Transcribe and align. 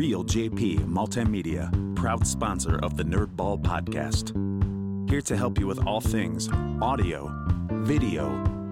Real 0.00 0.24
JP 0.24 0.86
Multimedia, 0.86 1.70
proud 1.94 2.26
sponsor 2.26 2.78
of 2.82 2.96
the 2.96 3.02
Nerdball 3.02 3.62
Podcast. 3.62 4.30
Here 5.10 5.20
to 5.20 5.36
help 5.36 5.58
you 5.58 5.66
with 5.66 5.86
all 5.86 6.00
things 6.00 6.48
audio, 6.80 7.30
video, 7.70 8.30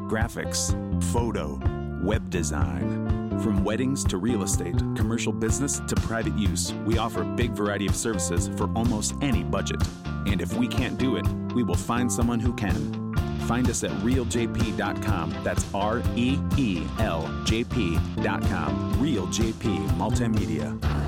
graphics, 0.08 0.72
photo, 1.12 1.60
web 2.02 2.30
design. 2.30 3.38
From 3.42 3.62
weddings 3.62 4.04
to 4.04 4.16
real 4.16 4.42
estate, 4.42 4.78
commercial 4.96 5.30
business 5.30 5.80
to 5.80 5.94
private 5.96 6.34
use, 6.34 6.72
we 6.86 6.96
offer 6.96 7.20
a 7.20 7.26
big 7.26 7.50
variety 7.50 7.86
of 7.86 7.94
services 7.94 8.48
for 8.56 8.72
almost 8.74 9.14
any 9.20 9.44
budget. 9.44 9.82
And 10.24 10.40
if 10.40 10.54
we 10.54 10.66
can't 10.66 10.96
do 10.96 11.16
it, 11.16 11.28
we 11.54 11.62
will 11.62 11.74
find 11.74 12.10
someone 12.10 12.40
who 12.40 12.54
can. 12.54 13.14
Find 13.40 13.68
us 13.68 13.84
at 13.84 13.90
realjp.com. 14.00 15.34
That's 15.44 15.66
R 15.74 16.02
E 16.16 16.38
E 16.56 16.86
L 17.00 17.42
J 17.44 17.64
P.com. 17.64 18.98
Real 18.98 19.26
JP 19.26 19.88
Multimedia. 19.98 21.07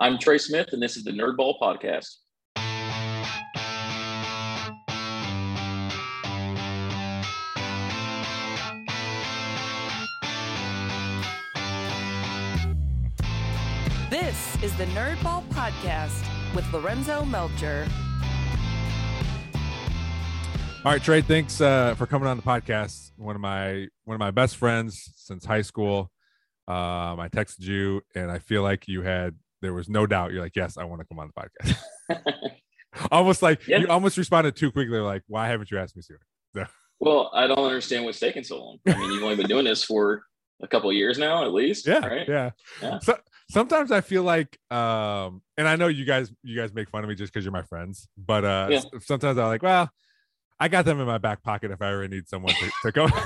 I'm 0.00 0.18
Trey 0.18 0.38
Smith, 0.38 0.70
and 0.72 0.82
this 0.82 0.96
is 0.96 1.04
the 1.04 1.12
Nerdball 1.12 1.54
Podcast. 1.60 2.16
This 14.10 14.62
is 14.64 14.76
the 14.76 14.86
Nerdball 14.86 15.44
Podcast 15.50 16.26
with 16.56 16.70
Lorenzo 16.72 17.24
Melcher. 17.24 17.86
All 20.84 20.90
right, 20.90 21.00
Trey. 21.00 21.20
Thanks 21.20 21.60
uh, 21.60 21.94
for 21.94 22.06
coming 22.06 22.26
on 22.26 22.36
the 22.36 22.42
podcast. 22.42 23.12
One 23.16 23.36
of 23.36 23.40
my 23.40 23.86
one 24.04 24.16
of 24.16 24.18
my 24.18 24.32
best 24.32 24.56
friends 24.56 25.12
since 25.14 25.44
high 25.44 25.62
school. 25.62 26.10
Um, 26.66 27.20
I 27.20 27.28
texted 27.30 27.60
you, 27.60 28.02
and 28.16 28.28
I 28.28 28.40
feel 28.40 28.62
like 28.62 28.88
you 28.88 29.02
had 29.02 29.36
there 29.64 29.74
was 29.74 29.88
no 29.88 30.06
doubt. 30.06 30.32
You're 30.32 30.42
like, 30.42 30.54
yes, 30.54 30.76
I 30.76 30.84
want 30.84 31.00
to 31.00 31.06
come 31.06 31.18
on 31.18 31.30
the 31.34 31.42
podcast. 32.12 32.50
almost 33.10 33.42
like 33.42 33.66
Yeah. 33.66 33.78
you 33.78 33.88
almost 33.88 34.16
responded 34.16 34.54
too 34.56 34.70
quickly. 34.70 34.98
Like, 34.98 35.22
why 35.26 35.48
haven't 35.48 35.70
you 35.70 35.78
asked 35.78 35.96
me 35.96 36.02
sooner? 36.02 36.20
So, 36.54 36.64
Well, 37.00 37.30
I 37.34 37.46
don't 37.46 37.58
understand 37.58 38.04
what's 38.04 38.20
taking 38.20 38.44
so 38.44 38.62
long. 38.62 38.78
I 38.86 38.96
mean, 38.98 39.10
you've 39.12 39.22
only 39.22 39.36
been 39.36 39.48
doing 39.48 39.64
this 39.64 39.82
for 39.82 40.22
a 40.62 40.68
couple 40.68 40.90
of 40.90 40.96
years 40.96 41.18
now, 41.18 41.44
at 41.44 41.52
least. 41.52 41.86
yeah, 41.86 42.06
Right. 42.06 42.28
yeah. 42.28 42.50
Yeah. 42.80 42.98
So 43.00 43.18
sometimes 43.50 43.90
I 43.90 44.00
feel 44.00 44.22
like, 44.22 44.56
um, 44.70 45.42
and 45.58 45.66
I 45.66 45.74
know 45.76 45.88
you 45.88 46.04
guys 46.04 46.30
you 46.42 46.56
guys 46.56 46.72
make 46.72 46.88
fun 46.90 47.02
of 47.02 47.08
me 47.08 47.16
just 47.16 47.32
because 47.32 47.44
you're 47.44 47.52
my 47.52 47.62
friends, 47.62 48.06
but 48.16 48.44
uh, 48.44 48.68
Yeah. 48.70 48.80
sometimes 49.00 49.38
I'm 49.38 49.46
like, 49.48 49.62
well, 49.62 49.90
I 50.60 50.68
got 50.68 50.84
them 50.84 51.00
in 51.00 51.06
my 51.06 51.18
back 51.18 51.42
pocket 51.42 51.72
if 51.72 51.82
I 51.82 51.90
ever 51.92 52.06
need 52.06 52.28
someone 52.28 52.54
to, 52.54 52.70
to 52.82 52.92
go. 52.92 53.08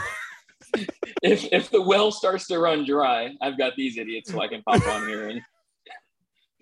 If 1.23 1.47
if 1.53 1.71
the 1.71 1.81
well 1.83 2.13
starts 2.13 2.47
to 2.49 2.59
run 2.59 2.85
dry, 2.85 3.35
I've 3.41 3.57
got 3.59 3.75
these 3.77 3.97
idiots 3.99 4.31
so 4.31 4.41
I 4.41 4.49
can 4.49 4.63
pop 4.63 4.87
on 4.87 5.09
here 5.09 5.29
and 5.29 5.41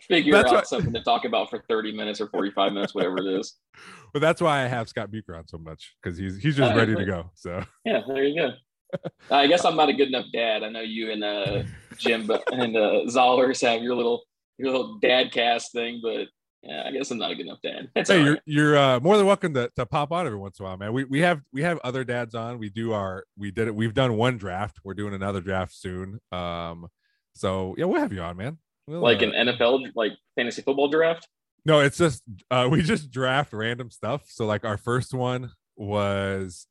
figure 0.08 0.32
That's 0.32 0.48
out 0.48 0.54
what- 0.54 0.66
something 0.68 0.92
to 0.92 1.02
talk 1.02 1.24
about 1.24 1.50
for 1.50 1.62
30 1.68 1.92
minutes 1.92 2.20
or 2.20 2.28
45 2.28 2.72
minutes, 2.72 2.94
whatever 2.94 3.18
it 3.18 3.26
is. 3.40 3.54
but 4.12 4.20
that's 4.20 4.40
why 4.40 4.64
I 4.64 4.66
have 4.66 4.88
Scott 4.88 5.10
Bucher 5.10 5.36
on 5.36 5.46
so 5.46 5.58
much 5.58 5.94
because 6.02 6.18
he's 6.18 6.36
he's 6.38 6.56
just 6.56 6.72
Uh, 6.72 6.76
ready 6.76 6.94
to 6.94 7.04
go. 7.04 7.30
So 7.34 7.62
Yeah, 7.84 8.00
there 8.06 8.24
you 8.24 8.40
go. 8.40 8.50
I 9.30 9.46
guess 9.46 9.64
I'm 9.64 9.76
not 9.76 9.88
a 9.88 9.92
good 9.92 10.08
enough 10.08 10.26
dad. 10.32 10.62
I 10.62 10.68
know 10.68 10.80
you 10.80 11.10
and 11.10 11.24
uh, 11.24 11.62
Jim 11.98 12.30
and 12.52 12.76
uh, 12.76 13.02
Zollers 13.08 13.60
have 13.68 13.82
your 13.82 13.94
little 13.96 14.22
your 14.58 14.70
little 14.70 14.98
dad 15.00 15.32
cast 15.32 15.72
thing, 15.72 16.00
but 16.02 16.28
yeah, 16.62 16.84
I 16.86 16.90
guess 16.90 17.10
I'm 17.10 17.18
not 17.18 17.30
a 17.30 17.34
good 17.34 17.46
enough 17.46 17.58
dad. 17.62 17.90
That's 17.94 18.10
hey, 18.10 18.22
you're 18.22 18.32
right. 18.34 18.42
you're 18.46 18.76
uh, 18.78 19.00
more 19.00 19.16
than 19.16 19.26
welcome 19.26 19.54
to, 19.54 19.70
to 19.76 19.86
pop 19.86 20.12
on 20.12 20.26
every 20.26 20.38
once 20.38 20.58
in 20.58 20.64
a 20.64 20.68
while, 20.68 20.76
man. 20.76 20.92
We 20.92 21.04
we 21.04 21.20
have 21.20 21.42
we 21.52 21.62
have 21.62 21.78
other 21.84 22.04
dads 22.04 22.34
on. 22.34 22.58
We 22.58 22.70
do 22.70 22.92
our 22.92 23.24
we 23.36 23.50
did 23.50 23.68
it. 23.68 23.74
We've 23.74 23.92
done 23.94 24.16
one 24.16 24.38
draft. 24.38 24.78
We're 24.82 24.94
doing 24.94 25.14
another 25.14 25.40
draft 25.40 25.74
soon. 25.74 26.20
Um, 26.32 26.88
so 27.34 27.74
yeah, 27.76 27.84
we'll 27.84 28.00
have 28.00 28.12
you 28.12 28.20
on, 28.22 28.36
man. 28.36 28.58
We'll, 28.86 29.00
like 29.00 29.22
an 29.22 29.32
NFL 29.32 29.88
like 29.94 30.12
fantasy 30.36 30.62
football 30.62 30.88
draft. 30.88 31.28
No, 31.64 31.80
it's 31.80 31.98
just 31.98 32.22
uh 32.50 32.68
we 32.70 32.82
just 32.82 33.10
draft 33.10 33.52
random 33.52 33.90
stuff. 33.90 34.24
So 34.28 34.46
like 34.46 34.64
our 34.64 34.76
first 34.76 35.12
one 35.12 35.52
was 35.76 36.66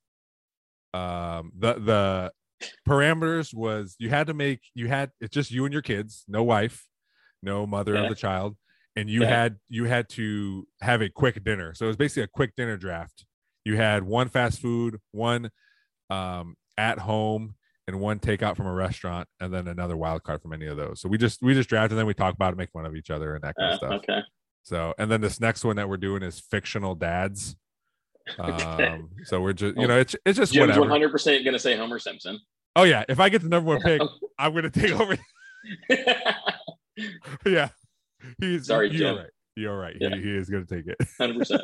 um 0.93 1.51
the 1.57 1.73
the 1.73 2.31
parameters 2.87 3.53
was 3.53 3.95
you 3.99 4.09
had 4.09 4.27
to 4.27 4.33
make 4.33 4.61
you 4.73 4.87
had 4.87 5.11
it's 5.19 5.33
just 5.33 5.51
you 5.51 5.65
and 5.65 5.73
your 5.73 5.81
kids, 5.81 6.23
no 6.27 6.43
wife, 6.43 6.85
no 7.43 7.67
mother 7.67 7.95
Okay. 7.95 8.03
of 8.03 8.09
the 8.09 8.15
child, 8.15 8.55
and 8.95 9.09
you 9.09 9.23
Okay. 9.23 9.31
had 9.31 9.57
you 9.67 9.83
had 9.85 10.07
to 10.09 10.65
have 10.81 11.01
a 11.01 11.09
quick 11.09 11.43
dinner. 11.43 11.73
So 11.73 11.85
it 11.85 11.87
was 11.89 11.97
basically 11.97 12.23
a 12.23 12.27
quick 12.27 12.55
dinner 12.55 12.77
draft. 12.77 13.25
You 13.65 13.75
had 13.75 14.03
one 14.03 14.29
fast 14.29 14.61
food, 14.61 14.99
one 15.11 15.49
um 16.09 16.55
at 16.77 16.99
home 16.99 17.55
and 17.87 17.99
one 17.99 18.19
takeout 18.19 18.55
from 18.55 18.65
a 18.67 18.73
restaurant 18.73 19.27
and 19.39 19.53
then 19.53 19.67
another 19.67 19.95
wild 19.95 20.23
card 20.23 20.41
from 20.41 20.53
any 20.53 20.65
of 20.65 20.77
those. 20.77 20.99
So 21.01 21.07
we 21.09 21.17
just 21.17 21.41
we 21.41 21.53
just 21.53 21.69
draft 21.69 21.91
and 21.91 21.99
then 21.99 22.05
we 22.07 22.13
talk 22.13 22.33
about 22.33 22.53
it, 22.53 22.57
make 22.57 22.71
fun 22.71 22.85
of 22.85 22.95
each 22.95 23.09
other 23.11 23.35
and 23.35 23.43
that 23.43 23.55
kind 23.59 23.69
Uh, 23.69 23.73
of 23.73 23.77
stuff. 23.77 23.91
okay. 24.09 24.19
So, 24.63 24.93
and 24.97 25.11
then 25.11 25.21
this 25.21 25.39
next 25.39 25.63
one 25.63 25.75
that 25.75 25.87
we're 25.87 25.97
doing 25.97 26.23
is 26.23 26.39
fictional 26.39 26.95
dads. 26.95 27.55
Okay. 28.39 28.87
Um, 28.87 29.09
so 29.25 29.39
we're 29.39 29.53
just, 29.53 29.77
you 29.77 29.87
know, 29.87 29.99
it's 29.99 30.15
it's 30.25 30.39
just 30.39 30.51
Jim's 30.51 30.61
whatever. 30.69 30.81
100 30.81 31.11
percent 31.11 31.45
gonna 31.45 31.59
say 31.59 31.77
Homer 31.77 31.99
Simpson. 31.99 32.39
Oh 32.75 32.81
yeah, 32.81 33.03
if 33.07 33.19
I 33.19 33.29
get 33.29 33.43
the 33.43 33.49
number 33.49 33.69
one 33.69 33.81
pick, 33.81 34.01
I'm 34.39 34.55
gonna 34.55 34.71
take 34.71 34.93
over. 34.99 35.15
yeah, 37.45 37.69
he's 38.39 38.65
Sorry, 38.65 38.89
you're 38.89 38.97
Jim. 38.97 39.17
right. 39.17 39.29
You're 39.55 39.77
right. 39.77 39.95
Yeah. 39.99 40.15
He, 40.15 40.21
he 40.23 40.29
is 40.37 40.49
gonna 40.49 40.65
take 40.65 40.87
it. 40.87 40.97
100. 41.17 41.37
percent 41.37 41.61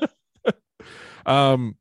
Um, 1.25 1.75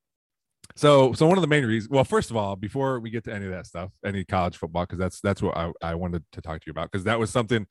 so 0.76 1.12
so 1.12 1.26
one 1.26 1.38
of 1.38 1.42
the 1.42 1.48
main 1.48 1.64
reasons. 1.64 1.91
Well, 1.91 2.04
first 2.04 2.31
of 2.31 2.36
all, 2.36 2.56
before 2.56 3.00
we 3.00 3.10
get 3.10 3.25
to 3.25 3.34
any 3.34 3.47
of 3.47 3.53
that 3.53 3.66
stuff, 3.66 3.91
any 4.04 4.25
college 4.25 4.56
football, 4.56 4.84
because 4.84 4.98
that's 4.98 5.20
that's 5.20 5.42
what 5.42 5.56
I 5.56 5.72
I 5.82 5.94
wanted 5.94 6.25
to 6.32 6.41
talk 6.41 6.60
to 6.60 6.66
you 6.66 6.70
about 6.70 6.91
because 6.91 7.04
that 7.04 7.19
was 7.19 7.31
something. 7.31 7.66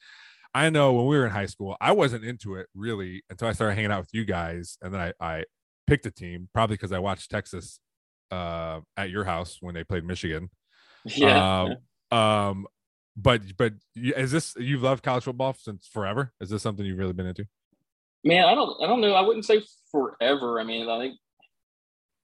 I 0.53 0.69
know 0.71 0.93
when 0.93 1.05
we 1.05 1.17
were 1.17 1.25
in 1.25 1.31
high 1.31 1.45
school, 1.45 1.77
I 1.79 1.91
wasn't 1.91 2.25
into 2.25 2.55
it 2.55 2.67
really 2.73 3.23
until 3.29 3.47
I 3.47 3.53
started 3.53 3.75
hanging 3.75 3.91
out 3.91 4.01
with 4.01 4.13
you 4.13 4.25
guys, 4.25 4.77
and 4.81 4.93
then 4.93 4.99
I, 4.99 5.13
I 5.19 5.43
picked 5.85 6.05
a 6.07 6.11
team 6.11 6.49
probably 6.53 6.75
because 6.75 6.91
I 6.91 6.99
watched 6.99 7.29
Texas 7.29 7.79
uh, 8.31 8.79
at 8.97 9.09
your 9.09 9.25
house 9.25 9.57
when 9.61 9.75
they 9.75 9.83
played 9.83 10.03
Michigan. 10.03 10.49
Yeah. 11.05 11.71
Um, 12.11 12.17
um, 12.17 12.67
but 13.15 13.41
but 13.57 13.73
is 13.95 14.31
this 14.31 14.53
you've 14.57 14.83
loved 14.83 15.01
college 15.01 15.23
football 15.23 15.55
since 15.57 15.87
forever? 15.87 16.33
Is 16.41 16.49
this 16.49 16.61
something 16.61 16.85
you've 16.85 16.97
really 16.97 17.13
been 17.13 17.25
into? 17.25 17.45
Man, 18.23 18.45
I 18.45 18.53
don't 18.53 18.83
I 18.83 18.87
don't 18.87 18.99
know. 18.99 19.13
I 19.13 19.21
wouldn't 19.21 19.45
say 19.45 19.61
forever. 19.91 20.59
I 20.59 20.65
mean, 20.65 20.89
I 20.89 20.99
think 20.99 21.17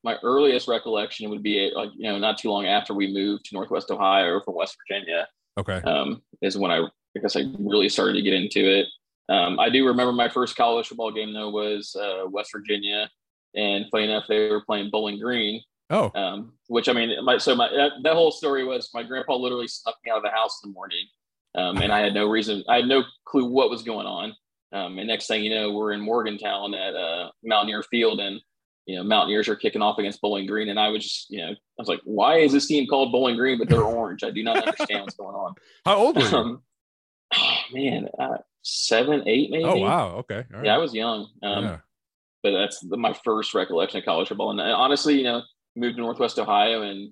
my 0.05 0.17
earliest 0.23 0.67
recollection 0.67 1.29
would 1.31 1.43
be 1.43 1.71
like 1.75 1.89
you 1.97 2.07
know 2.07 2.19
not 2.19 2.37
too 2.37 2.49
long 2.49 2.65
after 2.67 2.93
we 2.93 3.11
moved 3.11 3.45
to 3.45 3.55
Northwest 3.55 3.89
Ohio 3.91 4.39
from 4.39 4.55
West 4.55 4.77
Virginia. 4.87 5.27
Okay. 5.57 5.81
um, 5.89 6.21
is 6.41 6.57
when 6.57 6.69
I, 6.69 6.79
I 6.79 7.19
guess 7.21 7.35
I 7.35 7.45
really 7.57 7.89
started 7.89 8.13
to 8.13 8.21
get 8.21 8.33
into 8.33 8.59
it. 8.59 8.87
Um, 9.29 9.57
I 9.59 9.69
do 9.69 9.87
remember 9.87 10.11
my 10.11 10.29
first 10.29 10.55
college 10.55 10.87
football 10.87 11.11
game 11.11 11.33
though 11.33 11.49
was 11.49 11.95
uh, 11.99 12.25
West 12.29 12.51
Virginia, 12.53 13.09
and 13.55 13.85
funny 13.89 14.05
enough, 14.05 14.25
they 14.29 14.49
were 14.49 14.63
playing 14.63 14.91
Bowling 14.91 15.19
Green. 15.19 15.61
Oh, 15.89 16.11
Um, 16.15 16.53
which 16.67 16.89
I 16.89 16.93
mean, 16.93 17.13
my, 17.23 17.37
so 17.37 17.55
my 17.55 17.69
that, 17.69 17.91
that 18.03 18.13
whole 18.13 18.31
story 18.31 18.63
was 18.63 18.89
my 18.93 19.03
grandpa 19.03 19.35
literally 19.35 19.67
snuck 19.67 19.95
me 20.03 20.11
out 20.11 20.17
of 20.17 20.23
the 20.23 20.29
house 20.29 20.61
in 20.63 20.69
the 20.69 20.73
morning, 20.73 21.05
um, 21.55 21.77
and 21.77 21.91
I 21.91 21.99
had 21.99 22.13
no 22.13 22.27
reason, 22.27 22.63
I 22.67 22.77
had 22.77 22.87
no 22.87 23.03
clue 23.25 23.45
what 23.45 23.69
was 23.69 23.83
going 23.83 24.07
on. 24.07 24.35
Um, 24.73 24.97
and 24.97 25.07
next 25.07 25.27
thing 25.27 25.43
you 25.43 25.55
know, 25.55 25.71
we're 25.71 25.93
in 25.93 26.01
Morgantown 26.01 26.73
at 26.73 26.95
uh, 26.95 27.29
Mountaineer 27.43 27.83
Field, 27.83 28.19
and 28.19 28.41
you 28.85 28.95
know, 28.95 29.03
Mountaineers 29.03 29.47
are 29.47 29.55
kicking 29.55 29.81
off 29.81 29.97
against 29.97 30.21
Bowling 30.21 30.45
Green, 30.45 30.69
and 30.69 30.79
I 30.79 30.89
was 30.89 31.03
just, 31.03 31.29
you 31.29 31.39
know, 31.41 31.51
I 31.51 31.55
was 31.79 31.87
like, 31.87 32.01
why 32.03 32.37
is 32.37 32.51
this 32.51 32.67
team 32.67 32.87
called 32.87 33.11
Bowling 33.11 33.35
Green, 33.35 33.57
but 33.57 33.67
they're 33.69 33.81
orange? 33.81 34.23
I 34.23 34.31
do 34.31 34.43
not 34.43 34.57
understand 34.65 35.01
what's 35.01 35.15
going 35.15 35.35
on. 35.35 35.55
how 35.85 35.97
old 35.97 36.15
were 36.15 36.21
you? 36.21 36.35
Um, 36.37 36.61
oh, 37.33 37.57
man, 37.73 38.07
uh, 38.19 38.37
seven, 38.61 39.23
eight, 39.27 39.49
maybe. 39.51 39.63
oh 39.65 39.77
wow. 39.77 40.09
Okay. 40.17 40.43
Right. 40.51 40.65
Yeah, 40.65 40.75
I 40.75 40.77
was 40.77 40.93
young. 40.93 41.27
Um, 41.43 41.63
yeah. 41.63 41.77
but 42.43 42.51
that's 42.51 42.79
the, 42.79 42.97
my 42.97 43.13
first 43.25 43.53
recollection 43.53 43.99
of 43.99 44.05
college 44.05 44.27
football. 44.27 44.51
And 44.51 44.59
uh, 44.61 44.65
honestly, 44.75 45.15
you 45.17 45.23
know, 45.23 45.41
moved 45.75 45.95
to 45.97 46.01
Northwest 46.01 46.37
Ohio, 46.39 46.83
and 46.83 47.11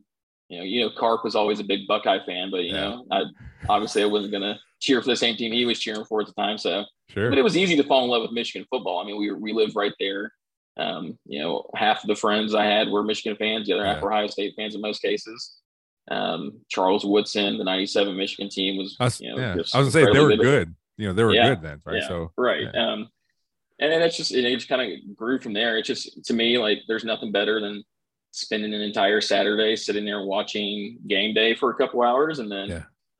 you 0.50 0.58
know, 0.60 0.64
you 0.64 0.82
know, 0.82 0.92
Carp 0.98 1.24
was 1.24 1.36
always 1.36 1.60
a 1.60 1.64
big 1.64 1.88
Buckeye 1.88 2.24
fan, 2.26 2.52
but 2.52 2.64
you 2.64 2.74
Yeah. 2.76 2.90
know, 2.90 3.06
I 3.12 3.24
obviously 3.70 4.04
I 4.04 4.06
wasn't 4.06 4.34
gonna 4.34 4.60
cheer 4.80 5.02
for 5.02 5.08
the 5.08 5.16
same 5.16 5.36
team 5.38 5.52
he 5.54 5.66
was 5.66 5.80
cheering 5.80 6.06
for 6.06 6.22
at 6.22 6.28
the 6.28 6.34
time. 6.34 6.58
So, 6.58 6.84
Sure. 7.10 7.30
but 7.30 7.38
it 7.40 7.44
was 7.44 7.58
easy 7.58 7.76
to 7.78 7.84
fall 7.84 8.04
in 8.04 8.10
love 8.10 8.22
with 8.22 8.32
Michigan 8.32 8.68
football. 8.70 9.00
I 9.00 9.06
mean, 9.06 9.18
we 9.18 9.32
we 9.32 9.54
lived 9.54 9.76
right 9.76 9.94
there. 10.00 10.32
Um, 10.78 11.18
you 11.26 11.40
know, 11.40 11.70
half 11.76 12.04
of 12.04 12.08
the 12.08 12.16
friends 12.16 12.56
I 12.56 12.66
had 12.66 12.90
were 12.90 13.04
Michigan 13.04 13.38
fans, 13.38 13.68
the 13.68 13.74
other 13.74 13.86
half 13.86 13.98
Yeah. 13.98 14.02
were 14.04 14.12
Ohio 14.14 14.28
State 14.28 14.54
fans 14.56 14.74
in 14.76 14.82
most 14.82 15.02
cases. 15.02 15.58
Um, 16.10 16.60
Charles 16.70 17.06
Woodson, 17.06 17.58
the 17.58 17.64
'97 17.64 18.18
Michigan 18.18 18.50
team 18.50 18.78
was, 18.78 18.98
was, 19.00 19.22
you 19.22 19.30
know, 19.32 19.38
yeah. 19.38 19.54
I 19.54 19.56
was 19.58 19.72
gonna 19.72 19.92
say 19.92 20.06
they 20.12 20.20
were 20.20 20.36
good. 20.36 20.76
You 20.98 21.08
know, 21.08 21.14
they 21.14 21.24
were 21.24 21.34
Yeah. 21.34 21.50
good 21.50 21.62
then, 21.62 21.82
right? 21.86 22.04
So 22.04 22.32
right 22.38 22.68
um 22.76 23.08
and 23.80 23.92
then 23.92 24.02
it's 24.04 24.16
just 24.18 24.32
it 24.34 24.44
just 24.56 24.70
kind 24.70 24.82
of 24.82 25.16
grew 25.16 25.40
from 25.40 25.52
there 25.54 25.78
it's 25.78 25.88
just 25.88 26.24
to 26.26 26.34
me 26.34 26.58
like 26.60 26.80
there's 26.88 27.04
nothing 27.04 27.32
better 27.32 27.60
than 27.60 27.84
spending 28.32 28.72
an 28.74 28.82
entire 28.82 29.20
saturday 29.20 29.76
sitting 29.76 30.06
there 30.06 30.24
watching 30.24 31.00
game 31.08 31.34
day 31.34 31.56
for 31.56 31.72
a 31.72 31.76
couple 31.76 32.02
hours 32.04 32.38
and 32.38 32.52
then 32.52 32.70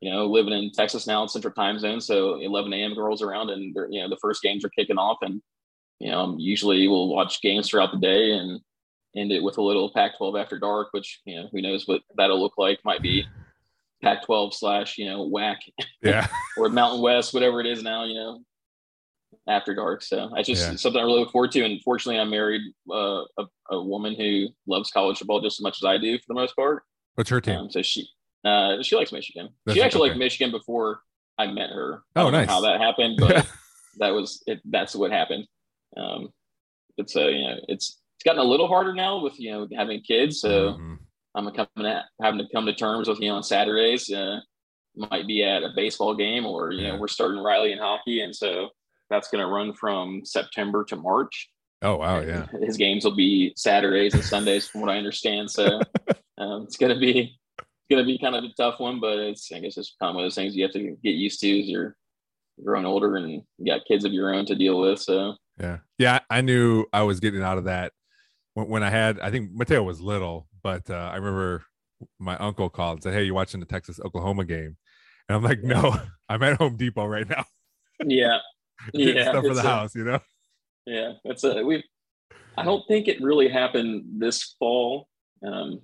you 0.00 0.10
know 0.12 0.26
living 0.26 0.52
in 0.52 0.70
texas 0.70 1.06
now 1.08 1.22
in 1.22 1.28
central 1.28 1.52
time 1.54 1.76
zone 1.78 2.00
so 2.00 2.36
11 2.40 2.72
a.m 2.72 2.96
rolls 2.96 3.20
around 3.22 3.50
and 3.50 3.74
you 3.90 4.00
know 4.00 4.08
the 4.08 4.16
first 4.22 4.42
games 4.42 4.64
are 4.64 4.70
kicking 4.70 4.96
off 4.98 5.18
and 5.22 5.42
you 6.00 6.10
know 6.10 6.36
usually 6.38 6.86
we'll 6.88 7.08
watch 7.08 7.40
games 7.42 7.68
throughout 7.68 7.92
the 7.92 7.98
day 7.98 8.32
and 8.32 8.60
end 9.16 9.30
it 9.30 9.42
with 9.42 9.58
a 9.58 9.62
little 9.62 9.92
pac 9.94 10.16
12 10.16 10.36
after 10.36 10.58
dark 10.58 10.88
which 10.92 11.20
you 11.24 11.36
know 11.36 11.48
who 11.52 11.62
knows 11.62 11.86
what 11.86 12.02
that'll 12.16 12.40
look 12.40 12.54
like 12.58 12.78
might 12.84 13.02
be 13.02 13.24
Pac-12 14.04 14.54
slash 14.54 14.98
you 14.98 15.06
know 15.06 15.28
WAC 15.28 15.56
Yeah. 16.02 16.28
or 16.58 16.68
Mountain 16.68 17.00
West, 17.00 17.32
whatever 17.34 17.60
it 17.60 17.66
is 17.66 17.82
now. 17.82 18.04
You 18.04 18.14
know, 18.14 18.40
after 19.48 19.74
dark. 19.74 20.02
So 20.02 20.30
I 20.36 20.42
just 20.42 20.62
Yeah. 20.70 20.76
something 20.76 21.00
I 21.00 21.04
really 21.04 21.20
look 21.20 21.32
forward 21.32 21.52
to. 21.52 21.64
And 21.64 21.80
fortunately, 21.82 22.20
I 22.20 22.24
married 22.24 22.60
uh, 22.90 23.24
a, 23.38 23.46
a 23.70 23.82
woman 23.82 24.14
who 24.14 24.48
loves 24.66 24.90
college 24.90 25.18
football 25.18 25.40
just 25.40 25.58
as 25.58 25.62
much 25.62 25.78
as 25.82 25.84
I 25.84 25.98
do 25.98 26.16
for 26.18 26.24
the 26.28 26.34
most 26.34 26.54
part. 26.54 26.84
What's 27.14 27.30
her 27.30 27.40
team? 27.40 27.56
Um, 27.58 27.70
so 27.70 27.82
she 27.82 28.06
uh, 28.44 28.82
she 28.82 28.94
likes 28.94 29.10
Michigan. 29.10 29.48
That's 29.64 29.76
she 29.76 29.82
actually 29.82 30.02
okay. 30.02 30.08
liked 30.10 30.18
Michigan 30.18 30.50
before 30.50 31.00
I 31.38 31.46
met 31.46 31.70
her. 31.70 32.02
Oh, 32.14 32.30
nice. 32.30 32.48
How 32.48 32.60
that 32.60 32.80
happened, 32.80 33.16
but 33.20 33.46
that 33.98 34.10
was 34.10 34.42
it. 34.46 34.60
That's 34.64 34.94
what 34.94 35.10
happened. 35.10 35.46
Um, 35.96 36.28
but 36.96 37.10
so 37.10 37.28
you 37.28 37.42
know, 37.42 37.56
it's 37.68 38.00
it's 38.16 38.24
gotten 38.24 38.40
a 38.40 38.44
little 38.48 38.68
harder 38.68 38.94
now 38.94 39.20
with 39.20 39.38
you 39.40 39.52
know 39.52 39.68
having 39.76 40.00
kids. 40.02 40.40
So 40.40 40.74
Mhm. 40.74 40.98
I'm 41.34 41.50
coming 41.50 41.90
at 41.90 42.04
having 42.22 42.38
to 42.38 42.46
come 42.54 42.66
to 42.66 42.74
terms 42.74 43.08
with 43.08 43.20
you 43.20 43.28
know 43.28 43.36
on 43.36 43.42
Saturdays. 43.42 44.12
Uh, 44.12 44.40
might 44.96 45.26
be 45.26 45.42
at 45.42 45.64
a 45.64 45.70
baseball 45.74 46.14
game, 46.14 46.46
or 46.46 46.70
you 46.70 46.82
Yeah. 46.82 46.92
know 46.92 46.98
we're 46.98 47.08
starting 47.08 47.42
Riley 47.42 47.72
in 47.72 47.78
hockey, 47.78 48.20
and 48.20 48.34
so 48.34 48.70
that's 49.10 49.28
going 49.28 49.44
to 49.44 49.50
run 49.52 49.74
from 49.74 50.24
September 50.24 50.84
to 50.84 50.96
March. 50.96 51.50
Oh 51.82 51.96
wow, 51.96 52.20
yeah. 52.20 52.46
His 52.64 52.76
games 52.76 53.04
will 53.04 53.16
be 53.16 53.52
Saturdays 53.56 54.14
and 54.14 54.24
Sundays, 54.24 54.68
from 54.68 54.80
what 54.82 54.90
I 54.90 54.96
understand. 54.98 55.50
So 55.50 55.82
um, 56.38 56.62
it's 56.62 56.76
gonna 56.76 56.98
be 56.98 57.20
it's 57.20 57.90
gonna 57.90 58.06
be 58.06 58.18
kind 58.18 58.36
of 58.36 58.44
a 58.44 58.54
tough 58.56 58.78
one, 58.78 59.00
but 59.00 59.18
it's 59.18 59.50
I 59.52 59.58
guess 59.58 59.76
it's 59.76 59.96
kind 60.00 60.10
of 60.10 60.14
one 60.14 60.24
of 60.24 60.26
those 60.26 60.36
things 60.36 60.54
you 60.54 60.62
have 60.62 60.72
to 60.72 60.96
get 61.02 61.14
used 61.16 61.40
to 61.40 61.60
as 61.60 61.66
you're 61.66 61.96
growing 62.64 62.86
older 62.86 63.16
and 63.16 63.32
you 63.58 63.66
got 63.66 63.84
kids 63.86 64.04
of 64.04 64.12
your 64.12 64.32
own 64.32 64.46
to 64.46 64.54
deal 64.54 64.80
with. 64.80 65.00
So 65.00 65.34
Yeah. 65.60 65.78
Yeah. 65.98 66.20
I 66.30 66.40
knew 66.40 66.86
I 66.92 67.02
was 67.02 67.20
getting 67.20 67.42
out 67.42 67.58
of 67.58 67.64
that 67.64 67.92
when, 68.54 68.68
when 68.68 68.82
I 68.82 68.90
had, 68.90 69.20
I 69.20 69.30
think 69.30 69.50
Mateo 69.52 69.82
was 69.82 70.00
little, 70.00 70.48
but 70.62 70.88
uh, 70.90 71.10
I 71.12 71.16
remember 71.16 71.64
my 72.18 72.36
uncle 72.38 72.68
called 72.68 72.96
and 72.96 73.02
said, 73.02 73.14
Hey, 73.14 73.24
you 73.24 73.34
watching 73.34 73.60
the 73.60 73.66
Texas 73.66 74.00
Oklahoma 74.04 74.44
game? 74.44 74.76
And 75.28 75.36
I'm 75.36 75.42
like, 75.42 75.62
No, 75.62 75.96
I'm 76.28 76.42
at 76.42 76.56
Home 76.58 76.76
Depot 76.76 77.06
right 77.06 77.28
now. 77.28 77.44
yeah, 78.04 78.38
yeah, 78.92 79.30
stuff 79.30 79.44
for 79.44 79.54
the 79.54 79.60
a- 79.60 79.62
house, 79.62 79.94
you 79.94 80.04
know? 80.04 80.18
Yeah, 80.86 81.12
that's 81.24 81.44
a 81.44 81.62
we. 81.64 81.82
I 82.56 82.62
don't 82.64 82.86
think 82.86 83.08
it 83.08 83.20
really 83.22 83.48
happened 83.48 84.04
this 84.20 84.54
fall, 84.58 85.08
um, 85.46 85.80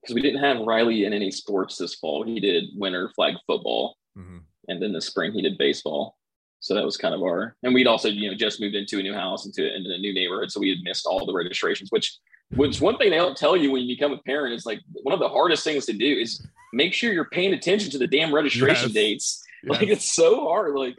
because 0.00 0.14
we 0.14 0.20
didn't 0.20 0.40
have 0.42 0.66
Riley 0.66 1.04
in 1.04 1.12
any 1.12 1.30
sports 1.30 1.78
this 1.78 1.94
fall. 1.94 2.24
He 2.24 2.40
did 2.40 2.64
winter 2.74 3.10
flag 3.14 3.34
football, 3.46 3.96
Mhm. 4.18 4.40
and 4.68 4.82
then 4.82 4.92
the 4.92 5.00
spring 5.00 5.32
he 5.32 5.40
did 5.42 5.56
baseball. 5.56 6.16
So 6.64 6.74
that 6.74 6.82
was 6.82 6.96
kind 6.96 7.14
of 7.14 7.20
our, 7.20 7.54
and 7.62 7.74
we'd 7.74 7.86
also 7.86 8.08
you 8.08 8.30
know 8.30 8.34
just 8.34 8.58
moved 8.58 8.74
into 8.74 8.98
a 8.98 9.02
new 9.02 9.12
house 9.12 9.44
into 9.44 9.62
into 9.76 9.92
a 9.92 9.98
new 9.98 10.14
neighborhood, 10.14 10.50
so 10.50 10.60
we 10.60 10.70
had 10.70 10.78
missed 10.82 11.04
all 11.04 11.26
the 11.26 11.34
registrations. 11.34 11.90
Which, 11.92 12.16
which 12.56 12.80
one 12.80 12.96
thing 12.96 13.10
they 13.10 13.18
don't 13.18 13.36
tell 13.36 13.54
you 13.54 13.70
when 13.70 13.82
you 13.82 13.94
become 13.94 14.12
a 14.12 14.22
parent 14.22 14.54
is 14.54 14.64
like 14.64 14.80
one 15.02 15.12
of 15.12 15.20
the 15.20 15.28
hardest 15.28 15.62
things 15.62 15.84
to 15.84 15.92
do 15.92 16.06
is 16.06 16.42
make 16.72 16.94
sure 16.94 17.12
you're 17.12 17.28
paying 17.28 17.52
attention 17.52 17.90
to 17.90 17.98
the 17.98 18.06
damn 18.06 18.34
registration 18.34 18.88
Yes. 18.88 18.94
dates. 18.94 19.44
Like 19.66 19.88
it's 19.88 20.10
so 20.10 20.46
hard. 20.46 20.74
Like 20.74 20.96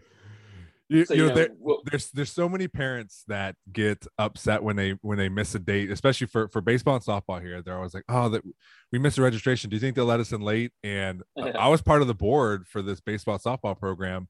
You, 0.87 1.05
so, 1.05 1.13
you 1.15 1.27
know, 1.27 1.33
there, 1.33 1.49
well- 1.57 1.81
there's 1.85 2.11
there's 2.11 2.31
so 2.31 2.47
many 2.47 2.67
parents 2.67 3.23
that 3.27 3.55
get 3.71 4.05
upset 4.19 4.61
when 4.61 4.75
they 4.75 4.91
when 5.01 5.17
they 5.17 5.29
miss 5.29 5.55
a 5.55 5.59
date, 5.59 5.89
especially 5.89 6.27
for 6.27 6.47
for 6.49 6.61
baseball 6.61 6.93
and 6.95 7.03
softball 7.03 7.41
here. 7.41 7.63
They're 7.63 7.75
always 7.75 7.95
like, 7.95 8.05
"Oh, 8.07 8.29
that 8.29 8.43
we 8.91 8.99
missed 8.99 9.17
a 9.17 9.23
registration. 9.23 9.71
Do 9.71 9.75
you 9.75 9.79
think 9.79 9.95
they'll 9.95 10.05
let 10.05 10.19
us 10.19 10.31
in 10.31 10.41
late?" 10.41 10.73
And 10.83 11.23
uh, 11.39 11.49
I 11.59 11.69
was 11.69 11.81
part 11.81 12.03
of 12.03 12.07
the 12.07 12.13
board 12.13 12.67
for 12.67 12.83
this 12.83 13.01
baseball 13.01 13.39
softball 13.39 13.79
program, 13.79 14.27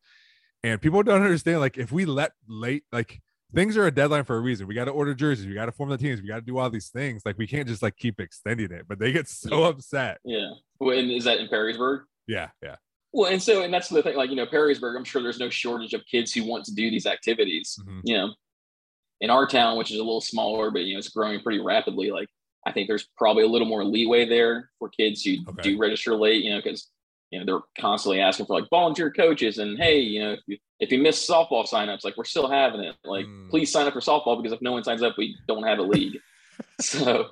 and 0.65 0.81
people 0.81 1.03
don't 1.03 1.21
understand. 1.21 1.59
Like, 1.59 1.77
if 1.77 1.91
we 1.91 2.05
let 2.05 2.33
late, 2.47 2.83
like 2.91 3.21
things 3.53 3.77
are 3.77 3.85
a 3.85 3.91
deadline 3.91 4.23
for 4.23 4.35
a 4.35 4.39
reason. 4.39 4.67
We 4.67 4.73
got 4.75 4.85
to 4.85 4.91
order 4.91 5.13
jerseys. 5.13 5.45
We 5.45 5.53
got 5.53 5.67
to 5.67 5.71
form 5.71 5.89
the 5.89 5.97
teams. 5.97 6.21
We 6.21 6.27
got 6.27 6.35
to 6.37 6.41
do 6.41 6.57
all 6.57 6.69
these 6.69 6.89
things. 6.89 7.21
Like, 7.25 7.37
we 7.37 7.47
can't 7.47 7.67
just 7.67 7.81
like 7.81 7.95
keep 7.95 8.19
extending 8.19 8.71
it. 8.71 8.85
But 8.87 8.99
they 8.99 9.11
get 9.11 9.27
so 9.29 9.61
Yeah. 9.61 9.67
upset. 9.67 10.19
yeah. 10.25 10.49
Well, 10.79 10.97
and 10.97 11.09
is 11.11 11.23
that 11.25 11.39
in 11.39 11.47
Perrysburg? 11.47 12.01
Yeah, 12.27 12.49
yeah, 12.63 12.75
Well, 13.13 13.31
and 13.31 13.41
so, 13.41 13.61
and 13.61 13.73
that's 13.73 13.87
the 13.87 14.01
thing, 14.03 14.17
like, 14.17 14.29
you 14.31 14.35
know, 14.35 14.45
Perrysburg, 14.47 14.97
I'm 14.97 15.03
sure 15.05 15.21
there's 15.21 15.39
no 15.39 15.49
shortage 15.49 15.93
of 15.93 16.03
kids 16.05 16.33
who 16.33 16.43
want 16.43 16.65
to 16.65 16.73
do 16.75 16.89
these 16.89 17.05
activities. 17.05 17.79
Mhm. 17.87 18.01
You 18.03 18.17
know, 18.17 18.33
in 19.21 19.29
our 19.29 19.45
town, 19.47 19.77
which 19.77 19.91
is 19.91 19.97
a 19.99 20.03
little 20.03 20.19
smaller, 20.21 20.71
but, 20.71 20.81
you 20.83 20.93
know, 20.93 20.97
it's 20.99 21.09
growing 21.09 21.39
pretty 21.39 21.59
rapidly. 21.59 22.11
Like, 22.11 22.27
I 22.65 22.71
think 22.73 22.87
there's 22.89 23.07
probably 23.17 23.43
a 23.43 23.47
little 23.47 23.67
more 23.67 23.85
leeway 23.85 24.25
there 24.25 24.71
for 24.79 24.89
kids 24.89 25.21
who 25.23 25.37
Okay. 25.47 25.61
do 25.61 25.77
register 25.77 26.15
late, 26.15 26.43
you 26.43 26.49
know, 26.49 26.57
because, 26.61 26.89
you 27.31 27.39
know, 27.39 27.45
they're 27.45 27.81
constantly 27.81 28.21
asking 28.21 28.45
for 28.45 28.59
like 28.59 28.69
volunteer 28.69 29.11
coaches 29.11 29.57
and, 29.57 29.77
hey, 29.77 29.99
you 29.99 30.19
know, 30.21 30.31
if 30.33 30.39
you, 30.47 30.57
if 30.79 30.91
you 30.91 30.99
miss 30.99 31.27
softball 31.27 31.67
signups, 31.67 32.03
like, 32.03 32.15
we're 32.17 32.23
still 32.23 32.49
having 32.49 32.81
it. 32.81 32.95
Like, 33.03 33.25
Mm. 33.25 33.49
please 33.49 33.71
sign 33.71 33.87
up 33.87 33.93
for 33.93 33.99
softball 33.99 34.37
because 34.41 34.53
if 34.53 34.61
no 34.61 34.71
one 34.73 34.83
signs 34.83 35.01
up, 35.01 35.15
we 35.17 35.37
don't 35.47 35.63
have 35.63 35.79
a 35.79 35.83
league. 35.83 36.17
so, 36.81 37.27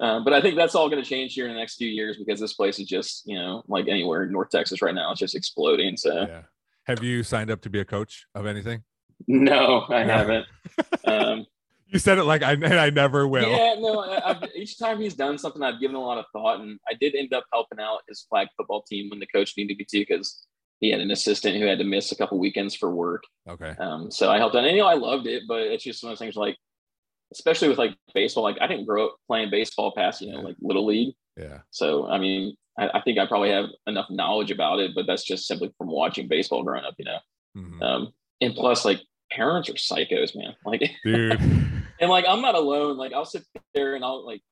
um, 0.00 0.24
but 0.24 0.32
I 0.32 0.40
think 0.40 0.56
that's 0.56 0.74
all 0.74 0.88
going 0.88 1.02
to 1.02 1.08
change 1.08 1.34
here 1.34 1.46
in 1.46 1.52
the 1.54 1.58
next 1.58 1.76
few 1.76 1.88
years 1.88 2.16
because 2.18 2.40
this 2.40 2.54
place 2.54 2.78
is 2.78 2.86
just, 2.86 3.22
you 3.26 3.38
know, 3.38 3.62
like 3.68 3.88
anywhere 3.88 4.24
in 4.24 4.32
North 4.32 4.50
Texas 4.50 4.80
right 4.82 4.94
now, 4.94 5.10
it's 5.10 5.20
just 5.20 5.34
exploding. 5.34 5.96
So, 5.96 6.22
yeah. 6.28 6.42
Have 6.86 7.02
you 7.02 7.22
signed 7.22 7.50
up 7.50 7.60
to 7.62 7.70
be 7.70 7.78
a 7.80 7.84
coach 7.84 8.26
of 8.34 8.46
anything? 8.46 8.82
no, 9.28 9.82
I 9.88 10.02
No. 10.04 10.12
haven't. 10.14 10.46
Um, 11.04 11.46
You 11.92 11.98
said 11.98 12.18
it 12.18 12.24
like 12.24 12.42
I 12.42 12.52
and 12.52 12.64
I 12.64 12.90
never 12.90 13.28
will. 13.28 13.48
yeah, 13.50 13.74
no, 13.78 14.00
I, 14.00 14.30
I've, 14.30 14.42
each 14.56 14.78
time 14.78 15.00
he's 15.00 15.14
done 15.14 15.36
something, 15.38 15.62
I've 15.62 15.78
given 15.80 15.94
a 15.96 16.00
lot 16.00 16.18
of 16.18 16.24
thought, 16.32 16.60
and 16.60 16.78
I 16.88 16.94
did 16.94 17.14
end 17.14 17.32
up 17.34 17.44
helping 17.52 17.78
out 17.80 18.00
his 18.08 18.26
flag 18.28 18.48
football 18.56 18.82
team 18.82 19.10
when 19.10 19.20
the 19.20 19.26
coach 19.26 19.52
needed 19.56 19.76
me 19.78 19.84
to 19.90 19.98
because 20.00 20.46
he 20.80 20.90
had 20.90 21.00
an 21.00 21.10
assistant 21.10 21.56
who 21.56 21.66
had 21.66 21.78
to 21.78 21.84
miss 21.84 22.10
a 22.10 22.16
couple 22.16 22.38
weekends 22.38 22.74
for 22.74 22.90
work. 22.90 23.22
Okay. 23.48 23.74
Um, 23.78 24.10
so 24.10 24.30
I 24.30 24.38
helped 24.38 24.56
out, 24.56 24.64
and 24.64 24.74
you 24.76 24.82
know, 24.82 24.88
I 24.88 24.94
loved 24.94 25.26
it, 25.26 25.42
but 25.46 25.60
it's 25.62 25.84
just 25.84 26.02
one 26.02 26.12
of 26.12 26.18
those 26.18 26.24
things 26.24 26.34
like, 26.36 26.56
especially 27.32 27.68
with 27.68 27.78
like 27.78 27.96
baseball, 28.14 28.42
like 28.42 28.56
I 28.60 28.66
didn't 28.66 28.86
grow 28.86 29.06
up 29.06 29.16
playing 29.28 29.50
baseball 29.50 29.92
past, 29.96 30.20
you 30.22 30.32
know, 30.32 30.38
Yeah. 30.38 30.44
like 30.44 30.56
little 30.60 30.86
league. 30.86 31.14
Yeah. 31.36 31.58
So, 31.70 32.06
I 32.08 32.18
mean, 32.18 32.56
I, 32.78 32.88
I 32.94 33.00
think 33.02 33.18
I 33.18 33.26
probably 33.26 33.50
have 33.50 33.66
enough 33.86 34.06
knowledge 34.10 34.50
about 34.50 34.80
it, 34.80 34.92
but 34.94 35.06
that's 35.06 35.24
just 35.24 35.46
simply 35.46 35.72
from 35.78 35.88
watching 35.88 36.26
baseball 36.26 36.62
growing 36.62 36.84
up, 36.84 36.94
you 36.98 37.04
know. 37.04 37.18
Mhm. 37.56 37.82
Um, 37.82 38.12
and 38.40 38.54
plus, 38.54 38.84
like 38.84 39.00
parents 39.30 39.68
are 39.70 39.74
psychos, 39.74 40.34
man. 40.36 40.54
Like, 40.66 40.90
Dude. 41.04 41.40
And 42.02 42.10
like 42.10 42.26
I'm 42.28 42.42
not 42.42 42.54
alone. 42.56 42.98
Like 42.98 43.14
I'll 43.14 43.24
sit 43.24 43.44
there 43.74 43.94
and 43.94 44.04
I'll 44.04 44.26
like, 44.26 44.42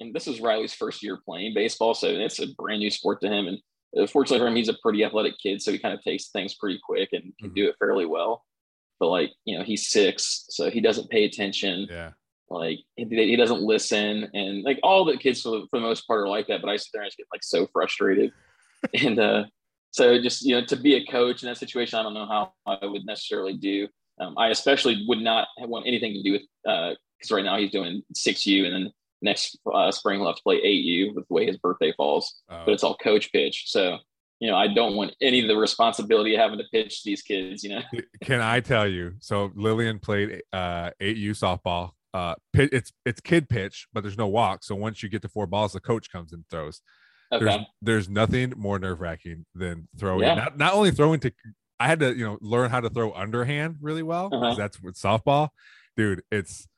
and 0.00 0.14
this 0.14 0.26
is 0.26 0.40
Riley's 0.40 0.72
first 0.72 1.02
year 1.02 1.18
playing 1.22 1.52
baseball, 1.54 1.92
so 1.92 2.06
it's 2.08 2.38
a 2.40 2.46
brand 2.56 2.80
new 2.80 2.90
sport 2.90 3.20
to 3.20 3.28
him. 3.28 3.46
And 3.48 3.58
uh, 3.98 4.06
fortunately 4.06 4.38
for 4.42 4.48
him, 4.48 4.56
he's 4.56 4.68
a 4.70 4.78
pretty 4.82 5.04
athletic 5.04 5.34
kid, 5.42 5.60
so 5.60 5.70
he 5.72 5.78
kind 5.78 5.92
of 5.92 6.02
takes 6.02 6.28
things 6.30 6.54
pretty 6.54 6.80
quick 6.82 7.10
and 7.12 7.32
can 7.38 7.50
Mhm. 7.50 7.54
do 7.54 7.68
it 7.68 7.76
fairly 7.78 8.06
well. 8.06 8.44
But 8.98 9.08
like, 9.08 9.32
you 9.44 9.58
know, 9.58 9.64
he's 9.64 9.88
six, 9.90 10.46
so 10.48 10.70
he 10.70 10.80
doesn't 10.80 11.10
pay 11.10 11.24
attention 11.24 11.88
yeah. 11.90 12.12
like 12.48 12.78
he, 12.96 13.04
he 13.04 13.36
doesn't 13.36 13.62
listen 13.62 14.30
and 14.32 14.62
like 14.62 14.78
all 14.84 15.04
the 15.04 15.16
kids 15.16 15.42
for, 15.42 15.62
for 15.70 15.80
the 15.80 15.86
most 15.86 16.06
part 16.06 16.20
are 16.20 16.28
like 16.28 16.46
that 16.48 16.60
but 16.60 16.68
i 16.68 16.76
sit 16.76 16.88
there 16.92 17.00
and 17.02 17.08
just 17.08 17.16
get 17.16 17.26
like 17.32 17.42
so 17.42 17.66
frustrated 17.72 18.30
and 18.94 19.18
uh 19.18 19.44
so 19.90 20.20
just 20.20 20.42
you 20.42 20.54
know 20.54 20.64
to 20.64 20.76
be 20.76 20.94
a 20.96 21.06
coach 21.06 21.42
in 21.42 21.48
that 21.48 21.56
situation 21.56 21.98
i 21.98 22.02
don't 22.02 22.12
know 22.12 22.26
how 22.26 22.52
i 22.66 22.84
would 22.84 23.06
necessarily 23.06 23.54
do 23.54 23.88
um, 24.20 24.34
i 24.38 24.48
especially 24.48 25.04
would 25.08 25.18
not 25.20 25.48
want 25.60 25.86
anything 25.86 26.12
to 26.12 26.22
do 26.22 26.32
with 26.32 26.42
uh 26.66 26.90
because 27.18 27.30
right 27.30 27.44
now 27.44 27.56
he's 27.56 27.70
doing 27.70 28.02
6u 28.16 28.64
and 28.64 28.74
then 28.74 28.92
next 29.22 29.56
uh, 29.72 29.90
spring 29.92 30.18
he'll 30.18 30.26
have 30.26 30.36
to 30.36 30.42
play 30.42 30.60
8u 30.60 31.14
with 31.14 31.26
the 31.28 31.34
way 31.34 31.46
his 31.46 31.56
birthday 31.58 31.92
falls 31.96 32.42
Oh, 32.50 32.62
but 32.66 32.72
it's 32.72 32.82
all 32.84 32.96
coach 32.96 33.30
pitch 33.32 33.64
so 33.68 33.98
you 34.40 34.50
know 34.50 34.56
i 34.56 34.66
don't 34.66 34.96
want 34.96 35.14
any 35.20 35.40
of 35.40 35.46
the 35.48 35.56
responsibility 35.56 36.34
of 36.34 36.40
having 36.40 36.58
to 36.58 36.64
pitch 36.72 37.02
these 37.04 37.22
kids 37.22 37.62
you 37.62 37.70
know 37.70 37.82
Can 38.24 38.40
I 38.40 38.60
tell 38.60 38.86
you? 38.88 39.14
So 39.20 39.52
Lillian 39.54 39.98
played 40.00 40.42
uh 40.52 40.90
8U 41.00 41.30
softball. 41.30 41.90
Uh 42.14 42.34
pit, 42.52 42.70
it's 42.72 42.92
it's 43.06 43.20
kid 43.20 43.48
pitch, 43.48 43.86
but 43.92 44.02
there's 44.02 44.18
no 44.18 44.26
walk. 44.28 44.62
So 44.64 44.74
once 44.74 45.02
you 45.02 45.08
get 45.08 45.22
to 45.22 45.28
four 45.28 45.46
balls, 45.46 45.72
the 45.72 45.80
coach 45.80 46.10
comes 46.10 46.32
and 46.32 46.44
throws. 46.50 46.80
okay 47.32 47.44
There's 47.44 47.58
there's 47.80 48.08
nothing 48.08 48.52
more 48.56 48.78
nerve-wracking 48.78 49.46
than 49.54 49.88
throwing 49.98 50.22
Yeah. 50.22 50.34
not, 50.34 50.58
not 50.58 50.72
only 50.74 50.90
throwing 50.90 51.20
to 51.20 51.32
I 51.82 51.88
had 51.88 51.98
to, 51.98 52.16
you 52.16 52.24
know, 52.24 52.38
learn 52.40 52.70
how 52.70 52.78
to 52.78 52.88
throw 52.88 53.12
underhand 53.12 53.78
really 53.80 54.04
well. 54.04 54.28
Uh-huh. 54.32 54.54
That's 54.54 54.80
with 54.80 54.94
softball. 54.94 55.48
Dude, 55.96 56.22
it's 56.30 56.68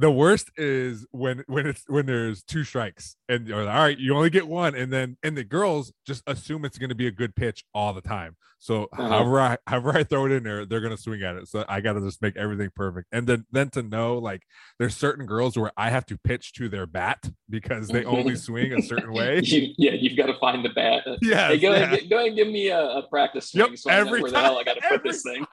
the 0.00 0.10
worst 0.10 0.50
is 0.56 1.06
when 1.10 1.44
when 1.46 1.66
it's 1.66 1.84
when 1.86 2.06
there's 2.06 2.42
two 2.42 2.64
strikes 2.64 3.16
and 3.28 3.46
you're 3.46 3.64
like, 3.64 3.74
all 3.74 3.82
right, 3.82 3.98
you 3.98 4.16
only 4.16 4.30
get 4.30 4.48
one, 4.48 4.74
and 4.74 4.90
then 4.90 5.18
and 5.22 5.36
the 5.36 5.44
girls 5.44 5.92
just 6.06 6.22
assume 6.26 6.64
it's 6.64 6.78
gonna 6.78 6.94
be 6.94 7.06
a 7.06 7.10
good 7.12 7.36
pitch 7.36 7.64
all 7.74 7.92
the 7.92 8.00
time. 8.00 8.36
So 8.58 8.84
Uh-huh. 8.92 9.08
however 9.08 9.40
I 9.40 9.58
however 9.66 9.92
I 9.96 10.04
throw 10.04 10.24
it 10.24 10.32
in 10.32 10.42
there, 10.42 10.64
they're 10.64 10.80
gonna 10.80 10.96
swing 10.96 11.22
at 11.22 11.36
it. 11.36 11.48
So 11.48 11.66
I 11.68 11.82
gotta 11.82 12.00
just 12.00 12.22
make 12.22 12.36
everything 12.38 12.70
perfect. 12.74 13.08
And 13.12 13.26
then 13.26 13.44
then 13.52 13.68
to 13.70 13.82
know 13.82 14.16
like 14.16 14.42
there's 14.78 14.96
certain 14.96 15.26
girls 15.26 15.58
where 15.58 15.70
I 15.76 15.90
have 15.90 16.06
to 16.06 16.16
pitch 16.18 16.54
to 16.54 16.70
their 16.70 16.86
bat 16.86 17.30
because 17.50 17.88
they 17.88 18.06
only 18.06 18.36
swing 18.46 18.72
a 18.72 18.80
certain 18.80 19.12
way. 19.12 19.40
you, 19.44 19.74
yeah 19.76 19.92
you've 19.92 20.16
got 20.16 20.26
to 20.26 20.38
find 20.38 20.64
the 20.64 20.70
bat 20.70 21.04
Yeah, 21.22 21.48
Hey, 21.48 21.58
go, 21.58 21.72
yeah. 21.72 21.84
ahead, 21.84 22.08
go 22.08 22.16
ahead 22.16 22.28
and 22.28 22.36
give 22.36 22.48
me 22.48 22.68
a, 22.68 22.80
a 22.80 23.02
practice 23.08 23.50
Yep, 23.54 23.66
swing 23.66 23.76
so 23.76 23.90
I 23.90 23.96
know 23.96 24.06
every 24.06 24.22
where 24.22 24.30
the 24.30 24.38
hell 24.38 24.58
I 24.58 24.64
got 24.64 24.74
to 24.74 24.80
put 24.88 25.04
this 25.04 25.22
thing. 25.22 25.44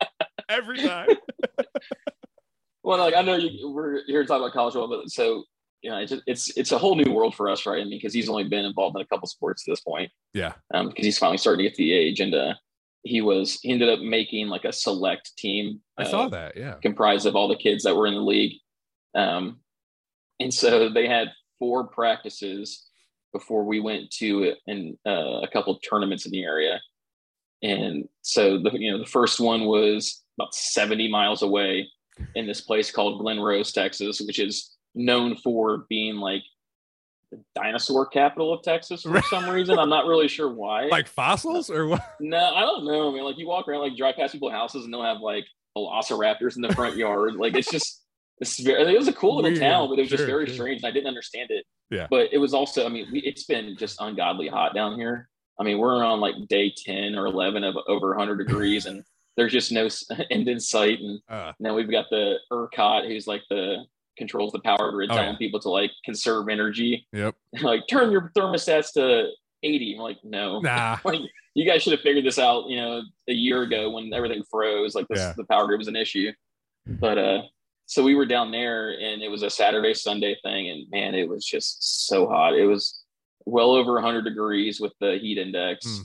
every 0.48 0.78
time. 0.78 1.08
Well, 2.82 2.98
like 2.98 3.14
I 3.14 3.22
know 3.22 3.36
you, 3.36 3.70
we're 3.70 4.04
here 4.06 4.22
to 4.22 4.28
talk 4.28 4.38
about 4.38 4.52
college 4.52 4.74
football, 4.74 5.00
but 5.02 5.10
so 5.10 5.44
you 5.82 5.90
know, 5.90 5.98
it's 5.98 6.12
it's 6.26 6.56
it's 6.56 6.72
a 6.72 6.78
whole 6.78 6.94
new 6.94 7.10
world 7.12 7.34
for 7.34 7.48
us, 7.48 7.66
right? 7.66 7.80
I 7.80 7.84
mean, 7.84 7.98
because 7.98 8.12
he's 8.12 8.28
only 8.28 8.44
been 8.44 8.64
involved 8.64 8.96
in 8.96 9.02
a 9.02 9.06
couple 9.06 9.26
sports 9.28 9.64
at 9.66 9.72
this 9.72 9.80
point, 9.80 10.10
Yeah. 10.34 10.52
um, 10.74 10.88
because 10.88 11.04
he's 11.04 11.18
finally 11.18 11.38
starting 11.38 11.64
to 11.64 11.70
get 11.70 11.74
to 11.76 11.82
the 11.82 11.92
age, 11.92 12.20
and 12.20 12.34
uh, 12.34 12.54
he 13.02 13.20
was 13.20 13.58
he 13.62 13.70
ended 13.72 13.88
up 13.88 14.00
making 14.00 14.48
like 14.48 14.64
a 14.64 14.72
select 14.72 15.36
team. 15.36 15.80
I 15.98 16.02
uh, 16.02 16.06
saw 16.06 16.28
that. 16.28 16.56
Yeah. 16.56 16.74
comprised 16.82 17.26
of 17.26 17.34
all 17.34 17.48
the 17.48 17.56
kids 17.56 17.84
that 17.84 17.96
were 17.96 18.06
in 18.06 18.14
the 18.14 18.20
league. 18.20 18.58
Um, 19.14 19.60
and 20.38 20.52
so 20.52 20.88
they 20.88 21.08
had 21.08 21.28
four 21.58 21.84
practices 21.84 22.86
before 23.32 23.64
we 23.64 23.80
went 23.80 24.10
to 24.10 24.54
in 24.66 24.98
uh, 25.06 25.40
a 25.42 25.48
couple 25.52 25.74
of 25.74 25.80
tournaments 25.88 26.26
in 26.26 26.32
the 26.32 26.42
area. 26.42 26.80
And 27.62 28.08
so 28.22 28.58
the 28.58 28.70
you 28.72 28.90
know 28.90 28.98
the 28.98 29.06
first 29.06 29.40
one 29.40 29.64
was 29.64 30.22
about 30.38 30.54
70 30.54 31.08
miles 31.10 31.42
away 31.42 31.88
in 32.34 32.46
this 32.46 32.60
place 32.60 32.90
called 32.90 33.20
Glen 33.20 33.40
Rose, 33.40 33.72
Texas, 33.72 34.20
which 34.20 34.38
is 34.38 34.76
known 34.94 35.36
for 35.36 35.86
being 35.88 36.16
like 36.16 36.42
the 37.30 37.38
dinosaur 37.54 38.06
capital 38.06 38.52
of 38.52 38.62
Texas 38.62 39.02
for 39.02 39.22
some 39.22 39.48
reason. 39.48 39.78
I'm 39.78 39.88
not 39.88 40.06
really 40.06 40.26
sure 40.28 40.52
why. 40.52 40.86
Like 40.86 41.06
fossils 41.06 41.70
or 41.70 41.86
what? 41.86 42.02
No, 42.20 42.38
I 42.54 42.62
don't 42.62 42.84
know. 42.84 43.10
I 43.10 43.14
mean, 43.14 43.24
like 43.24 43.38
you 43.38 43.46
walk 43.46 43.68
around, 43.68 43.80
like 43.82 43.96
drive 43.96 44.16
past 44.16 44.32
people's 44.32 44.52
houses, 44.52 44.84
and 44.84 44.92
they'll 44.92 45.04
have 45.04 45.20
like 45.20 45.44
velociraptors 45.76 46.56
in 46.56 46.62
the 46.62 46.74
front 46.74 46.96
yard. 46.96 47.34
Like 47.36 47.54
it's 47.54 47.70
just, 47.70 48.02
it's 48.40 48.58
very. 48.58 48.94
It 48.94 48.98
was 48.98 49.06
a 49.08 49.12
cool 49.12 49.36
little 49.36 49.50
Weird. 49.52 49.60
town, 49.62 49.88
but 49.88 49.98
it 49.98 50.02
was 50.02 50.08
Sure, 50.08 50.18
just 50.18 50.26
very 50.28 50.46
sure. 50.46 50.54
strange, 50.54 50.82
and 50.82 50.88
I 50.88 50.90
didn't 50.90 51.06
understand 51.08 51.50
it. 51.50 51.64
Yeah. 51.90 52.06
But 52.10 52.32
it 52.32 52.38
was 52.38 52.54
also, 52.54 52.86
I 52.86 52.88
mean, 52.88 53.06
we, 53.12 53.20
it's 53.20 53.44
been 53.44 53.76
just 53.76 54.00
ungodly 54.00 54.48
hot 54.48 54.74
down 54.74 54.96
here. 54.98 55.28
I 55.60 55.62
mean, 55.62 55.78
we're 55.78 56.02
on 56.04 56.20
like 56.20 56.34
day 56.48 56.72
ten 56.76 57.14
or 57.16 57.26
eleven 57.26 57.62
of 57.64 57.76
over 57.86 58.08
100 58.10 58.38
degrees, 58.44 58.86
and 58.86 59.04
there's 59.36 59.52
just 59.52 59.72
no 59.72 59.88
end 60.30 60.48
in 60.48 60.60
sight. 60.60 60.98
And 61.00 61.20
Uh, 61.28 61.52
now 61.60 61.74
we've 61.74 61.90
got 61.90 62.06
the 62.10 62.36
ERCOT, 62.52 63.06
who's 63.08 63.26
like 63.26 63.42
the 63.50 63.84
controls 64.18 64.52
the 64.52 64.60
power 64.60 64.90
grid, 64.90 65.10
Oh, 65.10 65.14
telling 65.14 65.32
yeah. 65.32 65.38
people 65.38 65.60
to 65.60 65.70
like 65.70 65.90
conserve 66.04 66.48
energy. 66.48 67.06
yep. 67.12 67.34
like 67.62 67.86
turn 67.88 68.10
your 68.10 68.30
thermostats 68.36 68.92
to 68.94 69.28
80. 69.62 69.94
I'm 69.94 70.00
like, 70.00 70.18
no. 70.24 70.60
Nah. 70.60 70.98
Like 71.04 71.20
you 71.54 71.64
guys 71.68 71.82
should 71.82 71.92
have 71.92 72.00
figured 72.02 72.24
this 72.24 72.38
out, 72.38 72.68
you 72.68 72.76
know, 72.76 73.02
a 73.28 73.32
year 73.32 73.62
ago 73.62 73.90
when 73.90 74.12
everything 74.12 74.42
froze. 74.50 74.94
Like 74.94 75.08
this, 75.08 75.18
Yeah. 75.18 75.32
the 75.36 75.44
power 75.44 75.66
grid 75.66 75.78
was 75.78 75.88
an 75.88 75.96
issue. 75.96 76.32
But 76.86 77.18
uh, 77.18 77.42
so 77.86 78.02
we 78.04 78.14
were 78.14 78.24
down 78.26 78.50
there, 78.52 78.90
and 78.90 79.20
it 79.22 79.28
was 79.30 79.42
a 79.42 79.50
Saturday 79.50 79.94
Sunday 79.94 80.36
thing, 80.44 80.68
and 80.70 80.86
man, 80.90 81.14
it 81.14 81.28
was 81.28 81.44
just 81.44 82.06
so 82.08 82.26
hot. 82.28 82.54
It 82.56 82.66
was 82.66 83.02
well 83.46 83.72
over 83.72 83.94
100 83.94 84.22
degrees 84.22 84.80
with 84.80 84.92
the 85.00 85.18
heat 85.18 85.38
index, 85.38 85.86
Mm. 85.86 86.02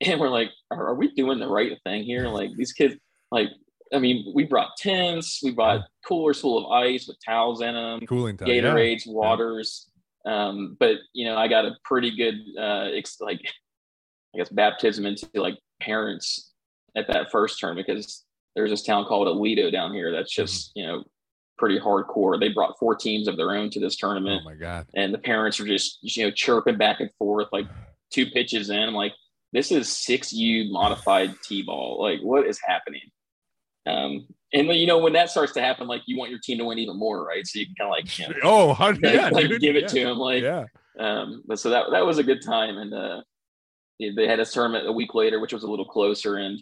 And 0.00 0.20
we're 0.20 0.28
like, 0.28 0.50
are, 0.70 0.88
are 0.88 0.94
we 0.94 1.12
doing 1.14 1.38
the 1.38 1.48
right 1.48 1.72
thing 1.84 2.04
here? 2.04 2.28
Like 2.28 2.50
these 2.56 2.72
kids, 2.72 2.96
like. 3.30 3.48
I 3.94 4.00
mean, 4.00 4.32
we 4.34 4.42
brought 4.42 4.76
tents, 4.76 5.38
we 5.44 5.52
brought 5.52 5.82
coolers 6.04 6.40
full 6.40 6.58
of 6.66 6.72
ice 6.72 7.06
with 7.06 7.18
towels 7.24 7.60
in 7.62 7.72
them, 7.72 8.00
Cooling 8.08 8.36
yeah. 8.44 8.46
Gatorades, 8.60 9.06
waters. 9.06 9.88
Um, 10.24 10.76
but 10.80 10.96
you 11.12 11.24
know, 11.24 11.36
I 11.36 11.46
got 11.46 11.66
a 11.66 11.76
pretty 11.84 12.10
good 12.16 12.34
uh 12.60 12.90
ex- 12.92 13.20
like 13.20 13.40
I 14.34 14.38
guess 14.38 14.48
baptism 14.48 15.06
into 15.06 15.28
like 15.36 15.56
parents 15.80 16.52
at 16.96 17.06
that 17.06 17.30
first 17.30 17.60
term 17.60 17.76
because 17.76 18.24
there's 18.56 18.70
this 18.70 18.82
town 18.82 19.04
called 19.04 19.28
Aledo 19.28 19.70
down 19.70 19.94
here 19.94 20.10
that's 20.10 20.34
just, 20.34 20.70
Mm-hmm. 20.70 20.80
you 20.80 20.86
know, 20.88 21.04
pretty 21.56 21.78
hardcore. 21.78 22.40
They 22.40 22.48
brought 22.48 22.76
four 22.80 22.96
teams 22.96 23.28
of 23.28 23.36
their 23.36 23.52
own 23.54 23.70
to 23.70 23.78
this 23.78 23.94
tournament. 23.96 24.42
Oh 24.44 24.50
my 24.50 24.56
god. 24.56 24.86
and 24.96 25.14
the 25.14 25.18
parents 25.18 25.60
are 25.60 25.66
just 25.66 25.98
you 26.02 26.24
know 26.24 26.32
chirping 26.32 26.76
back 26.76 26.98
and 26.98 27.10
forth 27.20 27.46
like 27.52 27.66
two 28.10 28.26
pitches 28.26 28.68
in. 28.68 28.82
I'm 28.82 28.94
like, 28.94 29.12
this 29.52 29.70
is 29.72 29.88
six 29.88 30.32
U 30.32 30.72
modified 30.72 31.34
T 31.44 31.62
ball. 31.62 32.02
Like, 32.02 32.20
what 32.20 32.46
is 32.46 32.58
happening? 32.64 33.02
Um, 33.86 34.26
and 34.52 34.68
you 34.68 34.86
know 34.86 34.98
when 34.98 35.12
that 35.12 35.30
starts 35.30 35.52
to 35.52 35.60
happen, 35.60 35.86
like 35.86 36.02
you 36.06 36.18
want 36.18 36.30
your 36.30 36.40
team 36.42 36.58
to 36.58 36.64
win 36.64 36.78
even 36.78 36.98
more, 36.98 37.24
right? 37.24 37.46
So 37.46 37.58
you 37.60 37.66
can 37.66 37.74
kind 37.76 37.88
of 37.88 37.92
like 37.92 38.18
you 38.18 38.28
know, 38.28 38.34
Oh, 38.42 38.66
100, 38.68 39.02
like, 39.02 39.14
yeah, 39.14 39.28
like 39.28 39.48
dude, 39.48 39.60
give 39.60 39.76
it 39.76 39.82
yeah. 39.82 39.88
to 39.88 40.00
him, 40.10 40.18
like 40.18 40.42
yeah. 40.42 40.64
um, 40.98 41.42
but 41.46 41.58
so 41.58 41.70
that 41.70 41.86
that 41.92 42.04
was 42.06 42.18
a 42.18 42.24
good 42.24 42.42
time, 42.42 42.76
and 42.78 42.92
uh, 42.94 43.22
they 43.98 44.26
had 44.26 44.40
a 44.40 44.44
tournament 44.46 44.86
a 44.88 44.92
week 44.92 45.14
later, 45.14 45.40
which 45.40 45.52
was 45.52 45.62
a 45.62 45.70
little 45.70 45.84
closer, 45.84 46.36
and 46.36 46.60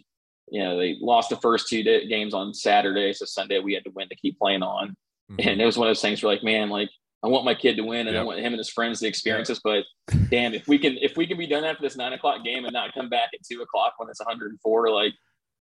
you 0.49 0.61
know 0.63 0.77
they 0.77 0.97
lost 1.01 1.29
the 1.29 1.37
first 1.37 1.67
two 1.67 1.83
games 1.83 2.33
on 2.33 2.53
Saturday, 2.53 3.11
so 3.13 3.25
Sunday 3.25 3.59
we 3.59 3.73
had 3.73 3.83
to 3.85 3.91
win 3.95 4.07
to 4.09 4.15
keep 4.15 4.37
playing 4.37 4.61
on, 4.63 4.95
Mhm. 5.31 5.47
and 5.51 5.61
it 5.61 5.65
was 5.65 5.77
one 5.77 5.87
of 5.87 5.89
those 5.89 6.01
things 6.01 6.21
where 6.21 6.33
like, 6.33 6.43
man, 6.43 6.69
like 6.69 6.89
I 7.25 7.27
want 7.27 7.43
my 7.43 7.55
kid 7.55 7.75
to 7.77 7.83
win, 7.83 8.07
and 8.07 8.15
I 8.15 8.23
want 8.23 8.39
him 8.39 8.53
and 8.53 8.57
his 8.57 8.69
friends 8.69 8.99
to 8.99 9.07
experience 9.07 9.47
this, 9.47 9.59
but 9.63 9.83
damn, 10.29 10.53
if 10.53 10.67
we 10.67 10.77
can 10.77 10.97
if 11.01 11.17
we 11.17 11.25
can 11.25 11.37
be 11.37 11.47
done 11.47 11.63
after 11.63 11.81
this 11.81 11.97
nine 11.97 12.13
o'clock 12.13 12.43
game 12.43 12.65
and 12.65 12.73
not 12.73 12.93
come 12.93 13.09
back 13.09 13.29
at 13.33 13.39
two 13.49 13.61
o'clock 13.61 13.93
when 13.97 14.09
it's 14.09 14.19
104, 14.19 14.91
like 14.91 15.13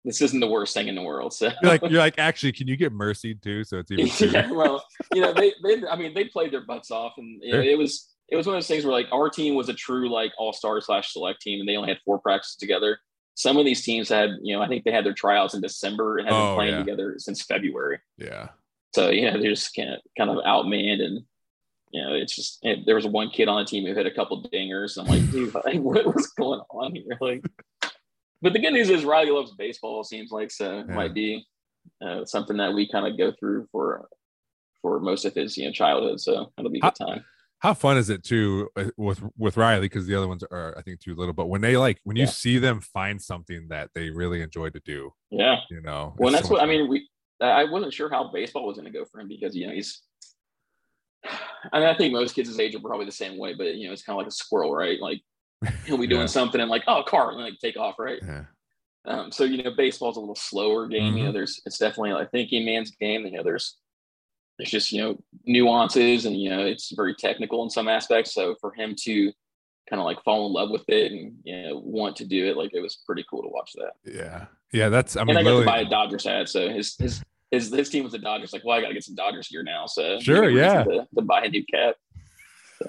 this 0.04 0.20
isn't 0.20 0.40
the 0.40 0.46
worst 0.46 0.74
thing 0.74 0.88
in 0.88 0.94
the 0.94 1.02
world. 1.02 1.32
So 1.32 1.50
You're 1.62 1.72
like 1.72 1.82
you're 1.90 1.98
like 1.98 2.18
actually, 2.18 2.52
can 2.52 2.68
you 2.68 2.76
get 2.76 2.92
mercy 2.92 3.34
too? 3.34 3.64
So 3.64 3.78
it's 3.78 3.90
even 3.90 4.06
yeah, 4.32 4.50
well, 4.52 4.84
you 5.14 5.22
know, 5.22 5.32
they, 5.32 5.54
they, 5.64 5.86
I 5.88 5.96
mean, 5.96 6.12
they 6.14 6.24
played 6.24 6.52
their 6.52 6.64
butts 6.64 6.90
off, 6.90 7.14
and 7.16 7.40
you 7.42 7.52
Sure. 7.52 7.62
it 7.62 7.78
was, 7.78 8.14
it 8.28 8.36
was 8.36 8.46
one 8.46 8.54
of 8.56 8.58
those 8.58 8.68
things 8.68 8.84
where 8.84 8.92
like 8.92 9.08
our 9.10 9.30
team 9.30 9.54
was 9.54 9.68
a 9.68 9.74
true 9.74 10.10
like 10.10 10.32
all 10.38 10.52
star 10.52 10.80
slash 10.82 11.12
select 11.12 11.40
team, 11.40 11.60
and 11.60 11.68
they 11.68 11.76
only 11.76 11.88
had 11.88 11.98
four 12.04 12.18
practices 12.18 12.56
together. 12.56 12.98
Some 13.34 13.56
of 13.56 13.64
these 13.64 13.82
teams 13.82 14.08
had, 14.08 14.30
you 14.42 14.56
know, 14.56 14.62
I 14.62 14.68
think 14.68 14.84
they 14.84 14.92
had 14.92 15.04
their 15.04 15.12
tryouts 15.12 15.54
in 15.54 15.60
December 15.60 16.18
and 16.18 16.28
have 16.28 16.36
oh, 16.36 16.48
been 16.48 16.56
playing 16.56 16.72
yeah. 16.72 16.78
together 16.78 17.14
since 17.18 17.42
February. 17.42 17.98
Yeah. 18.18 18.48
So 18.94 19.10
you 19.10 19.30
know, 19.30 19.38
they're 19.38 19.50
just 19.50 19.74
kind 19.74 19.90
of 19.90 20.00
kind 20.16 20.30
of 20.30 20.36
outmanned, 20.44 21.02
and 21.02 21.24
you 21.96 22.02
know, 22.02 22.12
it's 22.14 22.36
just 22.36 22.58
and 22.62 22.84
there 22.84 22.94
was 22.94 23.06
one 23.06 23.30
kid 23.30 23.48
on 23.48 23.58
the 23.62 23.64
team 23.68 23.86
who 23.86 23.94
hit 23.94 24.06
a 24.06 24.10
couple 24.10 24.42
dingers. 24.52 24.96
And 24.98 25.08
I'm 25.08 25.16
like, 25.18 25.30
dude, 25.30 25.54
like, 25.64 25.78
what 25.80 26.04
was 26.14 26.26
going 26.38 26.60
on 26.70 26.94
here? 26.94 27.16
Like, 27.20 27.44
but 28.42 28.52
the 28.52 28.58
good 28.58 28.72
news 28.74 28.90
is 28.90 29.04
Riley 29.04 29.30
loves 29.30 29.54
baseball. 29.56 30.02
It 30.02 30.06
seems 30.06 30.30
like 30.30 30.50
so 30.50 30.80
it 30.80 30.86
Yeah. 30.88 30.94
might 30.94 31.14
be 31.14 31.46
uh, 32.04 32.24
something 32.26 32.56
that 32.58 32.74
we 32.74 32.90
kind 32.90 33.06
of 33.06 33.16
go 33.16 33.32
through 33.38 33.66
for 33.72 34.08
for 34.82 35.00
most 35.00 35.24
of 35.24 35.34
his 35.34 35.56
you 35.56 35.64
know 35.64 35.72
childhood. 35.72 36.20
So 36.20 36.52
it'll 36.58 36.70
be 36.70 36.78
a 36.78 36.82
good 36.82 36.94
time. 36.94 37.24
How 37.60 37.72
fun 37.72 37.96
is 37.96 38.10
it 38.10 38.22
too 38.22 38.68
uh, 38.76 38.90
with 38.98 39.22
with 39.38 39.56
Riley? 39.56 39.80
Because 39.88 40.06
the 40.06 40.14
other 40.14 40.28
ones 40.28 40.44
are 40.50 40.76
I 40.76 40.82
think 40.82 41.00
too 41.00 41.14
little. 41.14 41.32
But 41.32 41.46
when 41.46 41.62
they 41.62 41.78
like 41.78 41.98
when 42.04 42.16
you 42.16 42.24
Yeah. 42.24 42.30
see 42.30 42.58
them 42.58 42.80
find 42.82 43.20
something 43.20 43.68
that 43.68 43.88
they 43.94 44.10
really 44.10 44.42
enjoy 44.42 44.68
to 44.70 44.80
do, 44.84 45.12
Yeah. 45.30 45.60
you 45.70 45.80
know. 45.80 46.14
Well, 46.18 46.30
that's 46.32 46.48
so 46.48 46.54
what 46.54 46.62
I 46.62 46.66
mean. 46.66 46.88
We 46.88 47.08
I 47.40 47.64
wasn't 47.64 47.92
sure 47.94 48.10
how 48.10 48.30
baseball 48.30 48.66
was 48.66 48.76
going 48.78 48.90
to 48.92 48.96
go 48.98 49.04
for 49.06 49.20
him 49.20 49.28
because 49.28 49.56
you 49.56 49.66
know 49.66 49.72
he's. 49.72 50.02
I 51.72 51.80
mean, 51.80 51.88
I 51.88 51.96
think 51.96 52.12
most 52.12 52.34
kids 52.34 52.48
his 52.48 52.58
age 52.60 52.74
are 52.74 52.80
probably 52.80 53.06
the 53.06 53.12
same 53.12 53.38
way, 53.38 53.54
but 53.54 53.74
you 53.74 53.86
know, 53.86 53.92
it's 53.92 54.02
kind 54.02 54.14
of 54.14 54.18
like 54.18 54.28
a 54.28 54.34
squirrel, 54.34 54.74
right? 54.74 55.00
Like 55.00 55.20
he'll 55.86 55.98
be 55.98 56.06
doing 56.06 56.22
Yeah. 56.22 56.26
something 56.26 56.60
and 56.60 56.70
like, 56.70 56.84
oh, 56.86 57.02
car, 57.02 57.30
and 57.30 57.40
like 57.40 57.58
take 57.60 57.76
off, 57.76 57.98
right? 57.98 58.20
Yeah. 58.22 58.44
Um, 59.06 59.30
so 59.30 59.44
you 59.44 59.62
know, 59.62 59.70
baseball's 59.70 60.16
a 60.16 60.20
little 60.20 60.34
slower 60.34 60.86
game. 60.88 61.10
Mm-hmm. 61.10 61.16
You 61.18 61.24
know, 61.24 61.32
there's 61.32 61.60
it's 61.64 61.78
definitely 61.78 62.12
like 62.12 62.30
thinking 62.30 62.64
man's 62.64 62.90
game. 62.90 63.24
You 63.24 63.32
know, 63.32 63.42
there's 63.42 63.76
there's 64.58 64.70
just 64.70 64.90
you 64.92 65.02
know 65.02 65.18
nuances 65.44 66.24
and 66.24 66.40
you 66.40 66.50
know 66.50 66.64
it's 66.64 66.92
very 66.94 67.14
technical 67.14 67.62
in 67.62 67.70
some 67.70 67.88
aspects. 67.88 68.34
So 68.34 68.56
for 68.60 68.72
him 68.72 68.94
to 69.04 69.32
kind 69.88 70.00
of 70.00 70.06
like 70.06 70.22
fall 70.24 70.46
in 70.48 70.52
love 70.52 70.70
with 70.70 70.82
it 70.88 71.12
and 71.12 71.36
you 71.44 71.62
know 71.62 71.78
want 71.84 72.16
to 72.16 72.24
do 72.24 72.46
it, 72.48 72.56
like 72.56 72.74
it 72.74 72.80
was 72.80 72.98
pretty 73.06 73.24
cool 73.30 73.42
to 73.42 73.48
watch 73.48 73.72
that. 73.74 73.92
Yeah. 74.04 74.46
Yeah. 74.72 74.88
That's 74.88 75.16
I 75.16 75.20
mean 75.24 75.36
and 75.36 75.46
I 75.46 75.50
got 75.50 75.60
to 75.60 75.66
buy 75.66 75.80
a 75.80 75.84
Dodgers 75.88 76.24
hat, 76.24 76.48
so 76.48 76.68
his 76.68 76.96
his 76.96 77.22
his 77.50 77.70
his 77.72 77.88
team 77.88 78.04
was 78.04 78.12
the 78.12 78.18
Dodgers. 78.18 78.52
Like, 78.52 78.64
well, 78.64 78.76
I 78.78 78.80
got 78.80 78.88
to 78.88 78.94
get 78.94 79.04
some 79.04 79.14
Dodgers 79.14 79.48
gear 79.48 79.62
now. 79.62 79.86
So 79.86 80.18
Sure, 80.20 80.42
give 80.42 80.54
me 80.54 80.60
a 80.60 80.64
reason 80.64 80.78
yeah. 80.94 81.02
to, 81.02 81.08
to 81.16 81.22
buy 81.22 81.42
a 81.42 81.48
new 81.48 81.64
cap. 81.64 81.94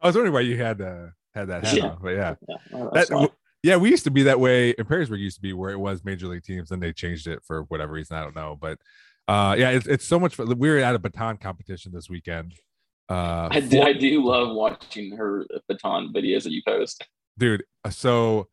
I 0.00 0.06
was 0.06 0.14
wondering 0.14 0.32
why 0.34 0.40
you 0.40 0.56
had 0.56 0.80
uh 0.80 1.06
had 1.34 1.48
that 1.48 1.64
hat 1.64 1.76
Yeah. 1.76 1.86
on. 1.88 1.98
But 2.02 2.10
yeah. 2.10 2.34
Yeah, 2.48 2.56
well, 2.72 2.90
That, 2.92 3.30
yeah, 3.62 3.76
we 3.76 3.90
used 3.90 4.04
to 4.04 4.10
be 4.10 4.24
that 4.24 4.40
way 4.40 4.70
in 4.70 4.84
Perrysburg. 4.84 5.18
Used 5.20 5.36
to 5.36 5.42
be 5.42 5.52
where 5.52 5.70
it 5.70 5.78
was 5.78 6.04
major 6.04 6.26
league 6.26 6.42
teams, 6.42 6.68
then 6.70 6.80
they 6.80 6.92
changed 6.92 7.26
it 7.28 7.40
for 7.44 7.62
whatever 7.64 7.92
reason. 7.92 8.16
I 8.16 8.22
don't 8.22 8.34
know, 8.34 8.58
but 8.60 8.78
uh, 9.28 9.54
yeah, 9.56 9.70
it's 9.70 9.86
it's 9.86 10.04
so 10.04 10.18
much 10.18 10.34
fun. 10.34 10.58
We 10.58 10.68
were 10.68 10.78
at 10.78 10.94
a 10.94 10.98
baton 10.98 11.36
competition 11.36 11.92
this 11.92 12.10
weekend. 12.10 12.54
Uh, 13.08 13.48
I 13.50 13.60
do, 13.60 13.82
I 13.82 13.92
do 13.92 14.24
love 14.24 14.54
watching 14.56 15.16
her 15.16 15.46
baton 15.68 16.12
videos 16.12 16.42
that 16.44 16.52
you 16.52 16.62
post. 16.66 17.06
dude. 17.38 17.62
uh, 17.84 17.90
So, 17.90 18.48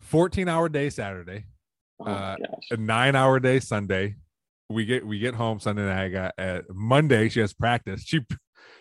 fourteen 0.00 0.48
hour 0.48 0.68
day 0.68 0.88
Saturday, 0.88 1.46
Oh 2.06 2.10
Uh, 2.10 2.36
a 2.70 2.76
nine 2.76 3.14
hour 3.16 3.38
day 3.40 3.60
Sunday. 3.60 4.16
We 4.68 4.84
get 4.84 5.06
we 5.06 5.18
get 5.18 5.34
home 5.34 5.60
Sunday 5.60 5.84
night. 5.84 6.04
I 6.04 6.08
got 6.08 6.34
at 6.38 6.64
Monday. 6.70 7.28
She 7.28 7.40
has 7.40 7.52
practice. 7.52 8.02
She 8.04 8.20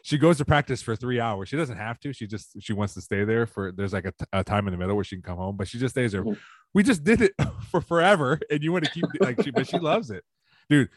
she 0.03 0.17
goes 0.17 0.37
to 0.37 0.45
practice 0.45 0.81
for 0.81 0.95
three 0.95 1.19
hours. 1.19 1.49
She 1.49 1.57
doesn't 1.57 1.77
have 1.77 1.99
to. 2.01 2.13
She 2.13 2.27
just 2.27 2.55
she 2.61 2.73
wants 2.73 2.93
to 2.95 3.01
stay 3.01 3.23
there 3.23 3.45
for. 3.45 3.71
There's 3.71 3.93
like 3.93 4.05
a, 4.05 4.11
t- 4.11 4.25
a 4.31 4.43
time 4.43 4.67
in 4.67 4.71
the 4.71 4.77
middle 4.77 4.95
where 4.95 5.03
she 5.03 5.15
can 5.15 5.23
come 5.23 5.37
home, 5.37 5.57
but 5.57 5.67
she 5.67 5.77
just 5.79 5.93
stays 5.95 6.11
there. 6.13 6.23
Mhm. 6.23 6.37
We 6.73 6.83
just 6.83 7.03
did 7.03 7.21
it 7.21 7.33
for 7.69 7.81
forever, 7.81 8.39
and 8.49 8.63
you 8.63 8.71
want 8.71 8.85
to 8.85 8.91
keep 8.91 9.05
like 9.19 9.41
she, 9.43 9.51
but 9.51 9.67
she 9.67 9.77
loves 9.79 10.09
it, 10.11 10.23
dude. 10.69 10.89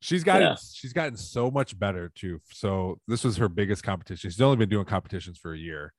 She's 0.00 0.24
gotten 0.24 0.42
Yeah. 0.48 0.56
she's 0.72 0.92
gotten 0.94 1.16
so 1.16 1.50
much 1.50 1.78
better 1.78 2.10
too. 2.14 2.40
So 2.52 2.98
this 3.06 3.22
was 3.24 3.36
her 3.36 3.48
biggest 3.48 3.82
competition. 3.82 4.30
She's 4.30 4.40
only 4.40 4.56
been 4.56 4.68
doing 4.70 4.86
competitions 4.86 5.36
for 5.38 5.52
a 5.52 5.58
year. 5.58 5.92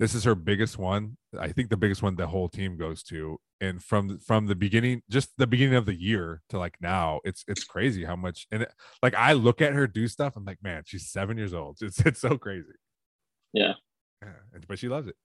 This 0.00 0.14
is 0.14 0.24
her 0.24 0.34
biggest 0.34 0.76
one. 0.78 1.16
I 1.38 1.52
think 1.52 1.70
the 1.70 1.76
biggest 1.76 2.02
one 2.02 2.16
the 2.16 2.26
whole 2.26 2.48
team 2.48 2.76
goes 2.76 3.02
to. 3.04 3.38
And 3.60 3.82
from 3.82 4.18
from 4.18 4.46
the 4.46 4.54
beginning, 4.56 5.02
just 5.08 5.30
the 5.38 5.46
beginning 5.46 5.76
of 5.76 5.86
the 5.86 5.94
year 5.94 6.42
to 6.50 6.58
like 6.58 6.76
now, 6.80 7.20
it's 7.24 7.44
it's 7.48 7.64
crazy 7.64 8.04
how 8.04 8.16
much. 8.16 8.46
And 8.50 8.62
it, 8.62 8.72
like 9.02 9.14
I 9.14 9.32
look 9.34 9.62
at 9.62 9.72
her 9.72 9.86
do 9.86 10.08
stuff, 10.08 10.36
I'm 10.36 10.44
like, 10.44 10.62
man, 10.62 10.82
she's 10.86 11.08
seven 11.10 11.38
years 11.38 11.54
old. 11.54 11.78
It's 11.82 12.00
it's 12.00 12.20
so 12.20 12.36
crazy. 12.38 12.72
Yeah. 13.52 13.74
Yeah, 14.22 14.32
but 14.68 14.78
she 14.78 14.88
loves 14.88 15.06
it. 15.08 15.16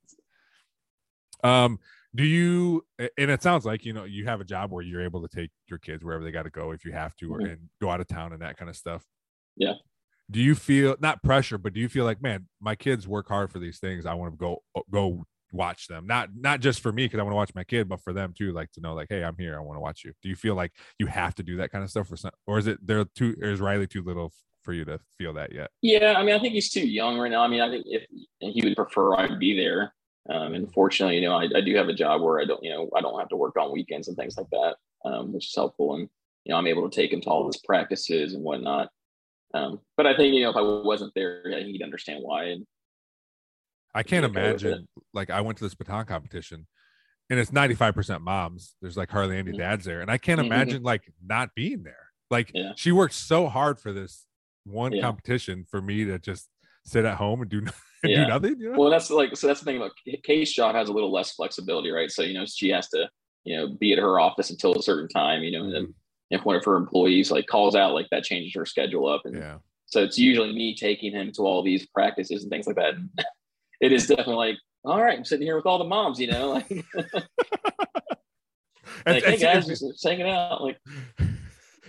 Um, 1.43 1.79
do 2.15 2.23
you? 2.23 2.85
And 2.97 3.31
it 3.31 3.41
sounds 3.43 3.65
like 3.65 3.85
you 3.85 3.93
know 3.93 4.03
you 4.03 4.25
have 4.25 4.41
a 4.41 4.45
job 4.45 4.71
where 4.71 4.83
you're 4.83 5.03
able 5.03 5.21
to 5.21 5.27
take 5.27 5.51
your 5.69 5.79
kids 5.79 6.03
wherever 6.03 6.23
they 6.23 6.31
got 6.31 6.43
to 6.43 6.49
go 6.49 6.71
if 6.71 6.83
you 6.85 6.91
have 6.91 7.15
to, 7.17 7.33
or 7.33 7.39
Mhm. 7.39 7.53
and 7.53 7.69
go 7.81 7.89
out 7.89 8.01
of 8.01 8.07
town 8.07 8.33
and 8.33 8.41
that 8.41 8.57
kind 8.57 8.69
of 8.69 8.75
stuff. 8.75 9.05
Yeah. 9.55 9.73
Do 10.31 10.39
you 10.39 10.55
feel 10.55 10.95
not 10.99 11.23
pressure, 11.23 11.57
but 11.57 11.73
do 11.73 11.79
you 11.79 11.89
feel 11.89 12.05
like, 12.05 12.21
man, 12.21 12.47
my 12.61 12.75
kids 12.75 13.07
work 13.07 13.27
hard 13.27 13.51
for 13.51 13.59
these 13.59 13.79
things. 13.79 14.05
I 14.05 14.13
want 14.13 14.33
to 14.33 14.37
go 14.37 14.63
go 14.91 15.25
watch 15.51 15.87
them. 15.87 16.05
Not 16.05 16.29
not 16.35 16.59
just 16.59 16.81
for 16.81 16.91
me 16.91 17.05
because 17.05 17.19
I 17.19 17.23
want 17.23 17.33
to 17.33 17.37
watch 17.37 17.55
my 17.55 17.63
kid, 17.63 17.89
but 17.89 18.01
for 18.01 18.13
them 18.13 18.33
too. 18.37 18.51
Like 18.51 18.71
to 18.73 18.81
know, 18.81 18.93
like, 18.93 19.07
hey, 19.09 19.23
I'm 19.23 19.37
here. 19.37 19.57
I 19.57 19.61
want 19.61 19.77
to 19.77 19.81
watch 19.81 20.03
you. 20.05 20.13
Do 20.21 20.29
you 20.29 20.35
feel 20.35 20.55
like 20.55 20.71
you 20.99 21.07
have 21.07 21.35
to 21.35 21.43
do 21.43 21.57
that 21.57 21.71
kind 21.71 21.83
of 21.83 21.89
stuff 21.89 22.11
or 22.11 22.17
some, 22.17 22.31
or 22.45 22.59
is 22.59 22.67
it 22.67 22.79
they're 22.85 23.05
too? 23.05 23.35
Or 23.41 23.49
is 23.49 23.59
Riley 23.59 23.87
too 23.87 24.03
little 24.03 24.31
for 24.63 24.73
you 24.73 24.85
to 24.85 24.99
feel 25.17 25.33
that 25.33 25.53
yet. 25.53 25.71
Yeah, 25.81 26.15
I 26.17 26.23
mean, 26.23 26.35
I 26.35 26.39
think 26.39 26.53
he's 26.53 26.69
too 26.69 26.87
young 26.87 27.17
right 27.17 27.31
now. 27.31 27.41
I 27.41 27.47
mean, 27.47 27.61
I 27.61 27.69
think 27.69 27.85
if 27.87 28.05
he 28.39 28.61
would 28.63 28.75
prefer 28.75 29.15
I'd 29.15 29.39
be 29.39 29.57
there. 29.57 29.93
Um, 30.29 30.53
and 30.53 30.71
fortunately, 30.73 31.15
you 31.15 31.21
know, 31.21 31.33
I, 31.33 31.47
I 31.55 31.61
do 31.61 31.75
have 31.75 31.87
a 31.87 31.93
job 31.93 32.21
where 32.21 32.39
I 32.39 32.45
don't, 32.45 32.61
you 32.63 32.69
know, 32.69 32.89
I 32.95 33.01
don't 33.01 33.17
have 33.17 33.29
to 33.29 33.35
work 33.35 33.57
on 33.57 33.71
weekends 33.71 34.09
and 34.09 34.17
things 34.17 34.37
like 34.37 34.49
that, 34.51 34.75
um, 35.05 35.33
which 35.33 35.47
is 35.47 35.55
helpful. 35.55 35.95
And 35.95 36.07
you 36.43 36.51
know, 36.51 36.57
I'm 36.57 36.67
able 36.67 36.87
to 36.87 36.95
take 36.95 37.11
him 37.11 37.21
to 37.21 37.29
all 37.29 37.47
his 37.47 37.57
practices 37.57 38.33
and 38.33 38.43
whatnot. 38.43 38.89
Um, 39.53 39.79
but 39.97 40.05
I 40.05 40.15
think 40.15 40.33
you 40.33 40.41
know, 40.43 40.51
if 40.51 40.55
I 40.55 40.61
wasn't 40.61 41.13
there, 41.15 41.47
yeah, 41.49 41.59
he'd 41.65 41.81
understand 41.81 42.19
why. 42.23 42.45
And 42.45 42.65
I 43.95 44.03
can't 44.03 44.25
Okay 44.25 44.51
with 44.53 44.63
it. 44.63 44.67
imagine 44.67 44.87
like 45.13 45.29
I 45.29 45.41
went 45.41 45.57
to 45.57 45.63
this 45.63 45.73
baton 45.73 46.05
competition 46.05 46.67
and 47.29 47.39
it's 47.39 47.51
95% 47.51 48.21
moms. 48.21 48.75
There's 48.81 48.97
like 48.97 49.09
hardly 49.09 49.37
any 49.37 49.51
Mhm. 49.51 49.57
dads 49.57 49.85
there. 49.85 50.01
And 50.01 50.11
I 50.11 50.17
can't 50.17 50.39
Mhm. 50.39 50.45
imagine 50.45 50.83
like 50.83 51.11
not 51.23 51.55
being 51.55 51.83
there. 51.83 52.11
Like 52.29 52.51
Yeah. 52.53 52.73
she 52.75 52.91
worked 52.91 53.15
so 53.15 53.47
hard 53.47 53.79
for 53.79 53.91
this 53.91 54.27
one 54.65 54.91
Yeah. 54.91 55.01
competition 55.01 55.65
for 55.65 55.81
me 55.81 56.05
to 56.05 56.19
just 56.19 56.47
sit 56.85 57.05
at 57.05 57.17
home 57.17 57.41
and 57.41 57.49
do, 57.49 57.61
no- 57.61 57.71
and 58.03 58.11
Yeah. 58.11 58.23
do 58.23 58.27
nothing. 58.27 58.59
You 58.59 58.71
know? 58.71 58.79
well, 58.79 58.89
that's 58.91 59.09
like 59.09 59.35
so. 59.35 59.47
That's 59.47 59.59
the 59.61 59.65
thing 59.65 59.77
about 59.77 59.91
Kay's 60.23 60.53
job 60.53 60.75
has 60.75 60.89
a 60.89 60.93
little 60.93 61.11
less 61.11 61.31
flexibility, 61.33 61.89
right? 61.89 62.11
So 62.11 62.21
you 62.21 62.33
know, 62.35 62.45
she 62.45 62.69
has 62.69 62.87
to 62.89 63.09
you 63.45 63.57
know 63.57 63.67
be 63.79 63.93
at 63.93 63.99
her 63.99 64.19
office 64.19 64.51
until 64.51 64.77
a 64.77 64.83
certain 64.83 65.07
time. 65.09 65.41
You 65.43 65.51
know, 65.51 65.63
Mm-hmm. 65.63 65.71
then 65.73 65.95
if 66.29 66.45
one 66.45 66.55
of 66.55 66.63
her 66.65 66.75
employees 66.75 67.31
like 67.31 67.47
calls 67.47 67.75
out, 67.75 67.93
like 67.93 68.07
that 68.11 68.23
changes 68.23 68.53
her 68.55 68.65
schedule 68.65 69.07
up. 69.07 69.21
And 69.25 69.35
yeah. 69.35 69.57
so 69.85 70.03
it's 70.03 70.17
usually 70.17 70.53
me 70.53 70.75
taking 70.75 71.11
him 71.11 71.31
to 71.33 71.41
all 71.43 71.63
these 71.63 71.87
practices 71.87 72.43
and 72.43 72.51
things 72.51 72.67
like 72.67 72.75
that. 72.75 72.95
And 72.95 73.09
it 73.81 73.91
is 73.91 74.07
definitely 74.07 74.35
like, 74.35 74.57
all 74.85 75.01
right, 75.01 75.17
I'm 75.17 75.25
sitting 75.25 75.45
here 75.47 75.55
with 75.55 75.65
all 75.65 75.77
the 75.77 75.83
moms, 75.85 76.19
you 76.19 76.27
know, 76.31 76.49
like, 76.53 76.69
like 79.05 79.23
hey 79.23 79.33
It's- 79.35 79.41
guys, 79.41 79.67
just 79.67 80.03
hanging 80.03 80.29
out. 80.29 80.61
Like, 80.63 80.77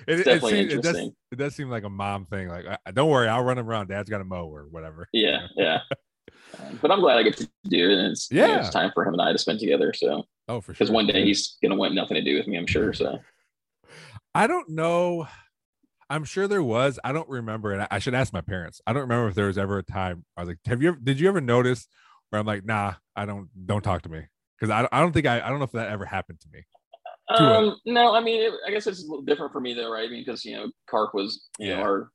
it, 0.08 0.20
it, 0.20 0.24
definitely 0.24 0.50
seems- 0.52 0.72
it 0.72 0.76
does, 0.82 0.86
interesting. 0.86 1.16
it 1.32 1.36
does 1.36 1.54
seem 1.54 1.70
like 1.70 1.84
a 1.84 1.90
mom 1.90 2.24
thing. 2.24 2.48
Like, 2.48 2.64
don't 2.94 3.10
worry, 3.10 3.28
I'll 3.28 3.44
run 3.44 3.58
him 3.58 3.68
around. 3.68 3.88
Dad's 3.88 4.08
got 4.10 4.20
a 4.20 4.24
mow 4.24 4.46
or 4.46 4.66
whatever. 4.70 5.08
yeah, 5.12 5.46
yeah. 5.56 5.80
Um, 6.58 6.78
but 6.82 6.90
I'm 6.90 7.00
glad 7.00 7.16
I 7.18 7.22
get 7.22 7.36
to 7.36 7.48
do 7.68 7.90
it, 7.90 7.98
and 7.98 8.12
it's 8.12 8.28
you 8.30 8.40
know, 8.40 8.46
Yeah. 8.46 8.60
it's 8.60 8.70
time 8.70 8.90
for 8.92 9.04
him 9.06 9.12
and 9.12 9.22
I 9.22 9.30
to 9.32 9.38
spend 9.38 9.60
together. 9.60 9.92
So 9.94 10.24
Oh, 10.48 10.60
for 10.60 10.72
sure. 10.72 10.74
because 10.74 10.90
one 10.90 11.06
day 11.06 11.24
he's 11.24 11.56
gonna 11.62 11.76
want 11.76 11.94
nothing 11.94 12.16
to 12.16 12.22
do 12.22 12.36
with 12.36 12.48
me, 12.48 12.56
I'm 12.56 12.66
sure. 12.66 12.92
So 12.92 13.20
I 14.34 14.46
don't 14.46 14.70
know. 14.70 15.26
I'm 16.08 16.24
sure 16.24 16.48
there 16.48 16.62
was. 16.62 16.98
I 17.04 17.12
don't 17.12 17.28
remember, 17.28 17.72
and 17.72 17.82
I, 17.82 17.88
I 17.92 17.98
should 17.98 18.14
ask 18.14 18.32
my 18.32 18.40
parents. 18.40 18.80
I 18.86 18.92
don't 18.92 19.02
remember 19.02 19.28
if 19.28 19.34
there 19.34 19.46
was 19.46 19.58
ever 19.58 19.78
a 19.78 19.82
time 19.82 20.24
I 20.36 20.42
was 20.42 20.48
like, 20.48 20.58
"Have 20.66 20.82
you 20.82 20.88
ever? 20.88 20.98
Did 21.02 21.20
you 21.20 21.28
ever 21.28 21.40
notice?" 21.40 21.86
Where 22.30 22.40
I'm 22.40 22.46
like, 22.46 22.64
"Nah, 22.64 22.94
I 23.14 23.26
don't. 23.26 23.48
Don't 23.66 23.82
talk 23.82 24.02
to 24.02 24.08
me," 24.08 24.22
because 24.58 24.70
I, 24.70 24.88
I 24.92 25.00
don't 25.00 25.12
think 25.12 25.26
I, 25.26 25.40
I 25.40 25.48
don't 25.48 25.58
know 25.58 25.64
if 25.64 25.72
that 25.72 25.90
ever 25.90 26.04
happened 26.04 26.40
to 26.40 26.48
me. 26.52 26.64
Um, 27.28 27.76
no, 27.86 28.12
I 28.14 28.20
mean, 28.20 28.42
it, 28.42 28.52
I 28.66 28.70
guess 28.70 28.86
it's 28.88 29.04
a 29.04 29.06
little 29.06 29.24
different 29.24 29.52
for 29.52 29.60
me 29.60 29.72
though, 29.74 29.90
right? 29.90 30.08
I 30.08 30.10
mean, 30.10 30.22
because 30.24 30.44
you 30.44 30.56
know, 30.56 30.70
Kark 30.90 31.14
was 31.14 31.48
you 31.58 31.68
Yeah. 31.68 31.76
know 31.76 31.82
our 31.82 32.10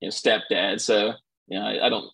you 0.00 0.08
know 0.08 0.12
stepdad, 0.12 0.80
so 0.80 1.12
you 1.48 1.58
know, 1.58 1.66
I, 1.66 1.86
I 1.86 1.88
don't. 1.88 2.10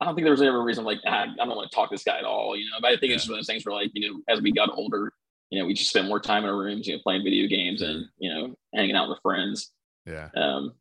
I 0.00 0.04
don't 0.04 0.14
think 0.14 0.26
there 0.26 0.32
was 0.32 0.42
ever 0.42 0.60
a 0.60 0.62
reason 0.64 0.84
like 0.84 0.98
ah, 1.06 1.22
I 1.22 1.26
don't 1.44 1.56
want 1.56 1.70
to 1.70 1.74
talk 1.74 1.90
to 1.90 1.94
this 1.94 2.04
guy 2.04 2.18
at 2.18 2.24
all, 2.24 2.56
you 2.56 2.64
know. 2.70 2.78
But 2.80 2.92
I 2.92 2.96
think 2.96 3.12
it's 3.12 3.26
Yeah. 3.26 3.32
one 3.32 3.38
of 3.38 3.40
those 3.40 3.46
things 3.46 3.64
where 3.64 3.74
like 3.74 3.90
you 3.94 4.10
know, 4.12 4.20
as 4.28 4.40
we 4.40 4.52
got 4.52 4.70
older, 4.72 5.12
you 5.50 5.58
know, 5.58 5.66
we 5.66 5.74
just 5.74 5.90
spent 5.90 6.08
more 6.08 6.20
time 6.20 6.44
in 6.44 6.50
our 6.50 6.56
rooms, 6.58 6.86
you 6.86 6.94
know, 6.94 7.00
playing 7.02 7.24
video 7.24 7.46
games 7.48 7.82
and 7.82 8.06
you 8.18 8.32
know, 8.32 8.54
hanging 8.74 8.96
out 8.96 9.08
with 9.08 9.18
friends. 9.22 9.72
Yeah, 10.06 10.28
Um, 10.34 10.72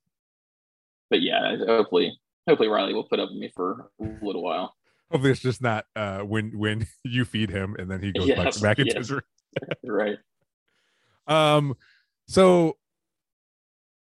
but 1.09 1.21
yeah, 1.21 1.55
hopefully, 1.65 2.17
hopefully 2.47 2.69
Riley 2.69 2.93
will 2.93 3.03
put 3.03 3.19
up 3.19 3.29
with 3.29 3.37
me 3.37 3.51
for 3.55 3.89
a 4.01 4.25
little 4.25 4.43
while. 4.43 4.75
hopefully 5.11 5.31
it's 5.31 5.41
just 5.41 5.61
not 5.61 5.85
uh, 5.95 6.19
when 6.19 6.57
when 6.57 6.87
you 7.03 7.25
feed 7.25 7.49
him 7.49 7.75
and 7.79 7.89
then 7.91 8.01
he 8.01 8.11
goes 8.11 8.27
back, 8.27 8.37
Yes, 8.45 8.61
back 8.61 8.79
into 8.79 8.91
yes. 8.93 8.97
his 8.99 9.11
room. 9.11 9.21
Right. 9.83 10.17
Um, 11.27 11.75
so 12.27 12.77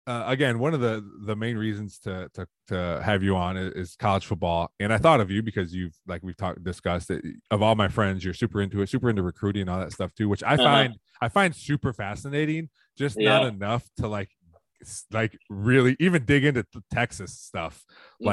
uh, 0.06 0.24
again, 0.26 0.58
one 0.58 0.74
of 0.74 0.80
the 0.80 1.02
the 1.24 1.34
main 1.34 1.56
reasons 1.56 1.98
to 2.00 2.28
to 2.34 2.46
to 2.68 3.00
have 3.04 3.22
you 3.22 3.36
on 3.36 3.56
is, 3.56 3.72
is 3.72 3.96
college 3.96 4.26
football, 4.26 4.70
and 4.80 4.92
I 4.92 4.98
thought 4.98 5.20
of 5.20 5.30
you 5.30 5.42
because 5.42 5.74
you've 5.74 5.94
like 6.06 6.22
we've 6.22 6.36
talked 6.36 6.62
discussed 6.62 7.10
it. 7.10 7.24
Of 7.50 7.62
all 7.62 7.74
my 7.74 7.88
friends, 7.88 8.24
you're 8.24 8.34
super 8.34 8.60
into 8.60 8.82
it, 8.82 8.88
super 8.88 9.08
into 9.10 9.22
recruiting 9.22 9.62
and 9.62 9.70
all 9.70 9.78
that 9.80 9.92
stuff 9.92 10.12
too, 10.14 10.28
which 10.28 10.42
I 10.42 10.54
Uh-huh. 10.54 10.62
find 10.64 10.94
I 11.20 11.28
find 11.28 11.54
super 11.54 11.92
fascinating. 11.92 12.68
Just 12.98 13.18
not 13.18 13.46
enough 13.46 13.88
to 13.98 14.08
like 14.08 14.30
like 15.12 15.38
really 15.48 15.96
even 15.98 16.24
dig 16.26 16.44
into 16.44 16.66
the 16.74 16.82
Texas 16.92 17.38
stuff. 17.38 17.84
Mhm. 18.22 18.26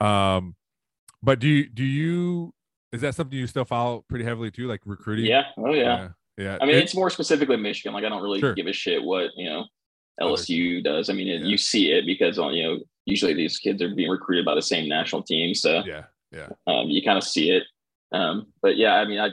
Like, 0.00 0.08
um, 0.08 0.56
but 1.22 1.38
do 1.38 1.48
you 1.48 1.68
do 1.68 1.84
you 1.84 2.54
is 2.92 3.00
that 3.02 3.14
something 3.14 3.36
you 3.38 3.46
still 3.46 3.64
follow 3.64 4.04
pretty 4.08 4.24
heavily 4.24 4.50
too, 4.50 4.66
like 4.68 4.80
recruiting? 4.86 5.26
yeah, 5.26 5.42
oh 5.58 5.74
yeah. 5.74 5.82
yeah. 5.82 6.08
yeah. 6.38 6.58
I 6.62 6.64
mean, 6.66 6.76
It- 6.76 6.84
it's 6.84 6.94
more 6.94 7.10
specifically 7.10 7.56
Michigan. 7.56 7.92
Like, 7.92 8.04
I 8.04 8.08
don't 8.08 8.22
really 8.22 8.38
Sure. 8.40 8.54
give 8.54 8.68
a 8.68 8.72
shit 8.72 9.02
what 9.02 9.30
you 9.36 9.50
know. 9.50 9.66
LSU 10.20 10.82
does. 10.82 11.10
I 11.10 11.12
mean, 11.12 11.26
Yeah. 11.26 11.38
you 11.46 11.56
see 11.56 11.92
it 11.92 12.06
because 12.06 12.38
uh, 12.38 12.48
you 12.48 12.62
know 12.62 12.78
usually 13.06 13.34
these 13.34 13.58
kids 13.58 13.82
are 13.82 13.94
being 13.94 14.10
recruited 14.10 14.44
by 14.44 14.54
the 14.54 14.62
same 14.62 14.88
national 14.88 15.22
team, 15.22 15.54
so 15.54 15.82
yeah, 15.84 16.04
yeah, 16.32 16.48
um, 16.66 16.88
you 16.88 17.02
kind 17.02 17.18
of 17.18 17.24
see 17.24 17.50
it. 17.50 17.64
Um, 18.12 18.46
but 18.62 18.76
yeah, 18.76 18.94
I 18.94 19.04
mean, 19.06 19.18
I 19.18 19.30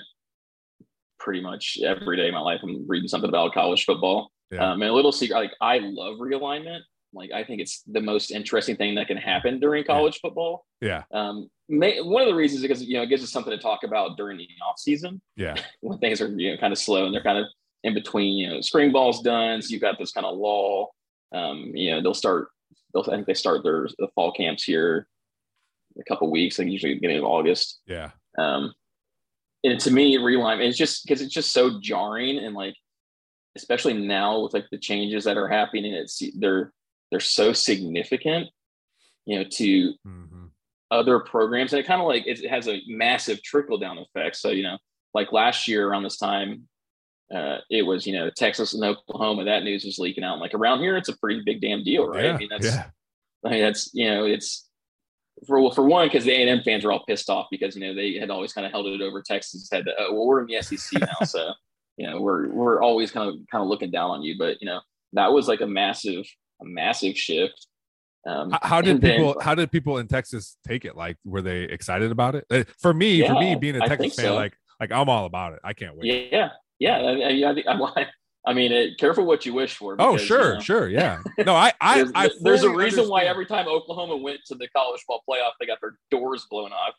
pretty 1.20 1.42
much 1.42 1.78
every 1.86 2.18
day 2.18 2.28
of 2.28 2.34
my 2.34 2.40
life 2.40 2.60
I'm 2.64 2.86
reading 2.88 3.08
something 3.08 3.30
about 3.30 3.54
college 3.54 3.86
football. 3.86 4.32
Yeah. 4.50 4.72
Um, 4.72 4.82
and 4.82 4.90
a 4.92 4.94
little 4.94 5.12
secret, 5.12 5.38
like 5.38 5.54
I 5.62 5.80
love 5.80 6.18
realignment. 6.18 6.80
Like 7.14 7.32
I 7.32 7.44
think 7.44 7.62
it's 7.62 7.84
the 7.84 8.02
most 8.02 8.32
interesting 8.32 8.76
thing 8.76 8.96
that 8.96 9.08
can 9.08 9.18
happen 9.18 9.60
during 9.60 9.84
college 9.84 10.20
football. 10.22 10.66
yeah, 10.82 11.04
Um, 11.14 11.50
may, 11.70 12.00
one 12.02 12.22
of 12.22 12.28
the 12.28 12.34
reasons 12.36 12.62
is 12.62 12.68
because 12.68 12.84
you 12.84 12.96
know 12.96 13.04
it 13.04 13.08
gives 13.08 13.24
us 13.24 13.32
something 13.32 13.52
to 13.52 13.58
talk 13.62 13.84
about 13.84 14.18
during 14.18 14.38
the 14.38 14.48
off 14.68 14.80
season 14.80 15.22
yeah. 15.36 15.56
when 15.82 16.00
things 16.00 16.22
are 16.22 16.28
you 16.30 16.52
know 16.52 16.58
kind 16.58 16.72
of 16.74 16.80
slow 16.80 17.06
and 17.06 17.14
they're 17.14 17.22
kind 17.24 17.38
of 17.38 17.46
in 17.84 17.94
between. 17.94 18.38
You 18.38 18.50
know, 18.50 18.62
spring 18.62 18.92
ball's 18.92 19.22
done, 19.22 19.62
so 19.62 19.70
you've 19.70 19.82
got 19.82 19.98
this 20.00 20.12
kind 20.12 20.26
of 20.26 20.38
lull. 20.38 20.94
Um, 21.34 21.72
you 21.74 21.92
know, 21.92 22.02
they'll 22.02 22.14
start. 22.14 22.50
They'll 22.94 23.04
I 23.04 23.16
think 23.16 23.28
they 23.28 23.34
start 23.34 23.64
their 23.64 23.88
the 23.98 24.08
fall 24.16 24.32
camps 24.32 24.64
here 24.64 25.08
a 26.00 26.04
couple 26.04 26.32
weeks, 26.32 26.58
like 26.58 26.68
usually 26.68 26.96
beginning 26.96 27.20
of 27.20 27.26
August. 27.26 27.82
Yeah. 27.86 28.12
Um, 28.38 28.74
and 29.64 29.80
to 29.82 29.92
me, 29.92 30.18
realignment 30.18 30.68
it's 30.68 30.78
just 30.78 31.06
because 31.06 31.22
it's 31.22 31.34
just 31.34 31.52
so 31.52 31.80
jarring 31.80 32.40
and 32.40 32.56
like, 32.56 32.76
especially 33.56 33.94
now 33.94 34.40
with 34.40 34.54
like 34.54 34.66
the 34.72 34.78
changes 34.78 35.26
that 35.26 35.38
are 35.38 35.48
happening, 35.48 35.94
it's 35.94 36.22
they're 36.38 36.74
they're 37.12 37.20
so 37.20 37.54
significant, 37.54 38.48
you 39.26 39.38
know, 39.38 39.46
to 39.52 39.94
hmm 40.04 40.46
other 40.92 41.20
programs, 41.22 41.72
and 41.72 41.80
it 41.80 41.88
kind 41.88 42.02
of 42.02 42.08
like 42.08 42.28
it 42.28 42.48
has 42.50 42.68
a 42.68 42.82
massive 42.86 43.42
trickle 43.42 43.78
down 43.78 43.98
effect. 43.98 44.36
So 44.36 44.50
you 44.50 44.64
know, 44.64 44.78
like 45.14 45.32
last 45.32 45.68
year 45.68 45.88
around 45.88 46.04
this 46.04 46.18
time, 46.18 46.68
uh, 47.34 47.58
it 47.70 47.84
was 47.84 48.06
you 48.06 48.14
know 48.14 48.30
Texas 48.36 48.74
and 48.74 48.84
Oklahoma. 48.84 49.46
That 49.46 49.64
news 49.64 49.86
was 49.86 50.00
leaking 50.00 50.24
out. 50.24 50.40
Like 50.40 50.54
around 50.54 50.80
here, 50.80 50.98
it's 50.98 51.10
a 51.10 51.18
pretty 51.18 51.42
big 51.46 51.62
damn 51.62 51.84
deal, 51.84 52.08
right? 52.08 52.26
Yeah. 52.26 52.34
I 52.34 52.38
mean, 52.38 52.50
that's 52.50 52.66
yeah. 52.66 52.86
I 53.46 53.50
mean, 53.50 53.62
that's 53.62 53.90
you 53.94 54.10
know, 54.10 54.26
it's 54.26 54.70
for 55.48 55.62
well, 55.62 55.72
for 55.72 55.86
one 55.86 56.08
because 56.08 56.26
the 56.26 56.32
A 56.32 56.42
and 56.42 56.50
M 56.50 56.62
fans 56.64 56.84
are 56.86 56.92
all 56.92 57.06
pissed 57.08 57.30
off 57.30 57.48
because 57.50 57.76
you 57.76 57.82
know 57.82 57.96
they 57.96 58.16
had 58.16 58.30
always 58.30 58.54
kind 58.54 58.66
of 58.66 58.72
held 58.72 58.88
it 58.88 59.02
over 59.02 59.22
Texas. 59.22 59.70
had 59.72 59.86
that, 59.86 59.96
oh, 59.98 60.14
well, 60.14 60.28
we're 60.28 60.42
in 60.42 60.48
the 60.48 60.62
SEC 60.62 61.00
now, 61.20 61.26
so 61.26 61.52
you 61.98 62.08
know 62.08 62.22
we're 62.22 62.50
we're 62.50 62.82
always 62.82 63.12
kind 63.12 63.30
of 63.30 63.36
kind 63.52 63.62
of 63.62 63.68
looking 63.68 63.92
down 63.92 64.12
on 64.12 64.24
you. 64.24 64.36
But 64.38 64.58
you 64.62 64.68
know 64.68 64.82
that 65.14 65.32
was 65.32 65.48
like 65.48 65.62
a 65.62 65.68
massive 65.68 66.26
a 66.62 66.66
massive 66.66 67.18
shift. 67.18 67.68
Um, 68.28 68.56
How, 68.62 68.82
did 68.82 68.92
and 68.92 69.02
then- 69.02 69.18
people? 69.18 69.42
how 69.42 69.56
did 69.56 69.72
people 69.72 69.98
in 69.98 70.08
Texas 70.08 70.56
take 70.68 70.86
it? 70.86 70.96
Like, 70.96 71.18
were 71.26 71.42
they 71.42 71.64
excited 71.64 72.12
about 72.12 72.36
it? 72.36 72.70
For 72.80 72.94
me, 72.94 73.26
for 73.26 73.34
me, 73.34 73.56
being 73.56 73.76
a 73.78 73.88
Texas 73.88 74.14
fan, 74.14 74.26
so. 74.26 74.36
like, 74.36 74.54
like 74.80 74.92
I'm 74.92 75.10
all 75.10 75.26
about 75.26 75.54
it. 75.54 75.60
I 75.64 75.74
can't 75.74 75.98
wait. 75.98 76.32
Yeah, 76.32 76.50
yeah. 76.82 76.98
I, 76.98 77.44
I, 77.44 77.74
I, 77.74 78.02
I, 78.02 78.08
I 78.48 78.54
mean, 78.54 78.72
it, 78.72 78.98
careful 78.98 79.24
what 79.26 79.46
you 79.46 79.54
wish 79.54 79.76
for. 79.76 79.96
oh, 80.00 80.18
sure, 80.18 80.48
you 80.50 80.54
know, 80.56 80.60
sure, 80.62 80.90
yeah. 80.90 81.22
No, 81.46 81.56
I, 81.56 81.72
I, 81.80 81.96
there's, 82.04 82.12
I 82.16 82.30
there's 82.42 82.64
a 82.64 82.70
reason 82.70 83.08
why 83.08 83.26
every 83.26 83.46
time 83.46 83.68
Oklahoma 83.68 84.18
went 84.18 84.40
to 84.48 84.56
the 84.56 84.68
college 84.70 85.02
ball 85.08 85.22
playoff, 85.30 85.52
they 85.60 85.68
got 85.68 85.80
their 85.80 85.96
doors 86.10 86.48
blown 86.50 86.72
off. 86.74 86.96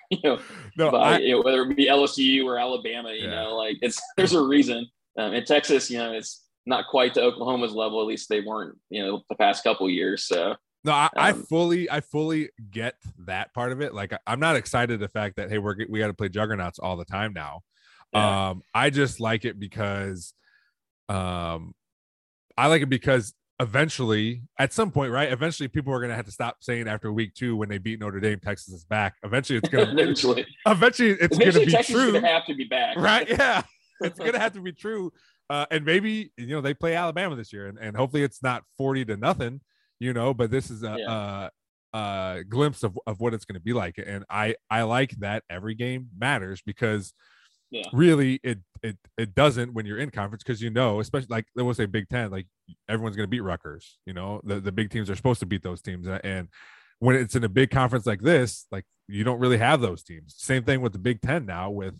you 0.10 0.18
know, 0.22 0.38
no, 0.76 0.90
by 0.90 1.14
I, 1.14 1.18
you 1.18 1.32
know, 1.32 1.42
whether 1.42 1.62
it 1.62 1.74
be 1.76 1.86
LSU 1.86 2.44
or 2.44 2.58
Alabama, 2.58 3.10
you 3.10 3.24
Yeah. 3.24 3.30
know, 3.30 3.56
like 3.56 3.78
it's 3.80 4.00
there's 4.16 4.34
a 4.34 4.42
reason. 4.42 4.86
Um, 5.18 5.32
in 5.34 5.44
Texas, 5.44 5.90
you 5.90 5.98
know, 5.98 6.12
it's 6.12 6.44
not 6.66 6.86
quite 6.90 7.14
to 7.14 7.22
Oklahoma's 7.22 7.72
level. 7.72 8.00
At 8.00 8.06
least 8.06 8.28
they 8.28 8.40
weren't, 8.40 8.78
you 8.90 9.02
know, 9.04 9.22
the 9.28 9.34
past 9.36 9.64
couple 9.64 9.88
years. 9.90 10.24
So 10.24 10.56
no, 10.84 10.92
I, 10.92 11.08
I 11.16 11.30
um, 11.30 11.42
fully, 11.44 11.90
I 11.90 12.00
fully 12.00 12.50
get 12.70 12.96
that 13.26 13.54
part 13.54 13.72
of 13.72 13.80
it. 13.80 13.94
Like, 13.94 14.12
I'm 14.26 14.40
not 14.40 14.56
excited 14.56 15.00
the 15.00 15.08
fact 15.08 15.36
that 15.36 15.50
hey, 15.50 15.58
we're 15.58 15.76
we 15.88 15.98
got 16.00 16.08
to 16.08 16.14
play 16.14 16.28
juggernauts 16.28 16.78
all 16.78 16.96
the 16.96 17.04
time 17.04 17.32
now. 17.32 17.62
Yeah, 18.12 18.50
Um, 18.50 18.62
I 18.74 18.90
just 18.90 19.20
like 19.20 19.44
it 19.44 19.58
because, 19.58 20.34
um, 21.08 21.74
I 22.56 22.66
like 22.66 22.82
it 22.82 22.88
because 22.88 23.34
eventually, 23.60 24.42
at 24.58 24.72
some 24.72 24.90
point, 24.90 25.12
right? 25.12 25.30
Eventually, 25.32 25.68
people 25.68 25.92
are 25.92 26.00
gonna 26.00 26.14
have 26.16 26.26
to 26.26 26.32
stop 26.32 26.56
saying 26.60 26.88
after 26.88 27.12
week 27.12 27.34
two 27.34 27.56
when 27.56 27.68
they 27.68 27.78
beat 27.78 28.00
Notre 28.00 28.20
Dame, 28.20 28.40
Texas 28.40 28.74
is 28.74 28.84
back. 28.84 29.14
Eventually, 29.22 29.58
it's 29.58 29.68
gonna, 29.68 29.90
eventually, 29.92 30.46
eventually, 30.66 31.10
it's 31.12 31.36
eventually 31.36 31.52
gonna 31.52 31.66
be 31.66 31.72
Texas 31.72 31.94
true, 31.94 32.12
gonna 32.12 32.26
have 32.26 32.46
to 32.46 32.54
be 32.54 32.64
back, 32.64 32.96
right? 32.96 33.28
Yeah, 33.38 33.62
it's 34.00 34.18
gonna 34.18 34.38
have 34.38 34.52
to 34.54 34.60
be 34.60 34.72
true. 34.72 35.12
Uh, 35.50 35.66
and 35.70 35.84
maybe 35.84 36.32
you 36.36 36.46
know 36.48 36.60
they 36.60 36.74
play 36.74 36.94
Alabama 36.94 37.36
this 37.36 37.52
year, 37.52 37.66
and, 37.68 37.78
and 37.78 37.96
hopefully 37.96 38.22
it's 38.22 38.42
not 38.42 38.64
forty 38.76 39.04
to 39.04 39.16
nothing, 39.16 39.60
you 40.00 40.12
know. 40.12 40.32
But 40.34 40.50
this 40.50 40.70
is 40.70 40.82
a, 40.82 40.96
Yeah. 40.98 41.48
a, 41.94 41.98
a 41.98 42.44
glimpse 42.48 42.82
of, 42.82 42.98
of 43.06 43.20
what 43.20 43.34
it's 43.34 43.44
going 43.44 43.54
to 43.54 43.60
be 43.60 43.72
like, 43.72 43.98
and 43.98 44.24
I 44.30 44.56
I 44.70 44.82
like 44.82 45.10
that 45.18 45.42
every 45.50 45.74
game 45.74 46.08
matters 46.16 46.62
because 46.64 47.12
Yeah. 47.72 47.88
really 47.92 48.38
it 48.44 48.58
it 48.82 48.96
it 49.16 49.34
doesn't 49.34 49.72
when 49.72 49.86
you're 49.86 49.98
in 49.98 50.10
conference 50.10 50.42
because 50.44 50.60
you 50.62 50.70
know, 50.70 51.00
especially 51.00 51.28
like 51.30 51.46
they 51.56 51.62
will 51.62 51.72
say 51.74 51.86
Big 51.86 52.08
Ten, 52.08 52.30
like 52.30 52.46
everyone's 52.88 53.16
gonna 53.16 53.26
beat 53.28 53.40
Rutgers. 53.40 53.98
You 54.06 54.12
know, 54.12 54.40
the 54.44 54.60
the 54.60 54.70
big 54.72 54.90
teams 54.90 55.08
are 55.10 55.16
supposed 55.16 55.40
to 55.40 55.46
beat 55.46 55.62
those 55.62 55.82
teams, 55.82 56.06
and- 56.06 56.48
when 56.98 57.16
it's 57.16 57.34
in 57.34 57.42
a 57.42 57.48
big 57.48 57.70
conference 57.72 58.06
like 58.06 58.20
this, 58.20 58.66
like 58.70 58.84
you 59.08 59.24
don't 59.24 59.40
really 59.40 59.58
have 59.58 59.80
those 59.80 60.04
teams. 60.04 60.34
Same 60.38 60.62
thing 60.62 60.80
with 60.80 60.92
the 60.92 61.00
Big 61.00 61.20
Ten 61.20 61.44
now 61.46 61.68
with 61.68 61.94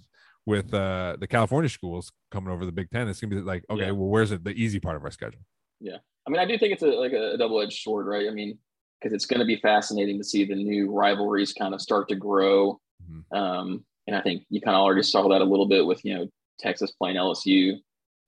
with 0.46 0.72
uh 0.74 1.16
the 1.18 1.26
California 1.26 1.68
schools 1.68 2.12
coming 2.30 2.52
over 2.52 2.64
the 2.64 2.70
Big 2.70 2.88
Ten. 2.90 3.08
It's 3.08 3.20
gonna 3.20 3.34
be 3.34 3.40
like, 3.40 3.64
okay, 3.68 3.86
Yeah. 3.86 3.90
well, 3.92 4.08
where's 4.08 4.30
it 4.30 4.44
the 4.44 4.52
easy 4.52 4.78
part 4.78 4.94
of 4.96 5.02
our 5.02 5.10
schedule? 5.10 5.40
Yeah. 5.80 5.96
I 6.24 6.30
mean, 6.30 6.38
I 6.38 6.44
do 6.44 6.56
think 6.56 6.72
it's 6.74 6.82
a 6.84 6.86
like 6.86 7.12
a, 7.12 7.36
double-edged 7.36 7.80
sword, 7.82 8.06
right? 8.06 8.28
I 8.28 8.30
mean, 8.30 8.58
because 9.00 9.12
it's 9.12 9.26
going 9.26 9.40
to 9.40 9.44
be 9.46 9.56
fascinating 9.56 10.18
to 10.18 10.24
see 10.24 10.44
the 10.44 10.54
new 10.54 10.88
rivalries 10.88 11.52
kind 11.52 11.74
of 11.74 11.80
start 11.80 12.08
to 12.10 12.14
grow. 12.14 12.80
Mhm. 13.10 13.36
Um, 13.36 13.84
and 14.06 14.16
I 14.16 14.20
think 14.22 14.44
you 14.50 14.60
kind 14.60 14.76
of 14.76 14.80
already 14.82 15.02
saw 15.02 15.28
that 15.28 15.40
a 15.40 15.44
little 15.44 15.66
bit 15.68 15.86
with 15.86 16.04
you 16.04 16.14
know 16.14 16.28
Texas 16.58 16.92
playing 16.92 17.16
LSU 17.16 17.74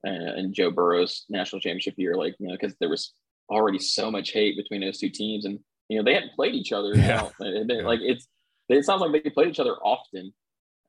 and, 0.05 0.29
and 0.29 0.55
Joe 0.55 0.71
Burrow's 0.71 1.25
national 1.29 1.61
championship 1.61 1.95
year, 1.97 2.15
like 2.15 2.35
you 2.39 2.49
know, 2.49 2.55
because 2.55 2.75
there 2.81 2.89
was 2.91 3.13
already 3.51 3.79
so 3.79 4.11
much 4.11 4.33
hate 4.33 4.57
between 4.57 4.81
those 4.81 4.99
two 4.99 5.11
teams, 5.11 5.45
and 5.45 5.59
you 5.89 5.99
know 5.99 6.05
they 6.05 6.15
hadn't 6.15 6.35
played 6.35 6.55
each 6.55 6.73
other. 6.73 6.95
Yeah. 6.95 7.29
It- 7.41 7.71
it- 7.71 7.77
Yeah. 7.77 7.87
Like 7.87 8.01
it's 8.03 8.27
it 8.69 8.85
sounds 8.85 9.01
like 9.03 9.23
they 9.23 9.31
played 9.31 9.49
each 9.49 9.61
other 9.61 9.75
often. 9.77 10.33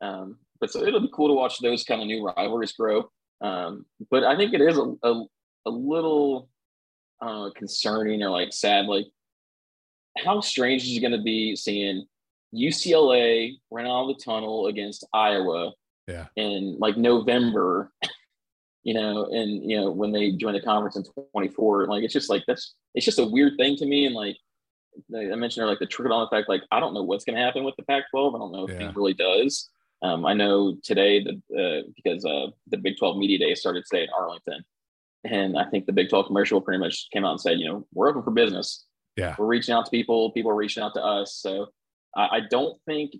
Um, 0.01 0.37
but 0.61 0.71
so 0.71 0.83
it'll 0.83 1.01
be 1.01 1.09
cool 1.13 1.27
to 1.27 1.33
watch 1.33 1.59
those 1.59 1.83
kind 1.83 2.01
of 2.01 2.07
new 2.07 2.25
rivalries 2.25 2.71
grow. 2.73 3.09
Um, 3.41 3.85
but 4.09 4.23
I 4.23 4.37
think 4.37 4.53
it 4.53 4.61
is 4.61 4.77
a, 4.77 4.93
a, 5.03 5.23
a 5.65 5.69
little 5.69 6.47
uh, 7.21 7.49
concerning 7.55 8.23
or 8.23 8.29
like 8.29 8.53
sad. 8.53 8.85
Like, 8.85 9.07
how 10.17 10.39
strange 10.39 10.83
is 10.83 10.95
it 10.95 11.01
going 11.01 11.11
to 11.11 11.21
be 11.21 11.55
seeing 11.57 12.05
UCLA 12.55 13.57
ran 13.71 13.87
out 13.87 14.09
of 14.09 14.17
the 14.17 14.23
tunnel 14.23 14.67
against 14.67 15.05
Iowa 15.13 15.73
Yeah. 16.07 16.27
in 16.35 16.77
like 16.79 16.97
November, 16.97 17.91
you 18.83 18.93
know, 18.93 19.25
and 19.25 19.69
you 19.69 19.77
know 19.77 19.91
when 19.91 20.11
they 20.11 20.31
joined 20.31 20.55
the 20.55 20.61
conference 20.61 20.95
in 20.95 21.03
24, 21.31 21.87
like 21.87 22.03
it's 22.03 22.13
just 22.13 22.29
like 22.29 22.43
that's 22.47 22.73
it's 22.93 23.05
just 23.05 23.19
a 23.19 23.25
weird 23.25 23.53
thing 23.57 23.75
to 23.77 23.85
me. 23.85 24.05
And 24.05 24.15
like 24.15 24.37
I 25.13 25.35
mentioned, 25.35 25.61
earlier, 25.63 25.73
like 25.73 25.79
the 25.79 25.85
trickle 25.85 26.15
down 26.17 26.27
effect. 26.27 26.47
Like 26.47 26.63
I 26.71 26.79
don't 26.79 26.93
know 26.93 27.03
what's 27.03 27.25
going 27.25 27.35
to 27.35 27.41
happen 27.43 27.63
with 27.65 27.75
the 27.75 27.83
Pac-12. 27.83 28.35
I 28.35 28.39
don't 28.39 28.51
know 28.51 28.67
if 28.67 28.79
Yeah. 28.79 28.89
it 28.89 28.95
really 28.95 29.13
does. 29.13 29.69
Um, 30.01 30.25
I 30.25 30.33
know 30.33 30.75
today 30.83 31.23
that 31.23 31.35
uh, 31.57 31.89
because 31.95 32.23
uh, 32.25 32.47
the 32.67 32.77
Big 32.77 32.97
12 32.97 33.17
Media 33.17 33.39
Day 33.39 33.55
started 33.55 33.83
today 33.89 34.03
in 34.03 34.09
Arlington, 34.17 34.63
and 35.23 35.57
I 35.57 35.65
think 35.65 35.85
the 35.85 35.93
Big 35.93 36.09
12 36.09 36.27
commercial 36.27 36.61
pretty 36.61 36.79
much 36.79 37.07
came 37.11 37.25
out 37.25 37.31
and 37.31 37.41
said, 37.41 37.59
you 37.59 37.67
know, 37.67 37.87
we're 37.93 38.09
open 38.09 38.21
for 38.23 38.31
business. 38.31 38.85
Yeah. 39.17 39.35
We're 39.39 39.47
reaching 39.47 39.73
out 39.73 39.85
to 39.85 39.91
people. 39.91 40.31
People 40.31 40.51
are 40.51 40.55
reaching 40.55 40.83
out 40.83 40.93
to 40.93 41.01
us. 41.03 41.33
So 41.35 41.67
I, 42.15 42.27
I 42.37 42.39
don't 42.49 42.79
think 42.85 43.15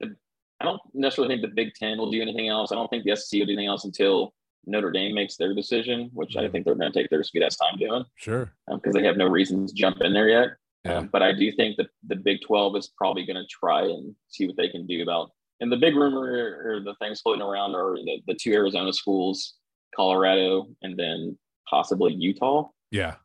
the, 0.00 0.14
I 0.60 0.64
don't 0.64 0.80
necessarily 0.94 1.34
think 1.34 1.42
the 1.48 1.54
Big 1.54 1.74
Ten 1.74 1.98
will 1.98 2.10
do 2.10 2.22
anything 2.22 2.48
else. 2.48 2.72
I 2.72 2.76
don't 2.76 2.88
think 2.88 3.04
the 3.04 3.16
SEC 3.16 3.38
will 3.40 3.46
do 3.46 3.52
anything 3.52 3.68
else 3.68 3.84
until 3.84 4.32
Notre 4.66 4.90
Dame 4.92 5.14
makes 5.14 5.36
their 5.36 5.54
decision, 5.54 6.10
which 6.12 6.36
I 6.36 6.44
Mhm. 6.44 6.52
think 6.52 6.64
they're 6.64 6.74
going 6.76 6.92
to 6.92 6.98
take 6.98 7.10
their 7.10 7.22
sweet 7.24 7.42
ass 7.42 7.56
time 7.56 7.76
doing 7.78 8.04
Sure. 8.16 8.54
because 8.70 8.94
they 8.94 9.02
have 9.04 9.16
no 9.16 9.26
reason 9.26 9.66
to 9.66 9.74
jump 9.74 10.00
in 10.02 10.12
there 10.12 10.28
yet. 10.28 10.48
Yeah. 10.84 10.98
Um, 10.98 11.08
but 11.12 11.22
I 11.22 11.32
do 11.32 11.50
think 11.52 11.76
that 11.76 11.88
the 12.06 12.16
Big 12.16 12.40
12 12.42 12.76
is 12.76 12.88
probably 12.96 13.24
going 13.26 13.36
to 13.42 13.46
try 13.46 13.82
and 13.82 14.14
see 14.28 14.46
what 14.46 14.56
they 14.56 14.68
can 14.68 14.86
do 14.86 15.02
about. 15.02 15.30
And 15.60 15.70
the 15.70 15.76
big 15.76 15.94
rumor 15.94 16.60
or 16.64 16.80
the 16.80 16.94
things 16.96 17.20
floating 17.20 17.42
around 17.42 17.74
are 17.76 17.94
the, 17.94 18.20
the 18.26 18.34
two 18.34 18.52
Arizona 18.52 18.92
schools, 18.92 19.54
Colorado, 19.94 20.66
and 20.82 20.96
then 20.96 21.38
possibly 21.70 22.12
Utah, 22.14 22.68
Yeah. 22.90 23.16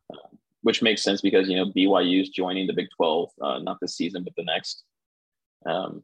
Which 0.62 0.82
makes 0.82 1.02
sense 1.02 1.20
because, 1.20 1.48
you 1.48 1.56
know, 1.56 1.66
BYU 1.72 2.20
is 2.22 2.30
joining 2.30 2.66
the 2.66 2.72
Big 2.72 2.88
12, 2.96 3.30
uh, 3.40 3.58
not 3.60 3.78
this 3.80 3.96
season, 3.96 4.24
but 4.24 4.34
the 4.36 4.44
next. 4.44 4.84
Um, 5.66 6.02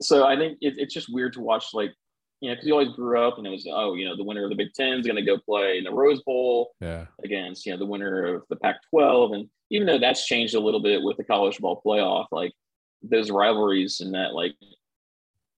so 0.00 0.26
I 0.26 0.36
think 0.36 0.58
it, 0.60 0.74
it's 0.78 0.94
just 0.94 1.12
weird 1.12 1.32
to 1.34 1.40
watch, 1.40 1.74
like, 1.74 1.92
you 2.40 2.48
know, 2.48 2.54
because 2.54 2.68
you 2.68 2.72
always 2.72 2.90
grew 2.90 3.20
up 3.20 3.38
and 3.38 3.46
it 3.46 3.50
was, 3.50 3.66
oh, 3.70 3.94
you 3.94 4.04
know, 4.04 4.16
the 4.16 4.22
winner 4.22 4.44
of 4.44 4.50
the 4.50 4.56
Big 4.56 4.72
10 4.74 4.98
is 5.00 5.06
going 5.06 5.16
to 5.16 5.22
go 5.22 5.38
play 5.38 5.78
in 5.78 5.84
the 5.84 5.92
Rose 5.92 6.22
Bowl 6.22 6.70
Yeah. 6.80 7.06
against 7.24 7.66
you 7.66 7.72
know 7.72 7.78
the 7.78 7.86
winner 7.86 8.36
of 8.36 8.44
the 8.48 8.56
Pac-12, 8.56 9.34
and 9.34 9.48
even 9.70 9.86
though 9.86 9.98
that's 9.98 10.24
changed 10.24 10.54
a 10.54 10.60
little 10.60 10.80
bit 10.80 11.02
with 11.02 11.16
the 11.16 11.24
college 11.24 11.54
football 11.54 11.82
playoff, 11.84 12.26
like 12.30 12.52
those 13.02 13.30
rivalries 13.30 14.00
and 14.00 14.14
that 14.14 14.34
like, 14.34 14.54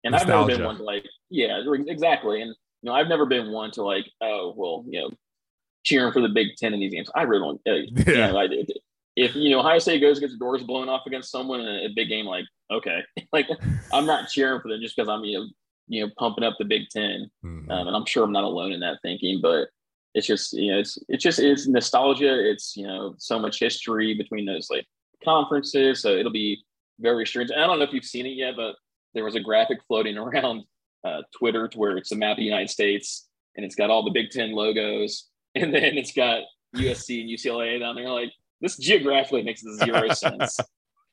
and 0.05 0.15
I've 0.15 0.29
never 0.29 0.47
been 0.47 0.65
one 0.65 0.77
to 0.77 0.85
like, 0.85 1.05
yeah, 1.31 1.61
exactly, 1.89 2.43
and 2.43 2.51
you 2.83 2.91
know 2.91 2.93
I've 2.95 3.09
never 3.09 3.27
been 3.27 3.51
one 3.51 3.73
to 3.73 3.83
like, 3.83 4.07
oh 4.21 4.55
well, 4.57 4.85
you 4.89 5.01
know, 5.01 5.11
cheering 5.89 6.13
for 6.13 6.21
the 6.21 6.29
Big 6.29 6.49
Ten 6.57 6.75
in 6.75 6.81
these 6.81 6.93
games. 6.93 7.11
I 7.15 7.23
really 7.23 7.43
don't. 7.43 7.61
Uh, 7.67 8.03
Yeah. 8.13 8.27
You 8.27 8.33
know, 8.33 8.39
I 8.39 8.47
did. 8.47 8.71
If 9.17 9.35
you 9.35 9.51
know 9.51 9.61
Ohio 9.61 9.79
State 9.81 10.01
goes 10.01 10.21
gets 10.21 10.33
the 10.33 10.39
doors 10.39 10.63
blown 10.63 10.89
off 10.89 11.07
against 11.07 11.33
someone 11.33 11.61
in 11.61 11.67
a, 11.67 11.89
big 11.95 12.09
game, 12.09 12.27
like 12.27 12.45
okay, 12.71 13.03
like 13.33 13.49
I'm 13.93 14.07
not 14.07 14.29
cheering 14.29 14.61
for 14.61 14.69
them 14.69 14.81
just 14.81 14.95
because 14.95 15.09
I'm 15.09 15.25
you 15.25 15.39
know 15.39 15.47
you 15.89 16.07
know 16.07 16.13
pumping 16.19 16.45
up 16.45 16.55
the 16.59 16.65
Big 16.65 16.89
Ten. 16.91 17.29
Mhm. 17.45 17.71
Um, 17.71 17.89
and 17.89 17.97
I'm 17.97 18.07
sure 18.07 18.23
I'm 18.25 18.33
not 18.33 18.45
alone 18.45 18.73
in 18.73 18.81
that 18.81 18.99
thinking, 19.03 19.41
but 19.43 19.69
it's 20.15 20.27
just 20.27 20.53
you 20.53 20.71
know 20.73 20.79
it's 20.79 20.99
it's 21.09 21.23
just 21.25 21.41
it's 21.41 21.67
nostalgia. 21.67 22.49
It's 22.49 22.77
you 22.77 22.87
know 22.87 23.15
so 23.19 23.39
much 23.39 23.59
history 23.59 24.15
between 24.15 24.47
those 24.47 24.69
like 24.71 24.87
conferences, 25.25 26.01
so 26.01 26.11
it'll 26.11 26.31
be 26.31 26.63
very 27.01 27.27
strange. 27.27 27.51
I 27.51 27.67
don't 27.67 27.79
know 27.79 27.85
if 27.85 27.93
you've 27.93 28.05
seen 28.05 28.27
it 28.27 28.37
yet, 28.37 28.55
but 28.57 28.77
there 29.15 29.25
was 29.25 29.35
a 29.35 29.41
graphic 29.41 29.79
floating 29.89 30.17
around 30.25 30.63
uh, 31.05 31.23
Twitter 31.37 31.67
to 31.67 31.79
where 31.79 31.97
it's 31.97 32.13
a 32.13 32.17
map 32.17 32.33
of 32.33 32.37
the 32.39 32.45
United 32.45 32.71
States 32.71 33.29
and 33.57 33.65
it's 33.65 33.75
got 33.75 33.91
all 33.91 34.05
the 34.05 34.11
Big 34.13 34.31
Ten 34.31 34.53
logos, 34.53 35.27
and 35.63 35.73
then 35.75 35.97
it's 35.99 36.13
got 36.13 36.43
USC 36.77 37.21
and 37.23 37.31
UCLA 37.31 37.79
down 37.81 37.95
there. 37.97 38.09
Like 38.11 38.33
this 38.61 38.77
geographically 38.77 39.43
makes 39.43 39.63
zero 39.63 40.09
sense. 40.13 40.59